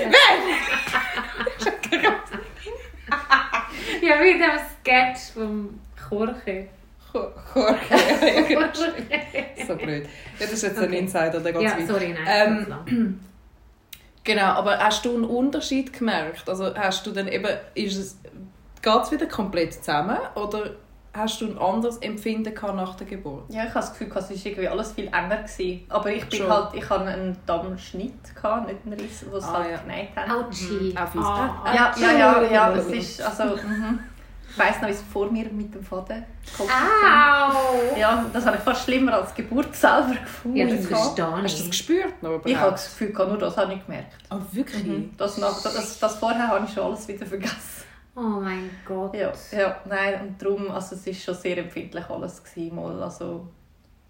ja, 4.01 4.21
wie 4.23 4.31
in 4.31 4.39
dem 4.39 4.59
Sketch 4.81 5.33
vom 5.33 5.79
Chorche. 6.09 6.67
Jorge. 7.13 7.75
so 9.67 9.75
blöd. 9.75 10.03
Ja, 10.05 10.09
das 10.45 10.53
ist 10.53 10.63
jetzt 10.63 10.77
ein 10.77 10.85
Okay. 10.85 10.99
Insider, 10.99 11.39
der 11.39 11.53
geht 11.53 11.61
Ja, 11.63 11.77
weit. 11.77 11.87
sorry, 11.87 12.15
nein. 12.23 12.67
Ähm. 12.87 13.19
Genau, 14.25 14.43
aber 14.43 14.77
hast 14.77 15.05
du 15.05 15.15
einen 15.15 15.23
Unterschied 15.23 15.91
gemerkt? 15.93 16.47
Also 16.49 16.75
hast 16.75 17.07
du 17.07 17.11
dann 17.11 17.27
eben, 17.27 17.47
ist 17.73 17.97
es, 17.97 18.17
geht 18.81 19.01
es 19.01 19.11
wieder 19.11 19.25
komplett 19.25 19.73
zusammen 19.73 20.17
oder 20.35 20.71
hast 21.19 21.41
du 21.41 21.45
ein 21.47 21.57
anderes 21.57 21.97
Empfinden 21.97 22.53
gehabt 22.53 22.75
nach 22.75 22.95
der 22.95 23.07
Geburt? 23.07 23.45
Ja, 23.49 23.63
ich 23.63 23.69
habe 23.69 23.79
das 23.79 23.91
Gefühl, 23.91 24.07
es 24.15 24.15
war 24.15 24.31
irgendwie 24.31 24.67
alles 24.67 24.91
viel 24.93 25.07
enger. 25.07 25.37
Gewesen. 25.43 25.85
Aber 25.89 26.11
ich 26.11 26.27
bin 26.27 26.39
Schon. 26.39 26.51
halt, 26.51 26.73
ich 26.73 26.89
hatte 26.89 27.05
einen 27.05 27.37
Dammschnitt, 27.45 28.35
gehabt, 28.35 28.67
nicht 28.67 28.79
einen 28.85 28.99
Riss, 28.99 29.25
wo 29.29 29.39
sie 29.39 29.45
Ah, 29.47 29.53
halt 29.63 29.69
ja. 30.15 30.23
haben. 30.23 30.45
Ouchie. 30.45 30.95
Auch 30.97 31.07
fies. 31.09 31.21
Ah. 31.23 31.73
Ja, 31.73 31.93
ja, 31.97 32.11
ja, 32.17 32.41
ja, 32.43 32.71
es 32.73 32.87
ist, 32.87 33.21
also, 33.21 33.55
mhm. 33.55 33.99
Ich 34.51 34.57
weiss 34.57 34.81
noch, 34.81 34.87
wie 34.87 34.93
es 34.93 35.01
vor 35.13 35.31
mir 35.31 35.45
mit 35.51 35.75
dem 35.75 35.83
Faden 35.83 36.25
gekommen 36.43 36.69
Au! 36.71 37.95
Ja, 37.97 38.25
das 38.33 38.45
habe 38.47 38.57
ich 38.57 38.63
fast 38.63 38.83
schlimmer 38.83 39.13
als 39.13 39.31
die 39.35 39.43
Geburt 39.43 39.75
selber 39.75 40.15
gefunden. 40.15 40.57
Ja, 40.57 40.65
das 40.65 40.87
verstehe 40.87 41.25
Hast 41.25 41.41
du 41.41 41.41
das 41.43 41.59
ich. 41.59 41.69
gespürt? 41.69 42.23
Noch 42.23 42.31
ich 42.31 42.35
habe 42.37 42.49
überhaupt? 42.51 42.73
das 42.73 42.85
Gefühl, 42.97 43.13
nur 43.27 43.37
das 43.37 43.57
habe 43.57 43.73
ich 43.73 43.85
gemerkt. 43.85 44.11
Oh, 44.31 44.37
wirklich? 44.51 44.83
Mhm. 44.83 45.13
Das, 45.17 45.37
nach, 45.37 45.61
das, 45.61 45.99
das 45.99 46.15
vorher 46.15 46.47
habe 46.47 46.65
ich 46.65 46.73
schon 46.73 46.83
alles 46.83 47.07
wieder 47.07 47.25
vergessen. 47.27 47.83
Oh 48.21 48.39
mein 48.41 48.69
Gott. 48.85 49.15
Ja, 49.15 49.31
ja 49.53 49.81
nein, 49.85 50.21
und 50.21 50.41
darum, 50.41 50.69
also 50.71 50.95
es 50.95 51.05
war 51.07 51.13
schon 51.13 51.35
sehr 51.35 51.57
empfindlich 51.57 52.03
alles. 52.09 52.43
Gewesen, 52.43 52.75
mal. 52.75 53.01
Also, 53.01 53.47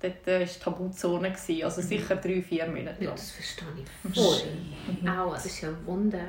dort 0.02 0.26
war 0.28 0.39
Tabuzone, 0.45 1.32
gewesen, 1.32 1.63
also 1.63 1.82
sicher 1.82 2.15
drei, 2.15 2.41
vier 2.41 2.65
Monate 2.65 3.04
Ja, 3.04 3.10
lang. 3.10 3.15
das 3.15 3.32
verstehe 3.32 3.67
ich 3.78 4.15
voll. 4.15 5.10
Au, 5.10 5.32
das 5.34 5.45
ist 5.45 5.62
ja 5.62 5.69
ein 5.69 5.86
Wunder. 5.86 6.19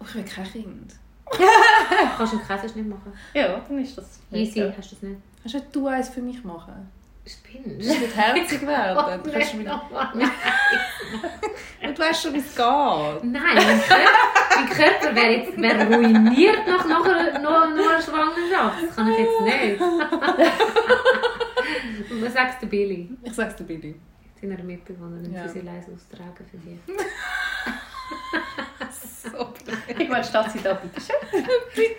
Oh, 0.00 0.04
ich 0.08 0.14
will 0.14 0.24
kein 0.24 0.44
Kind. 0.44 0.94
Kannst 2.16 2.32
du 2.32 2.38
einen 2.38 2.46
Kaiserschnitt 2.46 2.88
machen? 2.88 3.12
Ja, 3.34 3.60
dann 3.60 3.78
ist 3.78 3.98
das... 3.98 4.18
Easy, 4.32 4.60
Ja. 4.60 4.72
hast 4.78 4.92
du 4.92 4.94
das 4.94 5.02
nicht? 5.02 5.20
Hast 5.44 5.54
nicht 5.54 5.76
du 5.76 5.86
eins 5.88 6.08
für 6.08 6.22
mich 6.22 6.42
machen? 6.42 6.88
Spinnst 7.28 7.88
Das 7.90 8.00
wird 8.00 8.16
herzig 8.16 8.66
werden. 8.66 9.22
Du, 9.22 9.30
kannst 9.30 9.54
mit, 9.54 9.68
und 11.82 11.98
du 11.98 12.02
weißt 12.02 12.22
schon, 12.22 12.32
wie 12.34 12.38
es 12.38 12.54
geht. 12.54 12.64
Nein, 12.64 13.54
mein 13.54 13.80
Körper, 13.82 14.10
mein 14.56 14.68
Körper 14.70 15.14
wäre 15.14 15.32
jetzt 15.32 15.56
wäre 15.60 15.86
ruiniert 15.86 16.66
nach 16.66 16.88
noch 16.88 17.04
einer, 17.04 17.38
noch, 17.38 17.68
noch 17.74 17.88
einer 17.88 18.02
Schwangerschaft. 18.02 18.82
Das 18.82 18.96
kann 18.96 19.08
ich 19.12 19.18
jetzt 19.18 19.40
nicht. 19.42 19.80
Und 22.10 22.24
Was 22.24 22.32
sagst 22.32 22.62
du, 22.62 22.66
Billy? 22.66 23.10
Ich 23.22 23.34
sag's 23.34 23.56
dir, 23.56 23.64
Billy. 23.64 23.94
Seiner 24.40 24.62
Mitbewohnerin, 24.62 25.34
ja. 25.34 25.48
sie 25.48 25.60
leise 25.60 25.92
austragen 25.92 26.46
für 26.50 26.56
dich. 26.58 26.78
So. 29.20 29.28
Irgendwann 29.88 30.22
steht 30.22 30.50
sie 30.52 30.60
da, 30.62 30.74
bitte 30.74 31.00
schön. 31.00 31.44
Ich? 31.74 31.96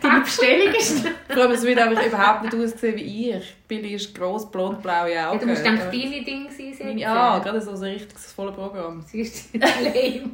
Deine 0.00 0.20
Bestellung 0.20 0.74
ist... 0.74 1.06
Vor 1.28 1.42
allem, 1.42 1.50
es 1.52 1.62
wird 1.62 1.78
einfach 1.78 2.06
überhaupt 2.06 2.42
nicht 2.44 2.54
aussehen 2.54 2.96
wie 2.96 3.30
ich. 3.32 3.54
Billy 3.68 3.94
ist 3.94 4.14
gross, 4.14 4.50
blond, 4.50 4.82
blaue 4.82 5.12
Ja, 5.12 5.30
Augen. 5.30 5.40
du 5.40 5.46
musst 5.46 5.64
dann 5.64 5.76
deine 5.78 5.92
Dinge 6.24 6.48
einsetzen. 6.48 6.86
Meine, 6.86 7.06
ah, 7.06 7.38
gerade 7.40 7.60
so 7.60 7.72
ein 7.72 7.76
richtiges 7.82 8.32
volles 8.32 8.54
Programm. 8.54 9.02
Sie 9.06 9.20
ist 9.20 9.54
lame. 9.54 10.30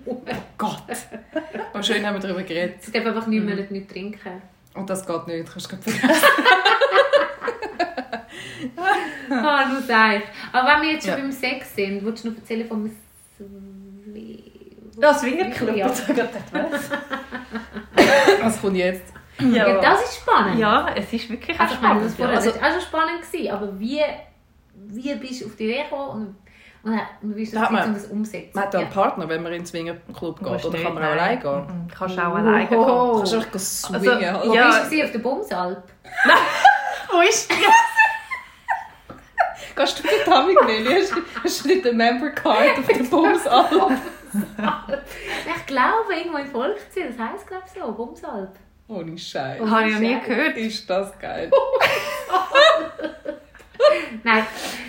Gott. 0.56 0.84
Aber 1.72 1.82
schön 1.82 2.06
haben 2.06 2.14
wir 2.14 2.20
darüber 2.20 2.42
geredet. 2.44 2.76
Sie 2.82 2.92
darf 2.92 3.04
einfach 3.06 3.26
nicht 3.26 3.44
mehr 3.44 3.56
nicht 3.56 3.90
trinken. 3.90 4.40
Und 4.74 4.88
das 4.88 5.04
geht 5.06 5.26
nicht, 5.26 5.50
kannst 5.52 5.72
du 5.72 5.76
vergessen. 5.76 6.00
Ah, 9.30 9.64
du 9.64 9.80
sagst. 9.82 10.26
Aber 10.52 10.68
wenn 10.68 10.82
wir 10.82 10.92
jetzt 10.92 11.04
schon 11.06 11.14
Ja. 11.16 11.20
beim 11.20 11.32
Sex 11.32 11.74
sind, 11.74 12.04
willst 12.04 12.24
du 12.24 12.30
noch 12.30 12.36
erzählen 12.36 12.68
vom 12.68 12.90
Das 14.96 15.20
Swingerclub. 15.20 15.76
Ja. 15.76 15.86
Ja. 15.86 15.92
Ich 15.92 16.14
dachte, 16.16 16.38
was? 16.52 16.90
Was 18.42 18.60
kommt 18.60 18.76
jetzt? 18.76 19.12
Ja, 19.40 19.80
das 19.80 20.02
ist 20.04 20.16
spannend. 20.16 20.58
Ja, 20.58 20.88
es 20.94 21.12
ist 21.12 21.28
wirklich 21.30 21.58
Also, 21.58 21.74
ich 21.74 21.80
meine, 21.80 22.00
das 22.02 22.12
spannend. 22.12 22.34
ja. 22.34 22.38
also, 22.50 22.60
also 22.60 22.80
spannend 22.80 23.22
gewesen, 23.22 23.50
aber 23.52 23.80
wie, 23.80 24.00
wie 24.74 25.14
bist 25.14 25.40
du 25.42 25.46
auf 25.46 25.56
die 25.56 25.64
Idee 25.64 25.84
gekommen 25.84 26.36
und, 26.84 26.92
und, 27.22 27.36
wie 27.36 27.42
ist 27.42 27.54
Da 27.56 27.60
das 27.62 27.70
man- 27.70 27.84
um 27.88 27.94
das 27.94 28.06
umsetzen? 28.06 28.50
Man 28.54 28.64
hat 28.64 28.74
da 28.74 28.78
einen 28.80 28.88
ja. 28.88 28.94
Partner, 28.94 29.28
wenn 29.28 29.42
man 29.42 29.52
in 29.52 29.60
den 29.60 29.66
Swingerclub 29.66 30.38
geht. 30.38 30.64
Oder 30.64 30.78
kann 30.82 30.94
man 30.94 31.02
auch 31.02 31.08
nein. 31.14 31.18
allein 31.18 31.40
gehen? 31.40 31.66
Mhm, 31.66 31.88
Kannst 31.88 32.18
auch 32.18 32.34
alleine 32.34 32.66
gehen. 32.66 32.78
Oh. 32.78 33.16
Kannst 33.16 33.32
du 33.32 33.36
einfach 33.38 33.58
swingen. 33.58 34.06
Also, 34.24 34.40
oder? 34.40 34.48
Wo 34.50 34.54
Ja. 34.54 34.78
bist 34.80 34.92
du 34.92 35.04
auf 35.04 35.12
der 35.12 35.18
Bumsalp? 35.20 35.82
Wo 37.12 37.20
ist 37.20 37.50
die? 37.50 37.54
Gehst 39.74 39.98
du 39.98 40.02
mit 40.02 40.24
Tammy 40.26 40.54
Nelly? 40.66 41.06
Hast, 41.42 41.64
du 41.64 41.68
nicht 41.68 41.86
eine 41.86 41.96
Member-Card 41.96 42.78
auf 42.78 42.86
der 42.86 43.04
Bums 43.10 43.46
an? 43.46 43.98
Ich 45.56 45.66
glaube, 45.66 46.14
irgendwo 46.16 46.38
in 46.38 46.46
Volksziel, 46.46 47.08
das 47.08 47.18
heisst 47.18 47.46
glaube 47.46 47.64
ich 47.66 47.80
so, 47.80 47.92
Bumsalp. 47.92 48.56
Ohne 48.88 49.16
Scheiß. 49.16 49.60
Oh. 49.60 49.70
Habe 49.70 49.88
ich 49.88 49.94
noch 49.94 50.00
nie 50.00 50.20
gehört. 50.20 50.56
Ist 50.56 50.88
das 50.88 51.18
geil. 51.18 51.50
Nein, 54.24 54.44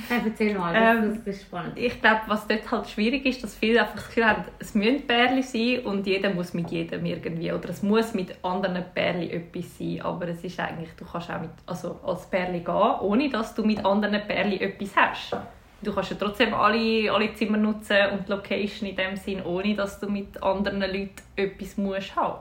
nein, 0.10 0.21
erzähl 0.25 0.58
mal, 0.58 0.73
das, 0.73 1.03
Ähm, 1.03 1.21
das 1.25 1.36
ist 1.36 1.43
spannend. 1.43 1.73
Ich 1.77 1.99
glaube, 1.99 2.21
was 2.27 2.47
dort 2.47 2.69
halt 2.69 2.88
schwierig 2.89 3.25
ist, 3.25 3.43
dass 3.43 3.56
viele 3.56 3.82
einfach 3.82 3.95
das 3.95 4.08
Gefühl 4.08 4.25
haben, 4.25 4.43
es 4.60 4.75
müssen 4.75 5.08
Pärchen 5.08 5.41
sein 5.41 5.86
und 5.86 6.06
jeder 6.06 6.29
muss 6.29 6.53
mit 6.53 6.69
jedem 6.71 7.06
irgendwie, 7.06 7.51
oder 7.51 7.69
es 7.69 7.82
muss 7.82 8.13
mit 8.13 8.36
anderen 8.43 8.84
Pärchen 8.93 9.29
etwas 9.32 9.77
sein, 9.77 10.01
aber 10.01 10.27
es 10.27 10.43
ist 10.43 10.60
eigentlich, 10.60 10.91
du 10.97 11.06
kannst 11.06 11.32
auch 11.32 11.41
mit, 11.41 11.49
also 11.65 11.99
als 12.06 12.29
Pärchen 12.29 12.63
gehen, 12.63 12.99
ohne 13.01 13.29
dass 13.29 13.56
du 13.56 13.63
mit 13.63 13.84
anderen 13.84 14.21
Pärchen 14.27 14.62
etwas 14.62 14.95
hast. 14.95 15.38
Du 15.84 15.93
kannst 15.93 16.12
ja 16.12 16.17
trotzdem 16.19 16.54
alle, 16.54 17.12
alle 17.12 17.34
Zimmer 17.34 17.58
nutzen 17.58 17.98
und 18.13 18.28
die 18.28 18.32
Location 18.32 18.89
in 18.89 18.96
dem 18.96 19.15
Sinn, 19.15 19.41
ohne 19.43 19.76
dass 19.76 20.00
du 20.00 20.10
mit 20.10 20.41
anderen 20.41 20.80
Leuten 20.82 21.12
etwas 21.36 21.78
musst 21.78 22.15
haben. 22.15 22.39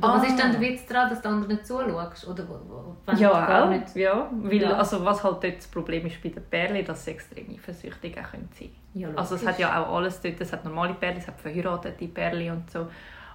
Aber 0.00 0.14
was 0.14 0.24
Ah. 0.24 0.26
ist 0.26 0.38
dann 0.42 0.50
der 0.50 0.60
Witz 0.60 0.84
daran, 0.86 1.08
dass 1.08 1.22
du 1.22 1.28
anderen 1.28 1.64
zuschaust? 1.64 2.26
Oder 2.26 2.44
wenn 3.06 3.14
du 3.16 3.22
Ja, 3.22 3.30
gar 3.46 3.64
auch. 3.66 3.70
nicht... 3.70 3.94
Ja, 3.94 4.28
weil, 4.32 4.60
Ja. 4.62 4.72
Also 4.76 5.04
was 5.04 5.22
halt 5.22 5.44
dort 5.44 5.56
das 5.58 5.68
Problem 5.68 6.04
ist 6.06 6.20
bei 6.20 6.30
den 6.30 6.42
Pärchen, 6.44 6.84
dass 6.84 7.04
sie 7.04 7.12
extrem 7.12 7.48
eifersüchtig 7.54 8.16
auch 8.18 8.30
können 8.32 8.48
sein 8.58 8.70
Ja, 8.94 9.08
Also 9.14 9.36
es 9.36 9.42
logisch. 9.42 9.54
hat 9.54 9.58
ja 9.60 9.80
auch 9.84 9.94
alles 9.96 10.20
dort, 10.20 10.40
es 10.40 10.52
hat 10.52 10.64
normale 10.64 10.94
Pärchen, 10.94 11.18
es 11.20 11.28
hat 11.28 11.40
verheiratete 11.40 12.08
Pärchen 12.08 12.50
und 12.50 12.70
so. 12.70 12.88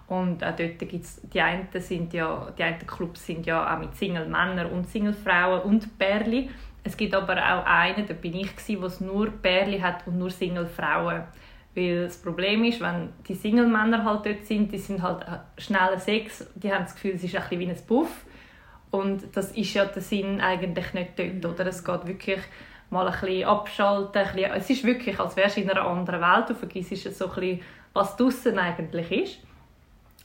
Und 0.10 0.44
auch 0.44 0.56
dort 0.56 0.80
gibt's, 0.80 1.22
die 1.22 1.40
einen 1.40 1.68
sind 1.76 2.14
ja, 2.14 2.48
die 2.58 2.64
einen 2.64 2.80
Clubs 2.86 3.26
sind 3.26 3.46
ja 3.46 3.74
auch 3.74 3.80
mit 3.80 3.96
Single-Männern 3.96 4.66
und 4.72 4.90
Single-Frauen 4.90 5.62
und 5.62 5.98
Pärchen. 5.98 6.50
Es 6.90 6.98
gibt 6.98 7.14
aber 7.14 7.38
auch 7.38 7.66
einen, 7.68 8.08
da 8.08 8.16
bin 8.16 8.34
ich 8.34 8.50
wo 8.82 8.88
es 8.88 9.00
nur 9.00 9.30
Pärchen 9.30 9.84
hat 9.84 10.08
und 10.08 10.18
nur 10.18 10.32
Single-Frauen. 10.32 11.22
Weil 11.76 12.06
das 12.06 12.18
Problem 12.18 12.64
ist, 12.64 12.82
wenn 12.82 13.10
die 13.28 13.36
Single-Männer 13.36 14.04
halt 14.04 14.26
dort 14.26 14.44
sind, 14.44 14.72
die 14.72 14.80
sind 14.80 15.04
halt 15.04 15.24
schneller 15.60 16.00
Sex, 16.00 16.50
die 16.56 16.74
haben 16.74 16.86
das 16.86 16.96
Gefühl, 16.96 17.12
es 17.14 17.24
ist 17.24 17.36
ein 17.36 17.44
bisschen 17.44 17.60
wie 17.60 17.70
ein 17.70 17.78
Buff. 17.88 18.26
Und 18.90 19.36
das 19.36 19.52
ist 19.52 19.72
ja 19.76 19.86
der 19.86 20.02
Sinn 20.02 20.42
eigentlich 20.42 20.92
nicht 20.96 21.12
dort, 21.16 21.46
oder? 21.46 21.68
Es 21.68 21.84
geht 21.84 22.08
wirklich 22.08 22.40
mal 22.90 23.08
ein 23.08 23.20
bisschen 23.20 23.48
abschalten. 23.48 24.24
Ein 24.24 24.34
bisschen, 24.34 24.52
es 24.54 24.70
ist 24.72 24.84
wirklich, 24.84 25.20
als 25.20 25.36
wärst 25.36 25.58
du 25.58 25.62
in 25.62 25.70
einer 25.70 25.86
anderen 25.86 26.22
Welt. 26.22 26.50
Du 26.50 26.56
vergisst 26.56 27.16
so 27.16 27.26
ein 27.26 27.36
bisschen, 27.36 27.62
was 27.94 28.18
draussen 28.18 28.58
eigentlich 28.58 29.12
ist. 29.12 29.38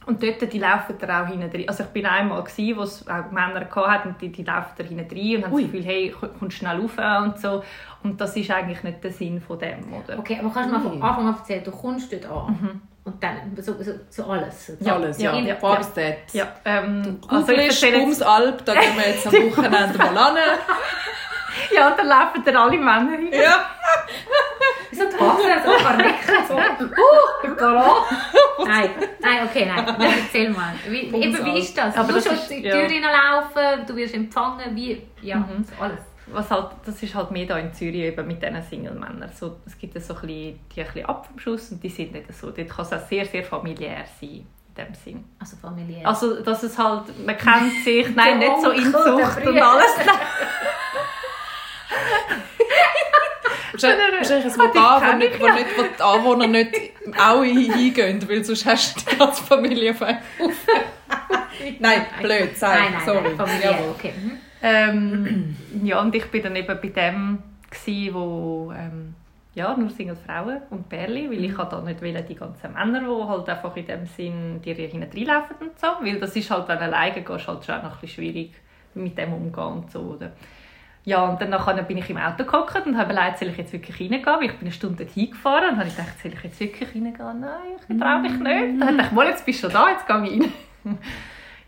Und 0.06 0.22
dort, 0.22 0.52
die 0.52 0.58
laufen 0.58 0.96
da 0.98 1.22
auch 1.24 1.28
hinten 1.28 1.50
rein. 1.50 1.64
Also 1.68 1.84
ich 1.84 1.88
bin 1.90 2.04
einmal 2.06 2.42
gsi, 2.44 2.74
wo 2.76 2.82
es 2.82 3.06
auch 3.08 3.30
Männer 3.30 3.66
hatten 3.74 4.08
und 4.10 4.20
die, 4.20 4.30
die 4.30 4.42
laufen 4.44 4.72
da 4.76 4.84
hinten 4.84 5.00
rein 5.10 5.36
und 5.36 5.44
haben 5.46 5.52
Ui. 5.54 5.62
das 5.62 5.72
Gefühl, 5.72 5.84
hey, 5.86 6.14
komm 6.38 6.50
schnell 6.50 6.80
rauf 6.80 6.98
und 7.24 7.38
so. 7.40 7.62
Und 8.02 8.20
das 8.20 8.36
ist 8.36 8.50
eigentlich 8.50 8.82
nicht 8.82 9.02
der 9.02 9.12
Sinn 9.12 9.40
von 9.40 9.58
dem, 9.58 9.78
oder? 9.92 10.18
Okay, 10.18 10.38
aber 10.40 10.50
kannst 10.52 10.70
du 10.70 10.74
mal 10.74 10.80
von. 10.82 11.02
Anfang 11.02 11.28
an 11.28 11.34
erzählen, 11.36 11.64
du 11.64 11.70
kommst 11.70 12.12
dort 12.12 12.26
an 12.26 12.80
und 13.04 13.22
dann 13.22 13.36
so, 13.56 13.74
so, 13.82 13.92
so 14.10 14.24
alles. 14.24 14.66
So 14.66 14.72
Ja, 14.80 14.94
Alles, 14.94 15.18
ja. 15.20 15.32
ja, 15.34 15.38
ja. 15.40 15.56
ja. 15.62 15.80
Z. 15.82 16.16
Ja, 16.32 16.46
ähm, 16.64 17.18
Also 17.28 17.52
ich 17.52 17.58
erzähle 17.66 17.96
jetzt- 17.98 18.04
Bumsalp, 18.04 18.64
da 18.64 18.74
gehen 18.74 18.96
wir 18.96 19.08
jetzt 19.08 19.26
am 19.26 19.32
Wochenende 19.56 19.98
mal 19.98 20.16
an. 20.18 20.36
Ja, 21.74 21.90
dann 21.90 22.06
laufen 22.08 22.42
da 22.44 22.62
alle 22.64 22.76
Männer 22.78 23.16
hin. 23.16 23.28
Ja. 23.32 23.64
So 24.92 25.02
die 25.04 25.20
Haare, 25.20 25.62
so 25.64 25.72
verrecken, 25.72 26.44
so. 26.48 26.54
Uh, 26.54 27.56
Corona. 27.56 27.94
Nein, 28.66 28.90
nein, 29.20 29.48
okay, 29.48 29.66
nein. 29.66 29.96
Erzähl 30.00 30.50
mal. 30.50 30.74
Wie, 30.88 31.00
eben, 31.06 31.44
wie 31.44 31.58
ist 31.58 31.76
das? 31.76 31.96
Aber 31.96 32.08
du 32.08 32.14
das 32.14 32.24
schon 32.26 32.34
ist- 32.34 32.50
in 32.50 32.62
die 32.62 32.68
ja. 32.68 32.74
Tür 32.78 32.88
hineinlaufen, 32.88 33.86
du 33.86 33.96
wirst 33.96 34.14
empfangen, 34.14 34.74
wie... 34.76 35.02
Ja, 35.22 35.36
Mhm. 35.38 35.64
alles. 35.80 35.98
was 36.26 36.50
halt, 36.50 36.68
das 36.86 37.02
ist 37.02 37.14
halt 37.14 37.30
mehr 37.30 37.46
da 37.46 37.58
in 37.58 37.72
Zürich 37.72 37.96
eben 38.02 38.26
mit 38.26 38.42
diesen 38.42 38.62
Single-Männern. 38.62 39.30
So, 39.38 39.56
es 39.66 39.76
gibt 39.78 40.00
so 40.00 40.14
ein 40.14 40.20
bisschen, 40.20 40.60
die 40.74 40.80
ein 40.80 40.86
bisschen 40.86 41.06
ab 41.06 41.26
vom 41.26 41.38
Schuss 41.38 41.70
und 41.72 41.82
die 41.82 41.88
sind 41.88 42.12
nicht 42.12 42.32
so. 42.34 42.50
Dort 42.50 42.68
kann 42.68 42.84
es 42.84 42.92
auch 42.92 43.06
sehr, 43.08 43.24
sehr 43.26 43.44
familiär 43.44 44.04
sein, 44.20 44.46
in 44.68 44.74
dem 44.76 44.94
Sinn. 44.94 45.24
Also 45.40 45.56
familiär. 45.56 46.06
Also, 46.06 46.40
dass 46.42 46.62
es 46.62 46.78
halt, 46.78 47.02
man 47.26 47.36
kennt 47.36 47.72
sich, 47.84 48.08
nein, 48.16 48.38
nicht 48.38 48.60
so 48.62 48.70
Inzucht 48.70 49.38
der 49.44 49.48
und 49.50 49.58
alles. 49.62 49.86
Wahrscheinlich 53.74 54.54
ein 54.54 54.60
Ah, 54.60 54.66
die 54.72 54.78
Lokal, 54.78 55.12
wo 55.12 55.16
nicht, 55.18 55.40
wo, 55.40 55.46
nicht, 55.48 55.66
wo 55.78 55.82
die 55.82 56.02
Anwohner 56.02 56.46
nicht 56.46 56.74
auch 57.18 57.42
hin- 57.42 57.72
hingehen, 57.72 58.28
weil 58.28 58.44
sonst 58.44 58.64
hast 58.66 58.96
du 59.06 59.10
die 59.10 59.16
ganze 59.18 59.42
Familie 59.42 59.90
auf 59.92 60.02
einen 60.02 60.18
Haufen. 60.38 60.80
Nein, 61.78 62.06
blöd, 62.20 62.56
sag, 62.56 62.78
Nein, 62.78 62.92
nein, 62.94 63.02
sorry. 63.04 63.34
nein, 63.36 63.60
Jawohl. 63.62 63.90
okay. 63.96 64.12
Mhm. 64.22 64.38
Ähm, 64.62 65.56
ja, 65.84 66.00
und 66.00 66.14
ich 66.14 66.24
bin 66.30 66.42
dann 66.42 66.56
eben 66.56 66.66
bei 66.66 66.88
dem, 66.88 67.38
gsi, 67.70 68.10
wo 68.12 68.72
ähm, 68.76 69.14
ja, 69.54 69.76
nur 69.76 69.88
Single-Frauen 69.90 70.62
und 70.70 70.88
Bärli, 70.88 71.30
weil 71.30 71.44
ich 71.44 71.56
halt 71.56 71.72
da 71.72 71.80
nicht 71.80 72.00
will, 72.00 72.20
die 72.28 72.34
ganzen 72.34 72.72
Männer, 72.72 73.00
die 73.00 73.28
halt 73.28 73.48
einfach 73.48 73.76
in 73.76 73.86
dem 73.86 74.06
Sinn 74.06 74.60
dir 74.62 74.74
hinten 74.74 75.02
reinlaufen 75.16 75.56
und 75.60 75.78
so, 75.78 75.86
weil 76.00 76.18
das 76.18 76.34
ist 76.34 76.50
halt, 76.50 76.66
wenn 76.68 76.78
du 76.78 76.84
alleine 76.84 77.22
gehst, 77.22 77.46
halt 77.46 77.64
schon 77.64 77.74
auch 77.76 77.82
noch 77.84 77.92
ein 77.94 78.00
bisschen 78.00 78.24
schwierig 78.24 78.52
mit 78.94 79.16
dem 79.16 79.32
umgehen 79.32 79.64
und 79.64 79.90
so, 79.92 80.00
oder? 80.00 80.32
Ja, 81.06 81.22
und 81.24 81.40
dann 81.40 81.50
nachher 81.50 81.82
bin 81.82 81.98
ich 81.98 82.08
im 82.08 82.16
Auto 82.16 82.44
gehockt 82.44 82.86
und 82.86 82.96
habe 82.96 83.12
überlegt, 83.12 83.38
soll 83.38 83.48
ich 83.48 83.58
jetzt 83.58 83.72
wirklich 83.72 84.00
reingehen, 84.00 84.24
weil 84.24 84.44
ich 84.44 84.52
bin 84.52 84.62
eine 84.62 84.72
Stunde 84.72 85.04
dorthin 85.04 85.30
gefahren 85.30 85.74
und 85.74 85.78
habe 85.78 85.88
ich 85.88 85.96
gedacht, 85.96 86.18
soll 86.22 86.32
ich 86.32 86.42
jetzt 86.42 86.60
wirklich 86.60 86.88
reingehen? 86.94 87.40
Nein, 87.40 87.76
ich 87.88 87.98
traue 87.98 88.20
mich 88.22 88.32
nicht. 88.32 88.80
Dann 88.80 88.98
habe 88.98 89.02
ich 89.02 89.12
mal, 89.12 89.26
jetzt 89.26 89.44
bist 89.44 89.62
du 89.62 89.66
schon 89.68 89.74
da, 89.74 89.90
jetzt 89.90 90.06
gehe 90.06 90.24
ich 90.24 90.40
rein. 90.40 90.98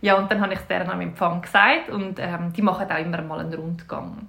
Ja, 0.03 0.19
und 0.19 0.31
dann 0.31 0.41
habe 0.41 0.53
ich 0.53 0.61
es 0.61 0.67
deren 0.67 0.91
am 0.91 1.01
Empfang 1.01 1.41
gesagt 1.41 1.89
und 1.89 2.19
ähm, 2.19 2.53
die 2.53 2.63
machen 2.63 2.87
auch 2.91 2.99
immer 2.99 3.23
mal 3.23 3.41
einen 3.41 3.55
Rundgang. 3.55 4.29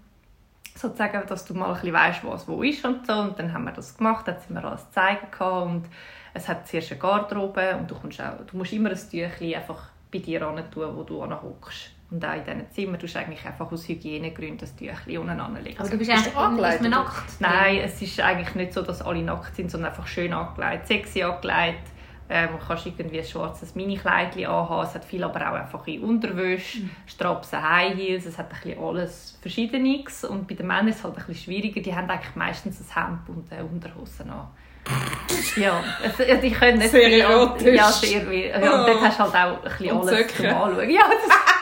Sozusagen, 0.73 1.27
dass 1.27 1.45
du 1.45 1.53
mal 1.53 1.67
ein 1.67 1.73
bisschen 1.73 1.93
weißt, 1.93 2.23
was 2.23 2.47
wo 2.47 2.63
ist 2.63 2.85
und 2.85 3.05
so. 3.05 3.13
Und 3.13 3.37
dann 3.37 3.53
haben 3.53 3.65
wir 3.65 3.73
das 3.73 3.97
gemacht, 3.97 4.27
dann 4.27 4.39
sind 4.39 4.55
wir 4.55 4.63
alles 4.63 4.89
zeigen 4.91 5.29
gehabt 5.29 5.67
und 5.67 5.85
es 6.33 6.47
hat 6.47 6.67
zuerst 6.67 6.91
eine 6.91 7.01
Garderobe 7.01 7.75
und 7.75 7.91
du, 7.91 7.95
kommst 7.95 8.21
auch, 8.21 8.37
du 8.49 8.57
musst 8.57 8.73
immer 8.73 8.89
ein 8.89 8.95
Tüchlein 8.95 9.55
einfach 9.55 9.89
bei 10.11 10.19
dir 10.19 10.41
ran 10.41 10.63
tun, 10.71 10.95
wo 10.95 11.03
du 11.03 11.21
hockst. 11.21 11.91
Und 12.09 12.23
auch 12.25 12.33
in 12.35 12.43
diesen 12.45 12.71
Zimmern 12.71 12.99
tust 12.99 13.15
du 13.15 13.19
eigentlich 13.19 13.45
einfach 13.45 13.69
aus 13.69 13.87
Hygienegründen 13.87 14.59
das 14.59 14.73
Tüchlein 14.75 15.17
unten 15.17 15.39
anlegen. 15.41 15.77
Aber 15.79 15.89
du 15.89 15.97
bist 15.97 16.09
eigentlich 16.09 16.35
angelegt, 16.37 16.75
ist 16.75 16.81
man 16.81 16.91
nackt. 16.91 17.41
Nein, 17.41 17.77
es 17.83 18.01
ist 18.01 18.19
eigentlich 18.21 18.55
nicht 18.55 18.73
so, 18.73 18.81
dass 18.81 19.01
alle 19.01 19.21
nackt 19.21 19.55
sind, 19.57 19.69
sondern 19.69 19.89
einfach 19.91 20.07
schön 20.07 20.31
angelegt, 20.31 20.87
sexy 20.87 21.21
angelegt. 21.23 21.83
Ähm, 22.29 22.49
du 22.59 22.65
kannst 22.65 22.85
irgendwie 22.85 23.19
ein 23.19 23.25
schwarzes 23.25 23.73
Mini-Kleidchen 23.75 24.45
anhaben. 24.47 24.85
Es 24.87 24.93
hat 24.95 25.05
viel 25.05 25.23
aber 25.23 25.39
auch 25.49 25.55
einfach 25.55 25.85
in 25.87 26.01
Unterwäsche, 26.03 26.79
Mhm. 26.79 26.89
Strapsen, 27.05 27.61
High 27.61 27.95
Heels. 27.95 28.25
Es 28.25 28.37
hat 28.37 28.51
ein 28.53 28.59
bisschen 28.61 28.83
alles 28.83 29.37
Verschiedenes. 29.41 30.23
Und 30.25 30.45
bei 30.47 30.55
den 30.55 30.67
Männern 30.67 30.89
ist 30.89 30.97
es 30.97 31.03
halt 31.05 31.17
ein 31.17 31.25
bisschen 31.25 31.43
schwieriger. 31.43 31.79
Die 31.81 31.95
haben 31.95 32.09
eigentlich 32.09 32.35
meistens 32.35 32.81
ein 32.81 33.05
Hemd 33.05 33.29
und 33.29 33.51
eine 33.51 33.63
Unterhose 33.65 34.23
an. 34.23 34.47
ja, 35.57 35.83
also 36.03 36.41
die 36.41 36.51
können 36.51 36.77
nicht 36.79 36.91
Sehr 36.91 37.09
viel 37.09 37.19
erotisch. 37.19 37.75
Ja, 37.75 37.91
sehr. 37.91 38.31
Ja, 38.33 38.79
und 38.79 38.87
dort 38.87 39.01
hast 39.01 39.19
du 39.19 39.23
halt 39.23 39.35
auch 39.35 39.57
ein 39.57 39.69
bisschen 39.69 39.91
Und 39.91 40.07
alles 40.09 40.17
Söcke. 40.19 40.33
zum 40.35 40.45
Anschauen. 40.47 40.89
Ja, 40.89 41.01
das 41.03 41.56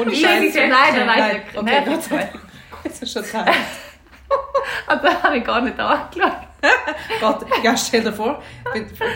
Ohne 0.00 0.12
Ich- 0.12 0.20
Scheiß. 0.20 0.54
Nein, 0.54 0.70
nein, 0.70 1.06
nein, 1.06 1.42
Okay, 1.54 1.82
Gott, 1.86 2.02
nein. 2.10 2.28
Das 2.84 3.02
ist 3.02 3.12
schon 3.12 3.24
Zeit. 3.24 3.48
also, 4.86 5.02
das 5.02 5.22
habe 5.22 5.38
ich 5.38 5.44
gar 5.44 5.60
nicht 5.60 5.78
angeschaut. 5.78 6.32
Gott, 7.20 7.46
ja, 7.62 7.76
stell 7.76 8.02
dir 8.02 8.12
vor, 8.12 8.42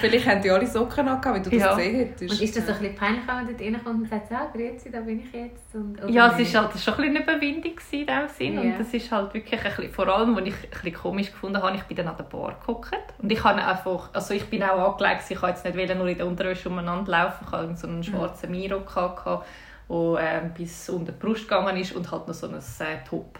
vielleicht 0.00 0.28
haben 0.28 0.40
die 0.42 0.50
alle 0.50 0.64
Socken 0.64 1.08
angehabt, 1.08 1.34
wenn 1.34 1.42
du 1.42 1.50
das 1.50 1.58
Ja. 1.58 1.74
gesehen 1.74 1.96
hättest. 1.96 2.30
Und 2.34 2.40
ist 2.40 2.56
das 2.56 2.66
so 2.66 2.72
ein 2.72 2.78
bisschen 2.78 2.94
peinlich, 2.94 3.26
wenn 3.26 3.34
man 3.34 3.46
dort 3.48 3.60
reinkommt 3.60 4.02
und 4.02 4.08
sagt, 4.08 4.30
ah, 4.32 4.48
grüezi, 4.52 4.92
da 4.92 5.00
bin 5.00 5.18
ich 5.24 5.32
jetzt? 5.32 5.74
Und, 5.74 5.98
oder 6.00 6.08
Ja, 6.08 6.26
es 6.38 6.54
war 6.54 6.62
halt 6.62 6.78
schon 6.80 6.94
ein 6.94 7.00
bisschen 7.00 7.16
eine 7.16 7.18
Überwindung 7.24 7.72
in 7.90 8.06
dem 8.06 8.28
Sinn. 8.28 8.54
Ja. 8.54 8.60
Und 8.60 8.78
das 8.78 8.94
ist 8.94 9.10
halt 9.10 9.34
wirklich 9.34 9.60
ein 9.60 9.74
bisschen, 9.74 9.92
vor 9.92 10.06
allem, 10.06 10.36
was 10.36 10.44
ich 10.44 10.54
ein 10.54 10.70
bisschen 10.70 10.92
komisch 10.94 11.32
gefunden 11.32 11.60
habe, 11.60 11.76
ich 11.76 11.82
bin 11.82 11.96
dann 11.96 12.06
an 12.08 12.16
der 12.16 12.24
Bar 12.24 12.54
gehockt. 12.64 12.94
Und 13.18 13.32
ich 13.32 13.42
habe 13.42 13.60
einfach, 13.64 14.10
also 14.12 14.34
ich 14.34 14.44
bin 14.48 14.62
auch 14.62 14.92
angelegt, 14.92 15.24
ich 15.28 15.42
wollte 15.42 15.60
jetzt 15.68 15.74
nicht 15.76 15.96
nur 15.96 16.06
in 16.06 16.16
der 16.18 16.26
Unterwäsche 16.28 16.68
umeinander 16.68 17.10
laufen. 17.10 17.44
Ich 17.44 17.52
hatte 17.52 17.76
so 17.76 17.88
einen 17.88 18.04
schwarzen 18.04 18.52
Miro, 18.52 18.80
gehabt, 18.82 19.44
der 19.92 20.42
ähm, 20.42 20.54
bis 20.56 20.88
unter 20.88 21.12
die 21.12 21.18
Brust 21.18 21.48
gegangen 21.48 21.76
ist 21.76 21.94
und 21.94 22.10
halt 22.10 22.26
noch 22.26 22.34
so 22.34 22.48
ein 22.48 22.54
äh, 22.54 23.04
Top. 23.08 23.38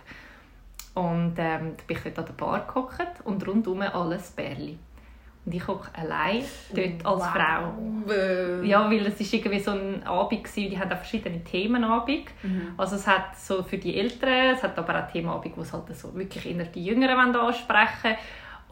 Und 0.94 1.34
ähm, 1.38 1.74
da 1.76 1.84
bin 1.86 1.96
ich 1.96 2.02
dort 2.02 2.18
an 2.18 2.24
der 2.26 2.32
Bar 2.34 2.66
gehockt 2.66 3.24
und 3.24 3.46
rundum 3.46 3.80
alles 3.80 4.30
Bärli. 4.30 4.78
Und 5.44 5.54
ich 5.54 5.66
hocke 5.66 5.88
allein 5.94 6.44
dort 6.72 7.04
als 7.04 7.20
Wow. 7.20 7.32
Frau. 7.32 8.62
Ja, 8.62 8.88
weil 8.88 9.06
es 9.06 9.18
ist 9.20 9.32
irgendwie 9.34 9.58
so 9.58 9.72
ein 9.72 10.02
Abend 10.04 10.44
gewesen, 10.44 10.70
die 10.70 10.78
haben 10.78 10.92
auch 10.92 10.98
verschiedene 10.98 11.42
Themenabend. 11.42 12.26
Also 12.76 12.94
es 12.96 13.06
hat 13.08 13.36
so 13.36 13.62
für 13.62 13.78
die 13.78 13.98
Älteren, 13.98 14.54
es 14.54 14.62
hat 14.62 14.78
aber 14.78 15.02
auch 15.02 15.10
Themenabend, 15.10 15.56
wo 15.56 15.62
es 15.62 15.72
halt 15.72 15.96
so 15.96 16.14
wirklich 16.14 16.46
eher 16.46 16.64
die 16.66 16.84
Jüngeren 16.84 17.16
wollen 17.16 17.34
ansprechen 17.34 18.16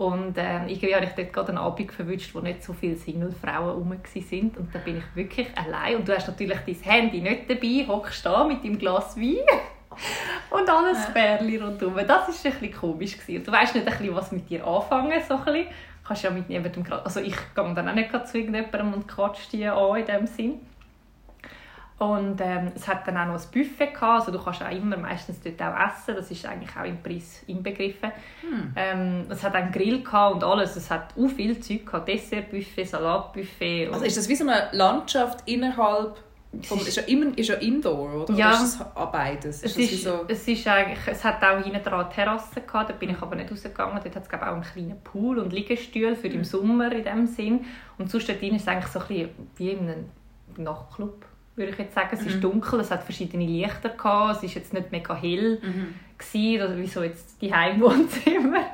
und 0.01 0.33
ähm, 0.39 0.67
irgendwie 0.67 0.95
habe 0.95 1.05
ich 1.05 1.11
dort 1.11 1.31
gerade 1.31 1.49
einen 1.51 1.59
Abend 1.59 1.93
verwünscht, 1.93 2.35
wo 2.35 2.41
nicht 2.41 2.65
so 2.65 2.73
viele 2.73 2.97
Single-Frauen 2.97 3.69
rum 3.69 3.95
sind 4.15 4.57
und 4.57 4.75
da 4.75 4.79
bin 4.79 4.97
ich 4.97 5.05
wirklich 5.15 5.47
allein 5.55 5.97
und 5.97 6.09
du 6.09 6.17
hast 6.17 6.27
natürlich 6.27 6.59
dein 6.67 6.75
Handy 6.77 7.21
nicht 7.21 7.51
dabei, 7.51 7.85
hockst 7.87 8.25
da 8.25 8.45
mit 8.45 8.65
deinem 8.65 8.79
Glas 8.79 9.15
Wein 9.19 9.45
und 10.51 10.71
alles 10.71 11.07
Bärli 11.13 11.59
rundherum. 11.59 11.97
Das 11.97 12.09
war 12.09 12.29
ein 12.29 12.33
bisschen 12.33 12.73
komisch. 12.73 13.19
Gewesen. 13.19 13.45
Du 13.45 13.53
weißt 13.53 13.75
nicht, 13.75 13.87
ein 13.87 13.99
bisschen, 13.99 14.17
was 14.17 14.33
mit 14.33 14.49
dir 14.49 14.67
anfangen 14.67 15.21
so 15.29 15.35
ein 15.35 15.45
bisschen. 15.45 15.67
Kannst 16.03 16.23
ja 16.23 16.31
mit 16.31 16.49
niemandem 16.49 16.83
gerade... 16.83 17.05
Also 17.05 17.21
ich 17.21 17.37
gehe 17.55 17.75
dann 17.75 17.87
auch 17.87 17.95
nicht 17.95 18.27
zu 18.27 18.39
irgendjemandem 18.39 18.95
und 18.95 19.07
quatsche 19.07 19.51
die 19.53 19.67
an 19.67 19.97
in 19.97 20.07
dem 20.07 20.27
Sinn. 20.27 20.61
Und 22.01 22.41
ähm, 22.41 22.73
es 22.75 22.89
hat 22.89 23.07
dann 23.07 23.19
auch 23.19 23.27
noch 23.27 23.35
ein 23.35 23.51
Buffet 23.53 23.93
gehabt, 23.93 24.03
also 24.03 24.33
du 24.33 24.43
kannst 24.43 24.63
auch 24.63 24.71
immer 24.71 24.97
meistens 24.97 25.39
dort 25.43 25.61
auch 25.61 25.79
essen, 25.87 26.17
das 26.17 26.31
ist 26.31 26.47
eigentlich 26.47 26.75
auch 26.75 26.85
im 26.85 27.03
Preis 27.03 27.43
inbegriffen. 27.47 28.11
Ähm, 28.75 29.27
es 29.29 29.43
hat 29.43 29.55
einen 29.55 29.71
Grill 29.71 30.03
gehabt 30.03 30.37
und 30.37 30.45
alles, 30.45 30.77
es 30.77 30.91
hat 30.91 31.13
auch 31.15 31.29
viel 31.29 31.61
Zeug 31.61 31.85
gehabt, 31.85 32.09
Dessertbuffet, 32.09 32.87
Salatbuffet. 32.87 33.91
Also 33.93 34.07
ist 34.07 34.17
das 34.17 34.31
wie 34.31 34.35
so 34.35 34.49
eine 34.49 34.71
Landschaft 34.73 35.47
innerhalb 35.47 36.17
vom, 36.63 36.79
ist 36.79 36.97
ja, 36.97 37.03
immer, 37.03 37.37
ist 37.39 37.49
ja 37.49 37.57
Indoor, 37.57 38.23
oder? 38.23 38.35
Ja. 38.35 38.49
Oder 38.49 38.55
ist 38.57 38.75
es 38.75 38.81
auch 38.81 39.13
beides? 39.13 39.57
es, 39.57 39.63
das 39.63 39.77
wie 39.77 39.85
ist, 39.85 40.03
so, 40.03 40.25
es 40.27 40.49
ist 40.49 40.67
eigentlich, 40.67 40.99
es 41.07 41.23
hat 41.23 41.45
auch 41.45 41.63
hinten 41.63 41.83
dran 41.83 42.01
eine 42.01 42.09
Terrasse 42.09 42.63
gehabt, 42.63 42.89
da 42.89 42.95
bin 42.95 43.11
ich 43.11 43.21
aber 43.21 43.37
nicht 43.37 43.53
rausgegangen. 43.53 44.01
Dort 44.03 44.17
hat 44.17 44.23
es 44.23 44.29
glaube 44.29 44.47
auch 44.47 44.55
einen 44.55 44.63
kleinen 44.63 45.01
Pool 45.05 45.39
und 45.39 45.53
Liegestühle 45.53 46.17
für 46.17 46.31
den 46.31 46.45
Sommer 46.45 46.91
in 46.93 47.05
dem 47.05 47.27
Sinn. 47.27 47.67
Und 47.99 48.11
sonst 48.11 48.29
dort 48.29 48.41
drin 48.41 48.57
ist 48.57 48.63
es 48.63 48.69
eigentlich 48.69 48.91
so 48.91 49.01
ein 49.01 49.07
bisschen 49.07 49.31
wie 49.57 49.71
in 49.71 49.81
einem 49.81 50.05
Nachtclub, 50.57 51.25
würde 51.57 51.73
ich 51.73 51.79
jetzt 51.79 51.95
sagen. 51.95 52.11
Es 52.13 52.25
ist 52.25 52.43
dunkel, 52.43 52.81
es 52.81 52.91
hat 52.91 53.03
verschiedene 53.03 53.45
Lichter 53.45 53.91
gehabt, 53.91 54.39
es 54.39 54.43
ist 54.45 54.55
jetzt 54.55 54.73
nicht 54.73 54.91
mega 54.93 55.15
hell 55.15 55.61
gewesen, 56.19 56.63
oder 56.63 56.77
wie 56.77 56.87
so 56.87 57.03
jetzt 57.03 57.41
die 57.41 57.53
Heimwohnzimmer. 57.55 58.67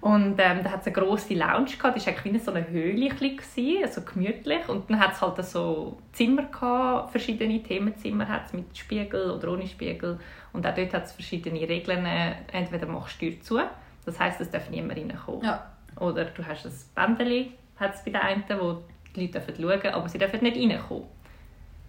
Und 0.00 0.38
ähm, 0.38 0.62
da 0.62 0.70
hat 0.70 0.82
es 0.82 0.86
eine 0.86 0.94
grosse 0.94 1.32
Lounge 1.32 1.70
gehabt, 1.78 1.96
das 1.96 2.06
war 2.06 2.12
eigentlich 2.12 2.34
wie 2.34 2.38
so 2.38 2.52
eine 2.52 2.68
Höhle, 2.68 3.08
gewesen, 3.08 3.82
also 3.82 4.02
gemütlich. 4.02 4.68
Und 4.68 4.90
dann 4.90 5.00
hat 5.00 5.14
es 5.14 5.22
halt 5.22 5.42
so 5.46 5.96
Zimmer 6.12 6.42
gehabt, 6.42 7.10
verschiedene 7.10 7.62
Themenzimmer 7.62 8.28
hat's 8.28 8.52
mit 8.52 8.76
Spiegel 8.76 9.30
oder 9.30 9.50
ohne 9.52 9.66
Spiegel. 9.66 10.18
Und 10.52 10.66
auch 10.66 10.74
dort 10.74 10.92
hat 10.92 11.06
es 11.06 11.12
verschiedene 11.12 11.66
Regeln, 11.66 12.04
entweder 12.52 12.86
machst 12.86 13.22
du 13.22 13.30
die 13.30 13.38
Tür 13.38 13.40
zu, 13.40 13.60
das 14.04 14.20
heisst, 14.20 14.42
es 14.42 14.50
darf 14.50 14.68
niemand 14.68 14.98
reinkommen. 14.98 15.42
ja. 15.42 15.70
Oder 15.98 16.26
du 16.26 16.44
hast 16.44 16.66
ein 16.66 16.72
Bändeli, 16.94 17.52
hat 17.76 17.94
es 17.94 18.04
bei 18.04 18.10
den 18.10 18.20
einen, 18.20 18.44
wo 18.60 18.82
die 19.14 19.22
Leute 19.22 19.40
dürfen 19.40 19.54
schauen 19.56 19.94
aber 19.94 20.08
sie 20.08 20.18
dürfen 20.18 20.42
nicht 20.42 20.56
reinkommen. 20.56 21.04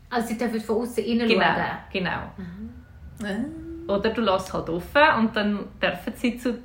Also 0.10 0.28
sie 0.28 0.38
dürfen 0.38 0.62
von 0.62 0.82
außen 0.84 1.04
rein 1.04 1.20
Genau, 1.20 1.42
schauen. 1.44 1.78
genau. 1.92 3.30
Äh, 3.30 3.92
Oder 3.92 4.10
du 4.12 4.22
lässt 4.22 4.54
halt 4.54 4.70
offen 4.70 5.02
und 5.20 5.36
dann 5.36 5.66
dürfen 5.82 6.14
sie 6.16 6.38
zu 6.38 6.58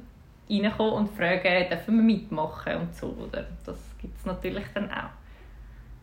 reinkommen 0.49 0.93
und 0.95 1.17
fragen, 1.17 1.69
dürfen 1.71 1.97
wir 1.97 2.03
mitmachen 2.03 2.77
und 2.77 2.95
so. 2.95 3.07
Oder? 3.09 3.47
Das 3.65 3.77
gibt 4.01 4.19
es 4.19 4.27
natürlich 4.27 4.65
dann 4.75 4.91
auch. 4.91 5.11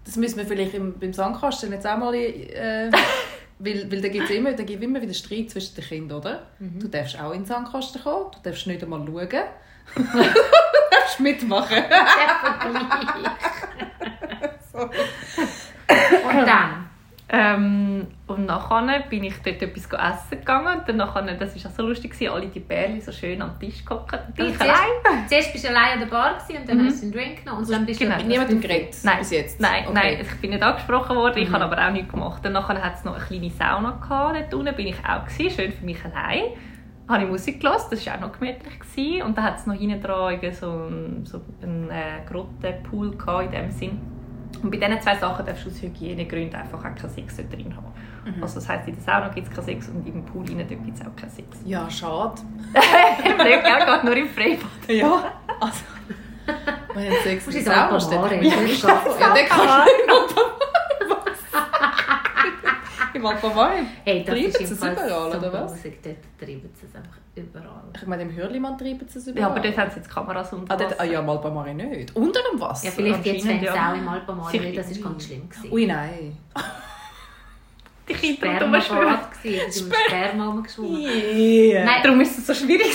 Das 0.06 0.16
müssen 0.16 0.38
wir 0.38 0.46
vielleicht 0.46 0.74
im, 0.74 0.98
beim 1.00 1.14
Sandkasten 1.14 1.72
jetzt 1.72 1.86
auch 1.88 1.98
mal... 1.98 2.14
Äh, 2.16 2.92
weil, 3.60 3.92
weil 3.92 4.02
da 4.02 4.08
gibt 4.08 4.26
es 4.26 4.36
immer, 4.36 4.54
da 4.54 4.64
immer 4.64 5.02
wieder 5.02 5.14
Streit 5.14 5.50
zwischen 5.50 5.76
den 5.76 5.84
Kindern, 5.84 6.20
oder? 6.20 6.44
Mhm. 6.60 6.80
Du 6.80 6.88
darfst 6.88 7.20
auch 7.20 7.32
in 7.32 7.40
den 7.40 7.46
Sandkasten 7.46 8.02
kommen, 8.04 8.32
du 8.32 8.38
darfst 8.50 8.68
nicht 8.68 8.84
einmal 8.84 9.00
schauen. 9.06 9.30
du 9.96 10.04
darfst 10.92 11.20
mitmachen. 11.20 11.84
Und 14.78 16.46
dann? 16.46 16.77
Ähm, 17.30 18.08
und 18.28 18.46
nachher 18.46 19.02
bin 19.10 19.26
ich 19.26 19.34
dort 19.44 19.62
etwas 19.62 19.84
essen 19.86 20.40
gegangen 20.40 20.80
und 20.80 20.88
dann 20.88 20.96
nachher, 20.96 21.24
das 21.36 21.62
war 21.62 21.70
auch 21.72 21.76
so 21.76 21.84
lustig, 21.86 22.12
gewesen, 22.12 22.32
alle 22.32 22.48
die 22.48 22.62
Bärli 22.62 23.02
so 23.02 23.12
schön 23.12 23.42
am 23.42 23.60
Tisch 23.60 23.84
und 23.90 23.98
Also 24.14 24.24
ich 24.38 24.58
zuerst, 24.58 24.62
allein. 24.62 25.28
zuerst 25.28 25.52
bist 25.52 25.66
du 25.66 25.70
allein 25.70 25.94
an 25.94 26.00
der 26.00 26.06
Bar 26.06 26.36
gewesen 26.38 26.62
und 26.62 26.70
dann 26.70 26.78
Mhm. 26.78 26.86
hast 26.88 27.02
du 27.02 27.04
einen 27.04 27.12
Drink 27.14 27.44
genommen 27.44 27.64
und 27.64 27.70
dann 27.70 27.86
bist 27.86 28.00
Genau. 28.00 28.14
du... 28.16 28.18
Mit 28.20 28.28
niemandem 28.30 28.62
geredet 28.62 28.96
Nein, 29.04 29.18
bis 29.20 29.32
jetzt? 29.32 29.60
nein, 29.60 29.84
Okay. 29.88 29.94
nein, 29.94 30.18
ich 30.22 30.42
bin 30.42 30.52
nicht 30.52 30.64
angesprochen 30.64 31.18
worden, 31.18 31.38
ich 31.40 31.52
habe 31.52 31.66
aber 31.66 31.86
auch 31.86 31.92
nichts 31.92 32.12
gemacht. 32.14 32.46
Dann 32.46 32.54
nachher 32.54 32.82
hat 32.82 32.96
es 32.96 33.04
noch 33.04 33.16
eine 33.16 33.26
kleine 33.26 33.50
Sauna 33.50 33.92
gehabt, 34.02 34.36
dort 34.40 34.54
unten 34.54 34.76
bin 34.76 34.88
ich 34.88 34.98
auch 35.06 35.26
gewesen, 35.26 35.50
schön 35.54 35.72
für 35.74 35.84
mich 35.84 35.98
allein. 36.06 36.44
Habe 37.10 37.24
ich 37.24 37.30
Musik 37.30 37.60
gehört, 37.60 37.92
das 37.92 38.06
war 38.06 38.16
auch 38.16 38.20
noch 38.22 38.32
gemütlich. 38.40 38.80
Gewesen. 38.80 39.24
Und 39.24 39.38
dann 39.38 39.44
hat 39.46 39.58
es 39.58 39.66
noch 39.66 39.76
hinten 39.76 40.02
dran 40.02 40.40
so 40.54 40.72
einen, 40.72 41.26
so 41.26 41.42
einen 41.62 41.90
äh, 41.90 42.26
Grottenpool 42.30 43.16
gehabt, 43.18 43.46
in 43.46 43.52
dem 43.52 43.72
Sinn. 43.72 44.02
Und 44.64 44.72
bei 44.72 44.78
diesen 44.78 45.02
zwei 45.02 45.16
Sachen 45.18 45.46
darfst 45.46 45.66
du 45.66 45.70
aus 45.70 45.82
Hygienegründen 45.82 46.56
einfach 46.60 46.80
auch 46.80 46.84
keinen 46.84 47.10
Sex 47.10 47.38
dort 47.38 47.52
drin 47.54 47.76
haben. 47.76 47.94
Mhm. 48.36 48.42
Also 48.44 48.56
das 48.56 48.68
heisst, 48.70 48.88
in 48.88 48.96
der 48.96 49.04
Sauna 49.04 49.28
gibt 49.30 49.48
es 49.48 49.54
keinen 49.56 49.66
Sex 49.66 49.88
und 49.90 50.08
im 50.08 50.24
Pool 50.26 50.46
rein 50.48 50.68
gibt 50.68 50.96
es 50.96 51.02
auch 51.02 51.16
keinen 51.16 51.32
Sex. 51.32 51.48
Ja, 51.66 51.90
schade. 51.90 52.42
Im 53.24 53.38
Leben 53.38 53.64
geht 53.64 54.04
nur 54.04 54.16
im 54.18 54.30
Freibad. 54.30 54.66
Ja, 54.90 55.32
also... 55.60 55.84
Wir 56.96 57.10
haben 57.12 57.24
Sex 57.24 57.48
in 57.48 57.54
der 57.54 57.64
Sauna, 57.64 58.00
steht- 58.00 58.44
ja, 58.44 58.56
das 58.62 58.82
geht. 58.82 59.20
Ja, 59.20 59.34
der 59.34 59.46
kann 59.46 59.84
nicht 59.86 60.36
Im 63.14 63.26
Alpamare? 63.26 63.74
Hey, 64.06 64.24
das 64.24 64.36
ist 64.38 64.60
im 64.62 64.66
es 64.74 64.80
Fall 64.80 64.96
so 65.10 65.38
oder 65.38 65.54
was? 65.54 65.74
Dort 65.84 66.04
treiben 66.40 66.70
sie 66.74 66.86
es 66.86 66.96
einfach 66.96 67.18
überall. 67.38 67.84
Ich 67.96 68.06
meine, 68.08 68.24
im 68.24 68.36
Hürlimann 68.36 68.78
treiben 68.78 69.08
sie 69.08 69.20
es 69.20 69.28
überall. 69.28 69.42
Ja, 69.42 69.48
aber 69.56 69.60
dort 69.60 69.78
haben 69.78 69.90
sie 69.92 69.98
jetzt 69.98 70.10
Kameras 70.10 70.52
unter 70.54 70.74
Ah, 70.74 70.78
dort, 70.78 70.92
Wasser. 70.92 71.02
ah 71.02 71.06
ja, 71.06 71.20
im 71.20 71.30
Alpamare 71.30 71.74
nicht. 71.74 72.16
Unter 72.16 72.40
dem 72.52 72.60
Wasser? 72.60 72.86
Ja, 72.86 72.92
vielleicht 72.92 73.26
jetzt 73.26 73.46
fängt 73.46 73.64
es 73.64 73.74
ja. 73.74 73.92
auch 73.92 73.96
im 73.98 74.08
Alpamare, 74.08 74.54
weil 74.64 74.76
das 74.76 74.92
ist 74.92 75.04
ganz 75.04 75.26
schlimm. 75.26 75.50
gewesen. 75.50 75.72
Ui, 75.74 75.86
nein. 75.86 76.38
Die 78.10 78.14
Kinder 78.14 78.48
und 78.48 78.74
rumschwimmen. 78.74 78.82
Spermabad 78.82 79.32
gewesen, 79.44 79.62
da 79.66 79.72
sind 79.72 79.90
wir 79.92 79.98
Sperma 80.08 80.46
rumgeschwommen. 80.48 81.02
Yeah. 81.02 81.84
Nein, 81.86 82.02
Darum 82.04 82.22
ist 82.22 82.38
es 82.38 82.48
so 82.48 82.54
schwierig. 82.54 82.94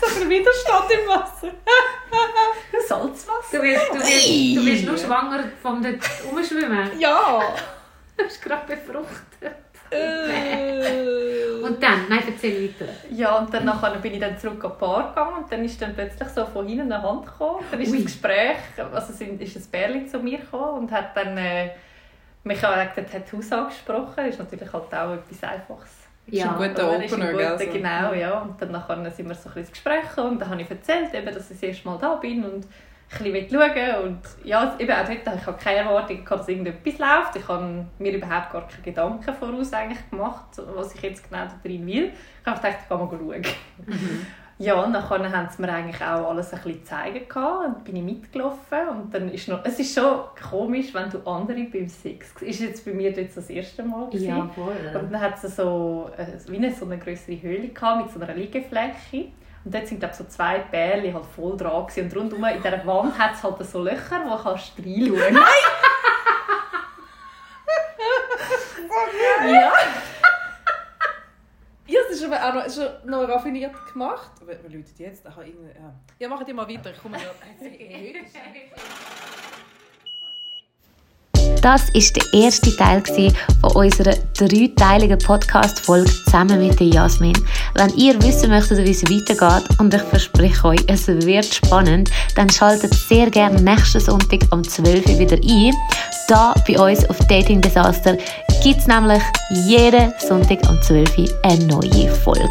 So 0.00 0.06
viel 0.06 0.28
Widerstand 0.28 0.90
im 0.90 1.08
Wasser. 1.08 1.48
Salzwasser. 2.88 3.58
Du 3.58 3.62
wirst, 3.62 3.88
du, 3.90 3.98
wirst, 3.98 4.56
du 4.56 4.66
wirst 4.66 4.84
nur 4.84 4.96
schwanger 4.98 5.44
vom 5.62 5.82
dort 5.82 5.98
rumschwimmen. 6.30 6.90
Ja. 8.18 8.22
Du 8.22 8.24
bist 8.24 8.42
gerade 8.42 8.66
befruchtet. 8.66 9.56
Äh. 9.90 11.62
Und 11.62 11.82
dann, 11.82 12.08
nein, 12.08 12.22
erzähl 12.26 12.68
weiter. 12.68 12.90
Ja, 13.10 13.38
und 13.38 13.52
dann 13.52 13.64
nachher 13.64 13.96
bin 13.98 14.14
ich 14.14 14.20
dann 14.20 14.38
zurück 14.38 14.64
an 14.64 14.72
die 14.74 14.80
Bar 14.80 15.08
gegangen 15.08 15.42
und 15.42 15.52
dann 15.52 15.64
ist 15.64 15.80
dann 15.80 15.94
plötzlich 15.94 16.28
so 16.28 16.44
von 16.46 16.66
hinten 16.66 16.92
eine 16.92 17.02
Hand 17.02 17.26
gekommen. 17.26 17.64
Dann 17.70 17.80
ist 17.80 17.92
Ui. 17.92 17.98
ein 17.98 18.04
Gespräch, 18.04 18.56
also 18.92 19.12
sind, 19.12 19.40
ist 19.40 19.56
ein 19.56 19.64
Bärli 19.70 20.06
zu 20.06 20.18
mir 20.18 20.38
gekommen 20.38 20.82
und 20.82 20.92
hat 20.92 21.16
dann 21.16 21.36
äh, 21.36 21.70
mich 22.44 22.64
auch 22.64 22.76
wegen 22.76 23.10
Tattoos 23.10 23.52
angesprochen. 23.52 24.14
Das 24.16 24.28
ist 24.28 24.38
natürlich 24.38 24.72
halt 24.72 24.94
auch 24.94 25.12
etwas 25.12 25.42
Einfaches. 25.42 25.90
ein 26.32 26.56
guter 26.56 26.88
Oder? 26.88 27.04
Ist 27.04 27.14
ein 27.14 27.22
Opener, 27.22 27.32
guter, 27.32 27.56
gell, 27.56 27.66
so. 27.66 27.72
Genau, 27.72 28.12
ja. 28.12 28.40
Und 28.40 28.62
dann 28.62 28.72
nachher 28.72 29.10
sind 29.10 29.28
wir 29.28 29.34
so 29.34 29.48
ein 29.48 29.54
bisschen 29.54 29.62
ins 29.62 29.70
Gespräch 29.70 30.16
und 30.18 30.38
dann 30.40 30.50
habe 30.50 30.62
ich 30.62 30.70
erzählt, 30.70 31.14
eben, 31.14 31.26
dass 31.26 31.50
ich 31.50 31.60
das 31.60 31.62
erste 31.62 31.88
Mal 31.88 31.98
da 31.98 32.14
bin 32.16 32.44
und 32.44 32.66
ein 33.08 33.32
bisschen 33.32 33.50
schauen 33.50 34.04
und 34.04 34.20
ja, 34.44 34.74
eben 34.78 34.92
auch 34.92 35.04
dort 35.04 35.36
ich 35.36 35.46
habe 35.46 35.58
keine 35.62 35.78
Erwartung 35.78 36.24
dass 36.28 36.48
irgendetwas 36.48 36.98
läuft. 36.98 37.36
Ich 37.36 37.48
habe 37.48 37.86
mir 37.98 38.12
überhaupt 38.16 38.52
gar 38.52 38.66
keine 38.66 38.82
Gedanken 38.82 39.34
voraus 39.34 39.72
eigentlich 39.72 40.10
gemacht, 40.10 40.44
was 40.74 40.94
ich 40.94 41.02
jetzt 41.02 41.28
genau 41.28 41.44
da 41.44 41.54
drin 41.62 41.86
will. 41.86 42.12
Ich 42.40 42.46
habe 42.46 42.60
gedacht, 42.60 42.78
ich 42.82 42.88
kann 42.88 42.98
mal 42.98 43.08
schauen. 43.10 43.42
Ja, 44.58 44.82
und 44.82 44.94
dann 44.94 45.06
haben 45.06 45.48
sie 45.54 45.60
mir 45.60 45.70
eigentlich 45.70 46.00
auch 46.00 46.30
alles 46.30 46.54
ein 46.54 46.62
bisschen 46.62 46.84
zeigen 46.84 47.28
gehabt 47.28 47.66
und 47.66 47.84
bin 47.84 47.96
ich 47.96 48.02
mitgelaufen 48.02 48.88
und 48.90 49.12
dann 49.12 49.28
ist 49.30 49.48
noch, 49.48 49.62
es 49.64 49.78
ist 49.78 49.94
schon 49.94 50.20
komisch, 50.48 50.94
wenn 50.94 51.10
du 51.10 51.18
andere 51.30 51.64
beim 51.64 51.88
Sex, 51.88 52.32
ist 52.40 52.60
jetzt 52.60 52.84
bei 52.86 52.92
mir 52.92 53.10
jetzt 53.10 53.36
das 53.36 53.50
erste 53.50 53.82
Mal 53.82 54.06
gewesen. 54.06 54.28
Ja, 54.28 54.48
voll. 54.54 54.72
Und 54.94 55.12
dann 55.12 55.20
hat 55.20 55.38
sie 55.38 55.48
so, 55.48 56.10
äh, 56.16 56.38
wie 56.50 56.56
eine, 56.56 56.72
so 56.72 56.86
eine 56.86 56.96
größere 56.96 57.40
Höhle 57.42 57.68
gehabt, 57.68 58.06
mit 58.06 58.14
so 58.14 58.18
einer 58.18 58.34
Liegefläche. 58.34 59.26
Und 59.66 59.74
dort 59.74 59.86
sind 59.88 59.98
glaub, 59.98 60.14
so 60.14 60.22
zwei 60.24 60.60
Bärli 60.60 61.10
halt 61.12 61.26
voll 61.26 61.56
dran 61.56 61.86
gewesen. 61.86 62.04
Und 62.04 62.16
rundum 62.16 62.44
in 62.44 62.62
dieser 62.62 62.86
Wand 62.86 63.18
hat 63.18 63.34
es 63.34 63.42
halt 63.42 63.62
so 63.66 63.82
Löcher, 63.82 64.24
wo 64.24 64.36
du 64.36 64.42
kannst 64.42 64.72
reinschauen 64.78 65.34
kannst. 65.34 65.66
ja. 69.44 69.72
Ja, 71.88 72.00
es 72.10 72.16
ist 72.16 72.24
aber 72.24 72.44
auch 72.48 72.54
noch, 72.54 72.64
ist 72.64 72.76
schon 72.76 72.88
noch 73.10 73.28
raffiniert 73.28 73.72
gemacht. 73.92 74.30
Aber 74.40 74.48
wir 74.50 74.70
läuten 74.70 74.84
jetzt, 74.98 75.24
irgendwie- 75.24 75.68
ja. 75.78 75.94
Ja, 76.18 76.28
machen 76.28 76.44
die 76.46 76.52
mal 76.52 76.68
weiter. 76.68 76.90
Ich 76.90 77.00
komme 77.02 77.18
ja. 77.22 77.30
Das 81.62 81.88
ist 81.90 82.16
der 82.16 82.24
erste 82.32 82.74
Teil 82.76 83.02
von 83.60 83.72
unserer 83.72 84.14
dreiteiligen 84.36 85.18
Podcast-Folge 85.18 86.10
zusammen 86.24 86.58
mit 86.64 86.78
der 86.78 86.88
Jasmin. 86.88 87.36
Wenn 87.74 87.90
ihr 87.96 88.20
wissen 88.22 88.50
möchtet, 88.50 88.78
wie 88.78 88.90
es 88.90 89.02
weitergeht, 89.02 89.68
und 89.78 89.92
ich 89.92 90.02
verspreche 90.02 90.64
euch, 90.64 90.80
es 90.86 91.08
wird 91.08 91.52
spannend, 91.52 92.10
dann 92.34 92.50
schaltet 92.50 92.94
sehr 92.94 93.30
gerne 93.30 93.60
nächsten 93.60 94.00
Sonntag 94.00 94.40
um 94.50 94.62
12 94.62 95.06
Uhr 95.06 95.18
wieder 95.18 95.36
ein. 95.36 95.74
Da 96.28 96.54
bei 96.66 96.78
uns 96.78 97.08
auf 97.08 97.18
Dating 97.28 97.60
Disaster 97.60 98.16
gibt 98.62 98.80
es 98.80 98.86
nämlich 98.86 99.22
jeden 99.66 100.12
Sonntag 100.28 100.58
um 100.68 100.80
12 100.82 101.18
Uhr 101.18 101.28
eine 101.42 101.64
neue 101.64 102.10
Folge. 102.10 102.48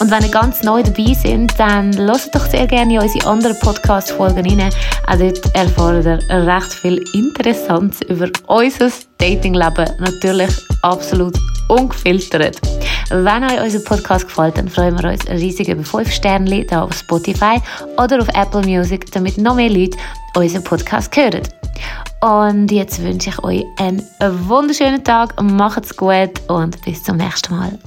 Und 0.00 0.10
wenn 0.10 0.22
ihr 0.22 0.30
ganz 0.30 0.62
neu 0.62 0.82
dabei 0.82 1.14
seid, 1.14 1.58
dann 1.58 1.92
lasst 1.92 2.34
doch 2.34 2.46
sehr 2.46 2.66
gerne 2.66 2.94
in 2.94 3.00
unsere 3.00 3.26
anderen 3.26 3.58
Podcast-Folgen 3.60 4.46
rein. 4.46 4.70
Auch 5.06 5.16
dort 5.16 5.56
erfahrt 5.56 6.04
ihr 6.04 6.46
recht 6.46 6.72
viel 6.74 7.02
Interessantes 7.14 8.02
über 8.02 8.28
unser 8.46 8.90
Datingleben. 9.18 9.86
Natürlich 9.98 10.50
absolut 10.82 11.36
ungefiltert. 11.68 12.60
Wenn 13.08 13.44
euch 13.44 13.62
unser 13.62 13.78
Podcast 13.80 14.28
gefällt, 14.28 14.58
dann 14.58 14.68
freuen 14.68 15.00
wir 15.00 15.10
uns 15.10 15.26
riesig 15.28 15.68
über 15.68 15.84
5 15.84 16.12
Sterne 16.12 16.50
hier 16.50 16.82
auf 16.82 16.92
Spotify 16.92 17.60
oder 17.96 18.20
auf 18.20 18.28
Apple 18.34 18.62
Music, 18.62 19.10
damit 19.12 19.38
noch 19.38 19.54
mehr 19.54 19.70
Leute 19.70 19.96
unseren 20.36 20.64
Podcast 20.64 21.16
hören. 21.16 21.42
Und 22.20 22.70
jetzt 22.70 23.02
wünsche 23.02 23.30
ich 23.30 23.44
euch 23.44 23.64
einen 23.78 24.02
wunderschönen 24.48 25.02
Tag, 25.04 25.40
macht's 25.40 25.96
gut 25.96 26.32
und 26.48 26.80
bis 26.84 27.02
zum 27.02 27.16
nächsten 27.16 27.56
Mal. 27.56 27.78